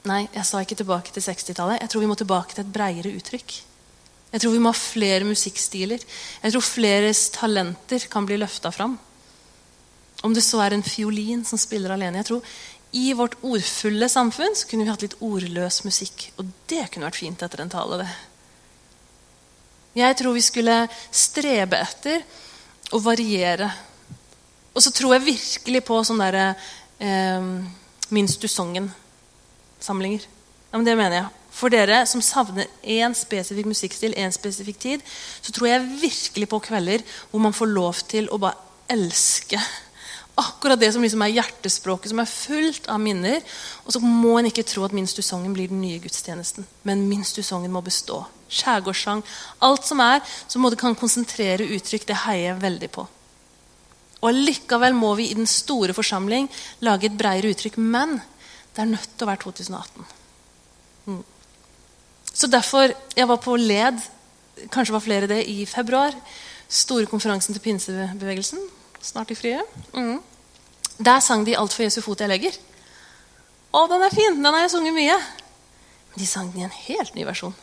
Nei, 0.05 0.27
jeg 0.29 0.45
sa 0.45 0.61
ikke 0.61 0.77
tilbake 0.77 1.15
til 1.15 1.25
60-tallet. 1.25 1.81
Jeg 1.81 1.91
tror 1.91 2.05
vi 2.05 2.11
må 2.11 2.19
tilbake 2.21 2.53
til 2.53 2.67
et 2.67 2.75
breiere 2.77 3.15
uttrykk. 3.17 3.57
Jeg 4.35 4.43
tror 4.43 4.53
vi 4.53 4.61
må 4.61 4.75
ha 4.75 4.77
flere 4.77 5.25
musikkstiler. 5.25 6.05
Jeg 6.45 6.53
tror 6.53 6.67
fleres 6.69 7.29
talenter 7.33 8.05
kan 8.13 8.29
bli 8.29 8.37
løfta 8.39 8.71
fram. 8.75 8.99
Om 10.25 10.37
det 10.37 10.45
så 10.45 10.61
er 10.65 10.77
en 10.77 10.85
fiolin 10.85 11.45
som 11.49 11.61
spiller 11.61 11.95
alene. 11.95 12.21
Jeg 12.21 12.29
tror 12.29 12.55
i 12.95 13.11
vårt 13.17 13.35
ordfulle 13.43 14.09
samfunn 14.09 14.55
så 14.55 14.69
kunne 14.71 14.87
vi 14.87 14.93
hatt 14.93 15.03
litt 15.03 15.17
ordløs 15.25 15.81
musikk. 15.87 16.29
Og 16.39 16.47
det 16.71 16.87
kunne 16.93 17.09
vært 17.09 17.19
fint 17.19 17.43
etter 17.43 17.63
en 17.65 17.73
tale. 17.73 17.99
det. 18.05 18.11
Jeg 19.99 20.19
tror 20.19 20.35
vi 20.35 20.43
skulle 20.43 20.77
strebe 21.11 21.81
etter 21.83 22.23
å 22.95 23.01
variere. 23.03 23.71
Og 24.75 24.83
så 24.83 24.93
tror 24.95 25.17
jeg 25.17 25.29
virkelig 25.29 25.83
på 25.87 26.03
sånn 26.07 26.23
derre 26.23 26.53
eh, 26.99 27.49
Minst 28.15 28.43
du 28.43 28.47
songen-samlinger. 28.53 30.27
Ja, 30.71 30.77
men 30.77 30.85
det 30.87 30.95
mener 30.99 31.17
jeg. 31.17 31.31
For 31.55 31.73
dere 31.73 32.03
som 32.11 32.23
savner 32.23 32.69
én 32.83 33.15
spesifikk 33.17 33.67
musikkstil, 33.71 34.15
én 34.19 34.35
spesifikk 34.35 34.79
tid, 34.83 35.05
så 35.41 35.55
tror 35.55 35.71
jeg 35.71 35.87
virkelig 36.03 36.51
på 36.51 36.61
kvelder 36.67 37.03
hvor 37.31 37.43
man 37.43 37.57
får 37.57 37.71
lov 37.73 38.03
til 38.11 38.29
å 38.29 38.39
bare 38.43 38.61
elske 38.93 39.59
akkurat 40.35 40.81
det 40.81 40.91
som 40.93 41.03
liksom 41.03 41.23
er 41.23 41.35
hjertespråket, 41.37 42.11
som 42.11 42.21
er 42.23 42.31
fullt 42.31 42.89
av 42.91 43.01
minner. 43.03 43.43
Og 43.87 43.95
så 43.95 44.01
må 44.03 44.37
en 44.39 44.49
ikke 44.51 44.67
tro 44.67 44.85
at 44.87 44.95
Minst 44.97 45.17
du 45.17 45.23
blir 45.55 45.69
den 45.69 45.81
nye 45.81 46.01
gudstjenesten. 46.03 46.67
Men 46.83 47.09
Minst 47.09 47.37
du 47.37 47.69
må 47.69 47.81
bestå. 47.81 48.25
Skjærgårdssang. 48.49 49.23
Alt 49.61 49.87
som 49.87 50.01
er, 50.01 50.21
som 50.49 50.63
det 50.63 50.79
kan 50.79 50.95
konsentrere 50.95 51.65
uttrykk, 51.77 52.07
det 52.07 52.23
heier 52.27 52.55
jeg 52.55 52.63
veldig 52.63 52.91
på. 52.91 53.07
Og 54.23 54.33
Likevel 54.33 54.95
må 54.95 55.15
vi 55.15 55.31
i 55.31 55.35
den 55.35 55.47
store 55.47 55.93
forsamling 55.93 56.49
lage 56.81 57.07
et 57.07 57.19
bredere 57.19 57.53
uttrykk. 57.55 57.79
Men 57.79 58.21
det 58.75 58.83
er 58.83 58.91
nødt 58.91 59.11
til 59.17 59.27
å 59.27 59.31
være 59.31 59.43
2018. 59.45 60.05
Mm. 61.07 61.25
Så 62.35 62.47
derfor 62.47 62.95
Jeg 63.17 63.29
var 63.29 63.37
på 63.37 63.57
LED, 63.57 64.01
kanskje 64.71 64.93
var 64.93 65.01
flere 65.01 65.27
det, 65.27 65.45
i 65.47 65.67
februar. 65.67 66.15
Store 66.69 67.07
konferansen 67.07 67.55
til 67.55 67.63
pinsebevegelsen 67.63 68.59
snart 69.05 69.33
i 69.35 69.39
frie. 69.39 69.61
Mm. 69.93 70.21
Der 70.99 71.21
sang 71.21 71.45
de 71.45 71.57
'Alt 71.57 71.73
for 71.73 71.83
Jesu 71.83 72.01
fot 72.01 72.21
jeg 72.21 72.31
legger'. 72.31 72.59
Å, 73.75 73.87
den 73.91 74.03
er 74.07 74.15
fin! 74.15 74.37
Den 74.39 74.53
har 74.55 74.63
jeg 74.63 74.71
sunget 74.71 74.95
mye. 74.95 75.17
Men 76.13 76.23
de 76.23 76.27
sang 76.31 76.51
den 76.53 76.63
i 76.63 76.65
en 76.69 76.77
helt 76.87 77.15
ny 77.15 77.25
versjon. 77.27 77.55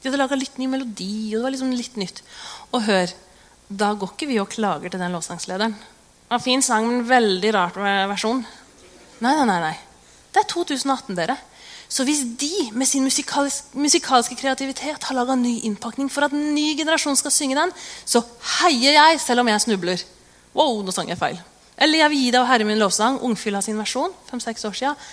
De 0.00 0.08
hadde 0.08 0.20
laga 0.20 0.38
litt 0.38 0.56
ny 0.58 0.66
melodi. 0.66 1.34
og 1.34 1.40
det 1.40 1.42
var 1.44 1.52
liksom 1.52 1.74
litt 1.76 1.96
nytt. 2.00 2.22
Og 2.72 2.86
hør, 2.86 3.12
da 3.68 3.92
går 3.92 4.14
ikke 4.14 4.30
vi 4.30 4.40
og 4.40 4.48
klager 4.48 4.88
til 4.88 5.00
den 5.02 5.12
lovsangslederen. 5.12 5.76
Det 5.76 6.32
var 6.32 6.40
fin 6.40 6.62
sang, 6.62 6.88
men 6.88 7.04
veldig 7.04 7.52
rar 7.54 7.76
versjon. 8.08 8.40
Nei, 9.20 9.34
nei, 9.36 9.44
nei, 9.44 9.60
nei. 9.60 9.76
Det 10.32 10.40
er 10.40 10.48
2018, 10.48 11.16
dere. 11.18 11.36
Så 11.90 12.06
hvis 12.06 12.22
de 12.38 12.70
med 12.72 12.86
sin 12.86 13.02
musikalsk, 13.02 13.74
musikalske 13.74 14.36
kreativitet 14.38 15.04
har 15.04 15.16
laga 15.16 15.34
ny 15.36 15.56
innpakning 15.66 16.08
for 16.08 16.24
at 16.24 16.32
en 16.32 16.54
ny 16.54 16.76
generasjon 16.78 17.18
skal 17.18 17.34
synge 17.34 17.58
den, 17.58 17.72
så 18.06 18.22
heier 18.60 18.94
jeg 18.94 19.20
selv 19.20 19.42
om 19.42 19.50
jeg 19.50 19.64
snubler. 19.66 20.04
Wow, 20.56 20.80
nå 20.84 20.94
sang 20.94 21.10
jeg 21.10 21.20
feil. 21.20 21.38
Eller 21.80 22.02
jeg 22.02 22.12
vil 22.12 22.24
gi 22.24 22.30
deg 22.34 22.42
og 22.42 22.48
Herre 22.50 22.66
min 22.68 22.80
lovsang, 22.80 23.20
Ungfylla 23.24 23.62
sin 23.64 23.78
versjon. 23.80 24.12
5-6 24.30 24.66
år 24.68 24.78
siden. 24.80 25.04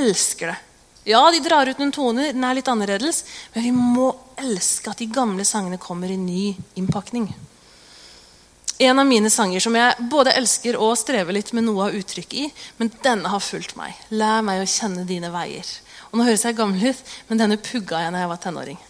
Elsker 0.00 0.52
det. 0.52 0.58
Ja, 1.08 1.22
de 1.32 1.40
drar 1.40 1.66
ut 1.66 1.78
noen 1.80 1.92
toner, 1.96 2.34
den 2.34 2.44
er 2.44 2.58
litt 2.58 2.68
annerledes, 2.68 3.22
men 3.54 3.64
vi 3.64 3.70
må 3.72 4.10
elske 4.38 4.92
at 4.92 5.00
de 5.00 5.08
gamle 5.10 5.46
sangene 5.48 5.80
kommer 5.80 6.12
i 6.12 6.18
ny 6.20 6.50
innpakning. 6.76 7.30
En 8.80 9.00
av 9.00 9.08
mine 9.08 9.28
sanger 9.32 9.60
som 9.64 9.74
jeg 9.76 10.08
både 10.12 10.34
elsker 10.36 10.76
og 10.80 10.94
strever 11.00 11.36
litt 11.36 11.54
med 11.56 11.66
noe 11.66 11.88
av 11.88 11.96
uttrykket 11.96 12.36
i, 12.40 12.46
men 12.78 12.92
denne 13.04 13.32
har 13.32 13.42
fulgt 13.44 13.74
meg. 13.80 13.96
Lær 14.12 14.44
meg 14.44 14.62
å 14.62 14.68
kjenne 14.68 15.06
dine 15.08 15.32
veier. 15.32 15.68
Og 16.10 16.20
Nå 16.20 16.28
høres 16.28 16.44
jeg 16.44 16.56
gammel 16.56 16.92
ut, 16.92 17.02
men 17.28 17.42
denne 17.42 17.60
pugga 17.60 18.04
jeg 18.04 18.14
da 18.14 18.22
jeg 18.22 18.30
var 18.30 18.40
tenåring. 18.44 18.80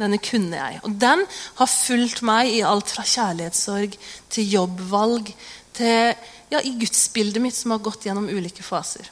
Denne 0.00 0.20
kunne 0.22 0.56
jeg. 0.56 0.80
Og 0.86 0.96
den 1.00 1.24
har 1.58 1.70
fulgt 1.70 2.22
meg 2.26 2.50
i 2.54 2.62
alt 2.64 2.92
fra 2.92 3.04
kjærlighetssorg 3.04 3.96
til 4.32 4.54
jobbvalg 4.56 5.32
til 5.76 6.14
ja, 6.50 6.60
i 6.64 6.72
gudsbildet 6.80 7.42
mitt, 7.42 7.56
som 7.56 7.74
har 7.74 7.82
gått 7.84 8.06
gjennom 8.08 8.28
ulike 8.30 8.64
faser. 8.66 9.10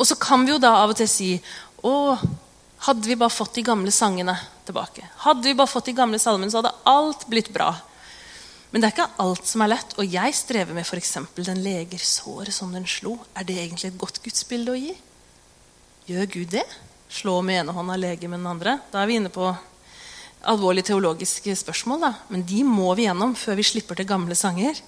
Og 0.00 0.08
så 0.08 0.16
kan 0.20 0.44
vi 0.46 0.54
jo 0.54 0.60
da 0.60 0.74
av 0.80 0.92
og 0.92 0.98
til 0.98 1.08
si 1.10 1.34
Å, 1.86 1.92
hadde 2.84 3.08
vi 3.08 3.16
bare 3.16 3.32
fått 3.32 3.54
de 3.56 3.62
gamle 3.64 3.92
sangene 3.92 4.34
tilbake, 4.68 5.06
hadde 5.22 5.48
vi 5.48 5.56
bare 5.56 5.70
fått 5.70 5.86
de 5.88 5.94
gamle 5.96 6.18
salmene, 6.20 6.52
så 6.52 6.60
hadde 6.60 6.74
alt 6.88 7.24
blitt 7.32 7.48
bra. 7.54 7.70
Men 8.70 8.82
det 8.82 8.90
er 8.90 8.94
ikke 8.94 9.22
alt 9.24 9.48
som 9.48 9.64
er 9.64 9.72
lett. 9.72 9.96
Og 9.98 10.12
jeg 10.12 10.36
strever 10.36 10.76
med 10.76 10.84
f.eks. 10.84 11.16
den 11.40 11.62
leger 11.64 12.04
såret 12.04 12.54
som 12.54 12.70
den 12.74 12.84
slo. 12.86 13.16
Er 13.34 13.48
det 13.48 13.56
egentlig 13.58 13.88
et 13.90 13.98
godt 13.98 14.20
gudsbilde 14.22 14.74
å 14.76 14.78
gi? 14.78 14.92
Gjør 16.10 16.30
Gud 16.36 16.52
det? 16.54 16.66
Slå 17.10 17.40
med 17.42 17.60
ene 17.60 17.74
hånda, 17.74 17.96
lege 17.98 18.28
med 18.28 18.38
den 18.40 18.50
andre. 18.50 18.78
Da 18.92 19.02
er 19.02 19.10
vi 19.10 19.18
inne 19.18 19.32
på 19.34 19.50
alvorlige 20.48 20.90
teologiske 20.92 21.56
spørsmål. 21.58 22.04
Da. 22.06 22.12
Men 22.30 22.44
de 22.46 22.62
må 22.64 22.94
vi 22.96 23.08
gjennom 23.08 23.34
før 23.38 23.58
vi 23.58 23.66
slipper 23.66 23.98
til 23.98 24.08
gamle 24.08 24.36
sanger. 24.38 24.78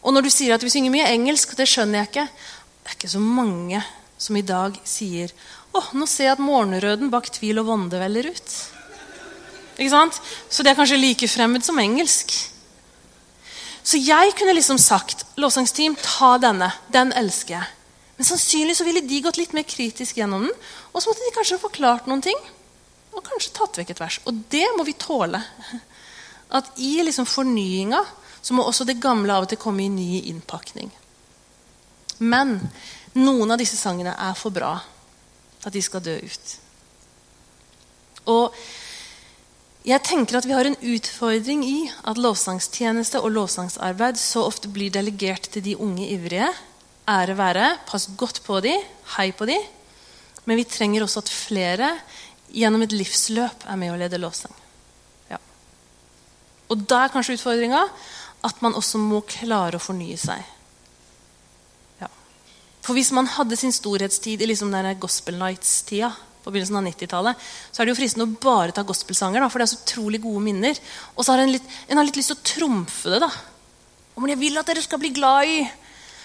Og 0.00 0.14
når 0.14 0.26
du 0.26 0.30
sier 0.32 0.54
at 0.54 0.64
vi 0.64 0.72
synger 0.72 0.92
mye 0.94 1.08
engelsk, 1.12 1.56
det 1.58 1.68
skjønner 1.68 2.02
jeg 2.02 2.10
ikke. 2.10 2.28
Det 2.80 2.92
er 2.92 2.98
ikke 2.98 3.14
så 3.14 3.22
mange 3.24 3.82
som 4.20 4.36
i 4.36 4.44
dag 4.44 4.76
sier 4.84 5.32
å, 5.72 5.82
nå 5.94 6.06
ser 6.08 6.28
jeg 6.28 6.36
at 6.36 6.42
morgenrøden 6.42 7.12
bak 7.12 7.28
tvil 7.32 7.62
og 7.62 7.68
vonde 7.70 8.00
veller 8.00 8.30
ut. 8.32 8.54
Ikke 9.78 9.92
sant? 9.92 10.16
Så 10.50 10.64
det 10.64 10.72
er 10.72 10.80
kanskje 10.80 11.00
like 11.00 11.28
fremmed 11.30 11.64
som 11.64 11.78
engelsk. 11.80 12.34
Så 13.82 14.00
jeg 14.00 14.34
kunne 14.36 14.56
liksom 14.56 14.80
sagt 14.82 15.24
lovsangsteam, 15.40 15.96
ta 15.96 16.34
denne. 16.42 16.68
Den 16.92 17.14
elsker 17.16 17.56
jeg. 17.56 17.68
Men 18.20 18.28
sannsynlig 18.28 18.74
så 18.76 18.84
ville 18.84 19.00
de 19.00 19.18
gått 19.24 19.38
litt 19.40 19.54
mer 19.56 19.64
kritisk 19.64 20.18
gjennom 20.20 20.42
den. 20.44 20.56
Og 20.92 21.00
så 21.00 21.08
måtte 21.08 21.24
de 21.24 21.32
kanskje 21.32 21.56
ha 21.56 21.62
forklart 21.62 22.10
noen 22.10 22.20
ting. 22.20 22.36
Og 23.16 23.24
kanskje 23.24 23.54
tatt 23.56 23.80
vekk 23.80 23.94
et 23.94 24.02
vers. 24.02 24.18
Og 24.28 24.42
det 24.52 24.66
må 24.76 24.84
vi 24.84 24.92
tåle. 24.92 25.40
At 26.58 26.68
i 26.84 26.98
liksom 27.00 27.24
fornyinga 27.24 28.02
så 28.44 28.58
må 28.58 28.68
også 28.68 28.84
det 28.84 28.98
gamle 29.00 29.32
av 29.32 29.46
og 29.46 29.48
til 29.48 29.62
komme 29.62 29.86
i 29.86 29.88
ny 29.88 30.20
innpakning. 30.34 30.92
Men 32.20 32.58
noen 33.16 33.56
av 33.56 33.64
disse 33.64 33.80
sangene 33.80 34.12
er 34.12 34.36
for 34.36 34.52
bra 34.52 34.74
at 35.64 35.72
de 35.72 35.80
skal 35.80 36.04
dø 36.04 36.20
ut. 36.20 36.54
Og 38.36 38.62
jeg 39.88 40.04
tenker 40.04 40.36
at 40.36 40.44
vi 40.44 40.60
har 40.60 40.68
en 40.68 40.76
utfordring 40.76 41.64
i 41.64 41.78
at 41.88 42.20
lovsangstjeneste 42.20 43.24
og 43.24 43.32
lovsangsarbeid 43.32 44.20
så 44.20 44.44
ofte 44.44 44.68
blir 44.68 44.92
delegert 44.92 45.48
til 45.54 45.64
de 45.64 45.80
unge 45.80 46.04
ivrige 46.04 46.52
ære 47.08 47.36
være. 47.38 47.66
Pass 47.88 48.08
godt 48.16 48.42
på 48.46 48.60
de, 48.64 48.74
Hei 49.16 49.30
på 49.32 49.46
de. 49.48 49.58
Men 50.44 50.60
vi 50.60 50.68
trenger 50.68 51.04
også 51.04 51.22
at 51.22 51.32
flere 51.32 51.92
gjennom 52.50 52.82
et 52.82 52.94
livsløp 52.96 53.66
er 53.68 53.78
med 53.78 53.92
å 53.92 53.98
lede 54.00 54.18
lovsang. 54.18 54.54
Ja. 55.30 55.38
Og 56.70 56.86
da 56.90 57.04
er 57.04 57.12
kanskje 57.12 57.36
utfordringa 57.38 57.84
at 58.46 58.62
man 58.64 58.74
også 58.78 58.98
må 59.02 59.20
klare 59.28 59.76
å 59.78 59.82
fornye 59.82 60.16
seg. 60.18 60.40
Ja. 62.00 62.08
For 62.80 62.96
hvis 62.96 63.12
man 63.14 63.28
hadde 63.30 63.58
sin 63.60 63.74
storhetstid 63.74 64.40
i 64.40 64.48
liksom 64.48 64.72
denne 64.72 64.96
Gospel 64.98 65.38
Nights-tida, 65.38 66.14
på 66.40 66.48
begynnelsen 66.48 66.78
av 66.78 66.86
90-tallet, 66.88 67.48
så 67.68 67.82
er 67.82 67.86
det 67.86 67.92
jo 67.92 67.98
fristende 67.98 68.24
å 68.24 68.38
bare 68.40 68.72
ta 68.72 68.80
gospelsanger, 68.86 69.42
da, 69.42 69.50
for 69.52 69.60
det 69.60 69.66
er 69.66 69.72
så 69.74 69.80
utrolig 69.82 70.22
gode 70.24 70.40
minner. 70.44 70.78
Og 71.12 71.24
så 71.24 71.34
har 71.34 71.42
en, 71.42 71.52
litt, 71.52 71.66
en 71.88 72.00
har 72.00 72.06
litt 72.08 72.16
lyst 72.16 72.32
til 72.32 72.38
å 72.38 72.48
trumfe 72.54 73.12
det. 73.12 73.20
da. 73.20 73.28
Og, 74.14 74.22
men 74.22 74.32
jeg 74.32 74.40
vil 74.40 74.60
at 74.60 74.70
dere 74.70 74.84
skal 74.84 75.02
bli 75.02 75.12
glad 75.16 75.50
i 75.52 75.58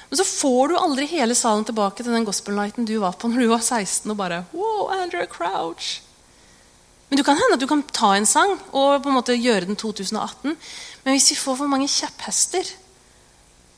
Men 0.09 0.19
så 0.19 0.25
får 0.27 0.71
du 0.71 0.77
aldri 0.77 1.07
hele 1.09 1.35
salen 1.37 1.65
tilbake 1.65 2.03
til 2.03 2.13
den 2.13 2.27
gospel-nighten 2.27 2.87
du 2.87 2.97
var 3.01 3.17
på 3.19 3.29
når 3.31 3.41
du 3.41 3.51
var 3.51 3.63
16 3.63 4.11
og 4.11 4.17
bare 4.19 4.43
wow, 4.53 4.91
Andrew 4.93 5.25
Crouch. 5.29 6.01
Men 7.09 7.19
du 7.19 7.23
kan 7.25 7.37
hende 7.37 7.57
at 7.57 7.61
du 7.61 7.67
kan 7.69 7.83
ta 7.93 8.13
en 8.15 8.27
sang 8.29 8.55
og 8.71 9.03
på 9.03 9.11
en 9.11 9.17
måte 9.17 9.37
gjøre 9.37 9.69
den 9.69 9.77
2018. 9.79 10.55
Men 11.05 11.13
hvis 11.13 11.29
vi 11.31 11.37
får 11.39 11.59
for 11.61 11.69
mange 11.69 11.89
kjepphester 11.91 12.65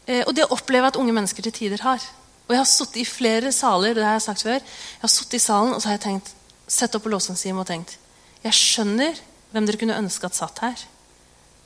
eh, 0.07 0.23
Og 0.25 0.35
det 0.35 0.47
opplever 0.47 0.87
jeg 0.87 0.95
at 0.95 0.99
unge 1.01 1.15
mennesker 1.15 1.43
til 1.43 1.55
tider 1.55 1.83
har. 1.83 2.03
Og 2.47 2.55
jeg 2.55 2.61
har 2.61 2.69
sittet 2.71 3.01
i 3.01 3.07
flere 3.07 3.51
saler 3.51 3.95
det 3.95 4.05
har 4.05 4.15
jeg 4.15 4.27
sagt 4.29 4.45
før, 4.47 4.59
jeg 4.61 5.03
har 5.03 5.11
sittet 5.11 5.39
i 5.39 5.43
salen 5.43 5.73
og 5.75 5.81
så 5.81 5.89
har 5.89 5.97
jeg 5.97 6.05
tenkt, 6.05 6.31
sett 6.67 6.95
opp 6.95 7.03
på 7.03 7.11
låsangstimen 7.11 7.63
og 7.63 7.67
tenkt 7.67 7.97
Jeg 8.43 8.55
skjønner 8.55 9.19
hvem 9.51 9.67
dere 9.67 9.79
kunne 9.81 9.99
ønske 9.99 10.27
at 10.27 10.35
satt 10.35 10.59
her, 10.63 10.81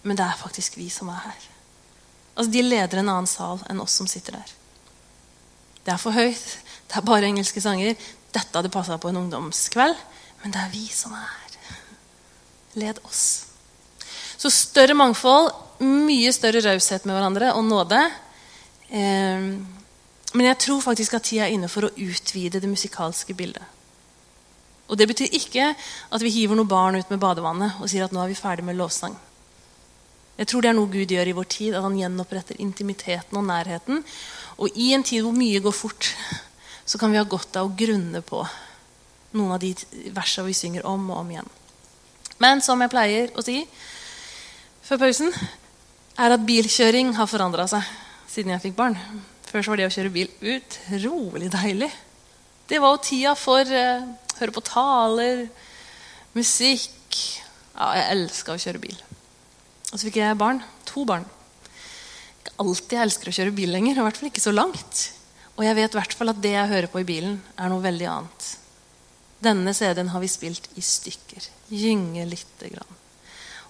men 0.04 0.18
det 0.18 0.26
er 0.26 0.38
faktisk 0.38 0.78
vi 0.78 0.90
som 0.94 1.10
er 1.14 1.24
her. 1.26 1.51
Altså, 2.36 2.52
De 2.52 2.64
leder 2.64 3.02
en 3.02 3.12
annen 3.12 3.30
sal 3.30 3.62
enn 3.70 3.82
oss 3.84 3.98
som 4.00 4.10
sitter 4.10 4.40
der. 4.40 4.54
Det 5.86 5.94
er 5.94 6.02
for 6.02 6.16
høyt, 6.16 6.58
det 6.88 6.98
er 6.98 7.06
bare 7.08 7.28
engelske 7.30 7.62
sanger. 7.64 7.96
Dette 8.32 8.56
hadde 8.56 8.72
passa 8.72 8.98
på 9.02 9.10
en 9.10 9.24
ungdomskveld, 9.24 9.98
men 10.44 10.54
det 10.54 10.62
er 10.62 10.74
vi 10.74 10.86
som 10.94 11.16
er 11.18 11.28
her. 11.28 11.58
Led 12.82 13.02
oss. 13.08 13.24
Så 14.40 14.50
større 14.54 14.96
mangfold, 14.98 15.52
mye 15.82 16.32
større 16.34 16.62
raushet 16.64 17.06
med 17.06 17.18
hverandre 17.18 17.52
og 17.58 17.66
nåde. 17.68 18.00
Eh, 18.90 19.50
men 20.32 20.48
jeg 20.48 20.60
tror 20.64 20.82
faktisk 20.86 21.18
at 21.18 21.28
tida 21.28 21.48
er 21.48 21.56
inne 21.58 21.70
for 21.72 21.88
å 21.88 21.94
utvide 21.96 22.62
det 22.62 22.70
musikalske 22.72 23.36
bildet. 23.36 23.66
Og 24.92 24.98
Det 24.98 25.08
betyr 25.08 25.36
ikke 25.38 25.74
at 26.12 26.24
vi 26.24 26.34
hiver 26.34 26.58
noen 26.60 26.68
barn 26.68 26.98
ut 27.00 27.12
med 27.12 27.20
badevannet 27.20 27.80
og 27.80 27.88
sier 27.88 28.04
at 28.04 28.12
nå 28.12 28.20
er 28.24 28.32
vi 28.32 28.40
ferdig 28.40 28.66
med 28.68 28.76
lovsang. 28.76 29.16
Jeg 30.40 30.48
tror 30.50 30.64
det 30.64 30.72
er 30.72 30.78
noe 30.78 30.90
Gud 30.92 31.12
gjør 31.12 31.30
i 31.30 31.36
vår 31.38 31.48
tid, 31.52 31.76
at 31.76 31.86
han 31.86 31.98
gjenoppretter 32.00 32.60
intimiteten 32.64 33.38
og 33.38 33.46
nærheten. 33.46 34.04
Og 34.58 34.78
i 34.80 34.92
en 34.96 35.04
tid 35.06 35.26
hvor 35.26 35.36
mye 35.36 35.62
går 35.62 35.76
fort, 35.76 36.12
så 36.86 36.98
kan 36.98 37.12
vi 37.12 37.20
ha 37.20 37.26
godt 37.28 37.60
av 37.60 37.70
å 37.70 37.76
grunne 37.78 38.24
på 38.26 38.42
noen 39.38 39.56
av 39.56 39.62
de 39.62 39.74
versene 40.16 40.50
vi 40.50 40.58
synger 40.58 40.88
om 40.90 41.10
og 41.12 41.22
om 41.22 41.34
igjen. 41.34 41.52
Men 42.42 42.64
som 42.66 42.82
jeg 42.82 42.92
pleier 42.92 43.34
å 43.38 43.44
si 43.46 43.60
før 44.82 45.04
pausen, 45.04 45.30
er 46.20 46.34
at 46.36 46.46
bilkjøring 46.46 47.14
har 47.16 47.30
forandra 47.30 47.68
seg 47.70 47.86
siden 48.32 48.56
jeg 48.56 48.66
fikk 48.66 48.80
barn. 48.80 48.98
Før 49.52 49.64
så 49.64 49.74
var 49.74 49.82
det 49.82 49.88
å 49.90 49.94
kjøre 49.94 50.14
bil 50.16 50.32
utrolig 50.56 51.52
deilig. 51.54 51.92
Det 52.68 52.80
var 52.80 52.96
jo 52.96 53.04
tida 53.04 53.36
for 53.36 53.68
uh, 53.68 54.10
høre 54.40 54.56
på 54.56 54.64
taler, 54.66 55.46
musikk 56.38 56.90
Ja, 57.72 57.92
jeg 57.96 58.08
elska 58.14 58.54
å 58.56 58.60
kjøre 58.62 58.82
bil. 58.84 58.98
Og 59.92 60.00
så 60.00 60.08
fikk 60.08 60.22
jeg 60.22 60.40
barn. 60.40 60.62
To 60.94 61.04
barn. 61.08 61.28
Ikke 62.42 62.56
alltid 62.64 62.96
jeg 62.96 63.06
elsker 63.08 63.32
å 63.32 63.36
kjøre 63.36 63.56
bil 63.56 63.74
lenger. 63.76 64.00
I 64.00 64.06
hvert 64.08 64.20
fall 64.22 64.32
ikke 64.32 64.44
så 64.44 64.56
langt. 64.56 65.04
Og 65.58 65.66
jeg 65.68 65.78
vet 65.78 65.94
i 65.94 66.00
hvert 66.00 66.16
fall 66.18 66.32
at 66.32 66.40
det 66.42 66.56
jeg 66.56 66.72
hører 66.72 66.90
på 66.92 67.04
i 67.04 67.08
bilen, 67.08 67.38
er 67.60 67.72
noe 67.72 67.84
veldig 67.84 68.08
annet. 68.10 68.48
Denne 69.42 69.74
CD-en 69.76 70.12
har 70.14 70.24
vi 70.24 70.30
spilt 70.32 70.70
i 70.78 70.84
stykker. 70.86 71.50
Gynge 71.74 72.26
lite 72.30 72.72
grann. 72.72 72.98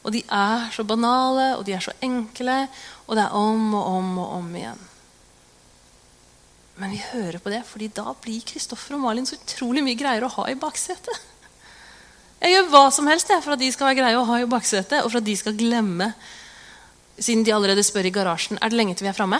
Og 0.01 0.13
de 0.15 0.21
er 0.33 0.69
så 0.73 0.85
banale, 0.87 1.51
og 1.57 1.65
de 1.65 1.75
er 1.77 1.83
så 1.83 1.93
enkle, 2.03 2.63
og 3.07 3.17
det 3.17 3.25
er 3.25 3.35
om 3.37 3.75
og 3.77 3.89
om 3.91 4.15
og 4.23 4.37
om 4.39 4.55
igjen. 4.57 4.87
Men 6.81 6.95
vi 6.95 7.01
hører 7.11 7.37
på 7.43 7.51
det, 7.53 7.61
fordi 7.67 7.91
da 7.93 8.13
blir 8.23 8.45
Kristoffer 8.47 8.97
og 8.97 9.03
Malin 9.03 9.27
så 9.29 9.37
utrolig 9.37 9.83
mye 9.85 9.99
greier 9.99 10.25
å 10.25 10.31
ha 10.39 10.47
i 10.49 10.57
baksetet. 10.59 11.27
Jeg 12.41 12.55
gjør 12.55 12.69
hva 12.73 12.83
som 12.93 13.09
helst 13.09 13.29
jeg, 13.29 13.41
for 13.45 13.53
at 13.53 13.61
de 13.61 13.69
skal 13.73 13.91
være 13.91 13.99
greie 14.01 14.17
å 14.17 14.25
ha 14.25 14.39
i 14.41 14.49
baksetet, 14.49 15.03
og 15.03 15.11
for 15.11 15.21
at 15.21 15.27
de 15.27 15.37
skal 15.37 15.57
glemme 15.57 16.13
Siden 17.21 17.43
de 17.45 17.51
allerede 17.53 17.83
spør 17.85 18.07
i 18.07 18.13
garasjen 18.15 18.57
er 18.57 18.71
det 18.71 18.77
lenge 18.79 18.95
til 18.97 19.05
vi 19.05 19.09
er 19.11 19.13
framme. 19.13 19.37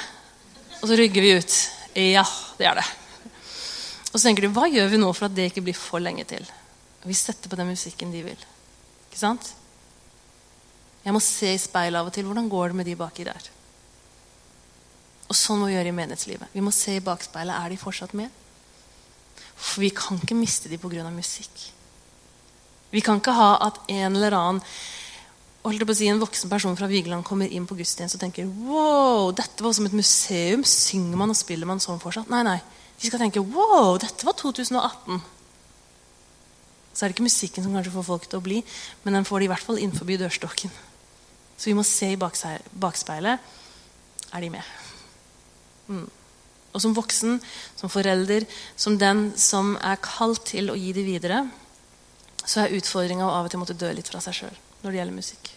Og 0.83 0.89
så 0.91 0.97
rygger 0.99 1.23
vi 1.23 1.31
ut. 1.33 1.55
Ja, 1.97 2.21
det 2.59 2.67
er 2.69 2.77
det. 2.77 2.83
Og 4.11 4.19
så 4.19 4.27
tenker 4.27 4.45
du 4.45 4.51
hva 4.53 4.67
gjør 4.69 4.91
vi 4.91 4.99
nå 5.01 5.07
for 5.17 5.25
at 5.25 5.33
det 5.33 5.47
ikke 5.49 5.63
blir 5.65 5.77
for 5.77 6.03
lenge 6.03 6.27
til? 6.29 6.45
Vi 7.07 7.15
setter 7.17 7.49
på 7.49 7.57
den 7.57 7.71
musikken 7.71 8.11
de 8.13 8.21
vil. 8.27 8.45
Ikke 9.07 9.17
sant? 9.17 9.49
Jeg 11.01 11.15
må 11.15 11.23
se 11.23 11.55
i 11.55 11.63
speilet 11.63 11.97
av 11.97 12.11
og 12.11 12.13
til. 12.13 12.27
Hvordan 12.29 12.51
går 12.51 12.69
det 12.69 12.79
med 12.83 12.89
de 12.91 12.97
baki 12.99 13.25
der? 13.25 13.49
Og 15.31 15.37
sånn 15.39 15.63
må 15.63 15.71
vi 15.71 15.77
gjøre 15.79 15.89
i 15.89 15.97
menighetslivet. 15.97 16.53
Vi 16.53 16.61
må 16.61 16.75
se 16.75 16.99
i 16.99 17.03
bakspeilet. 17.03 17.55
Er 17.55 17.73
de 17.73 17.81
fortsatt 17.81 18.13
med? 18.19 18.29
For 19.55 19.81
vi 19.81 19.93
kan 19.95 20.19
ikke 20.21 20.37
miste 20.37 20.69
de 20.69 20.77
pga. 20.81 21.07
musikk. 21.09 21.71
Vi 22.91 23.03
kan 23.03 23.21
ikke 23.21 23.35
ha 23.35 23.53
at 23.67 23.79
en 23.91 24.17
eller 24.17 24.35
annen 24.35 24.63
holdt 25.61 25.85
på 25.85 25.93
å 25.93 25.97
si, 25.97 26.07
en 26.09 26.21
voksen 26.21 26.49
person 26.49 26.77
fra 26.77 26.89
Vigeland 26.89 27.25
kommer 27.25 27.49
inn 27.49 27.67
på 27.69 27.77
gudstjeneste 27.77 28.17
og 28.17 28.23
tenker 28.23 28.47
wow, 28.65 29.29
dette 29.37 29.63
var 29.63 29.75
som 29.77 29.85
et 29.87 29.95
museum. 29.95 30.65
Synger 30.67 31.19
man 31.21 31.33
og 31.33 31.37
spiller 31.37 31.69
man 31.69 31.81
sånn 31.83 32.01
fortsatt? 32.01 32.31
Nei, 32.33 32.41
nei. 32.47 32.57
De 33.01 33.09
skal 33.09 33.21
tenke 33.21 33.43
wow, 33.43 33.95
dette 34.01 34.25
var 34.25 34.37
2018. 34.39 35.21
Så 36.91 37.05
er 37.05 37.09
det 37.09 37.15
ikke 37.15 37.29
musikken 37.29 37.65
som 37.65 37.75
kanskje 37.77 37.93
får 37.93 38.07
folk 38.07 38.25
til 38.27 38.41
å 38.41 38.45
bli, 38.45 38.61
men 39.05 39.15
den 39.15 39.27
får 39.27 39.41
de 39.41 39.47
i 39.47 39.51
hvert 39.53 39.67
fall 39.67 39.79
innenfor 39.79 40.09
dørstokken. 40.09 40.73
Så 41.55 41.69
vi 41.69 41.77
må 41.77 41.85
se 41.87 42.09
i 42.13 42.19
bakspeilet. 42.19 43.51
Er 44.33 44.43
de 44.43 44.49
med? 44.49 44.75
Mm. 45.87 46.07
Og 46.71 46.83
som 46.83 46.95
voksen, 46.95 47.39
som 47.77 47.91
forelder, 47.91 48.47
som 48.79 48.97
den 48.99 49.29
som 49.39 49.75
er 49.77 49.99
kalt 50.03 50.45
til 50.51 50.71
å 50.71 50.77
gi 50.79 50.93
det 50.95 51.05
videre, 51.05 51.43
så 52.45 52.65
er 52.65 52.75
utfordringa 52.77 53.25
å 53.27 53.33
av 53.39 53.47
og 53.47 53.53
til 53.53 53.61
måtte 53.61 53.77
dø 53.77 53.91
litt 53.95 54.11
fra 54.11 54.21
seg 54.23 54.41
sjøl 54.41 54.61
når 54.81 54.91
det 54.91 55.01
gjelder 55.01 55.17
musikk. 55.17 55.51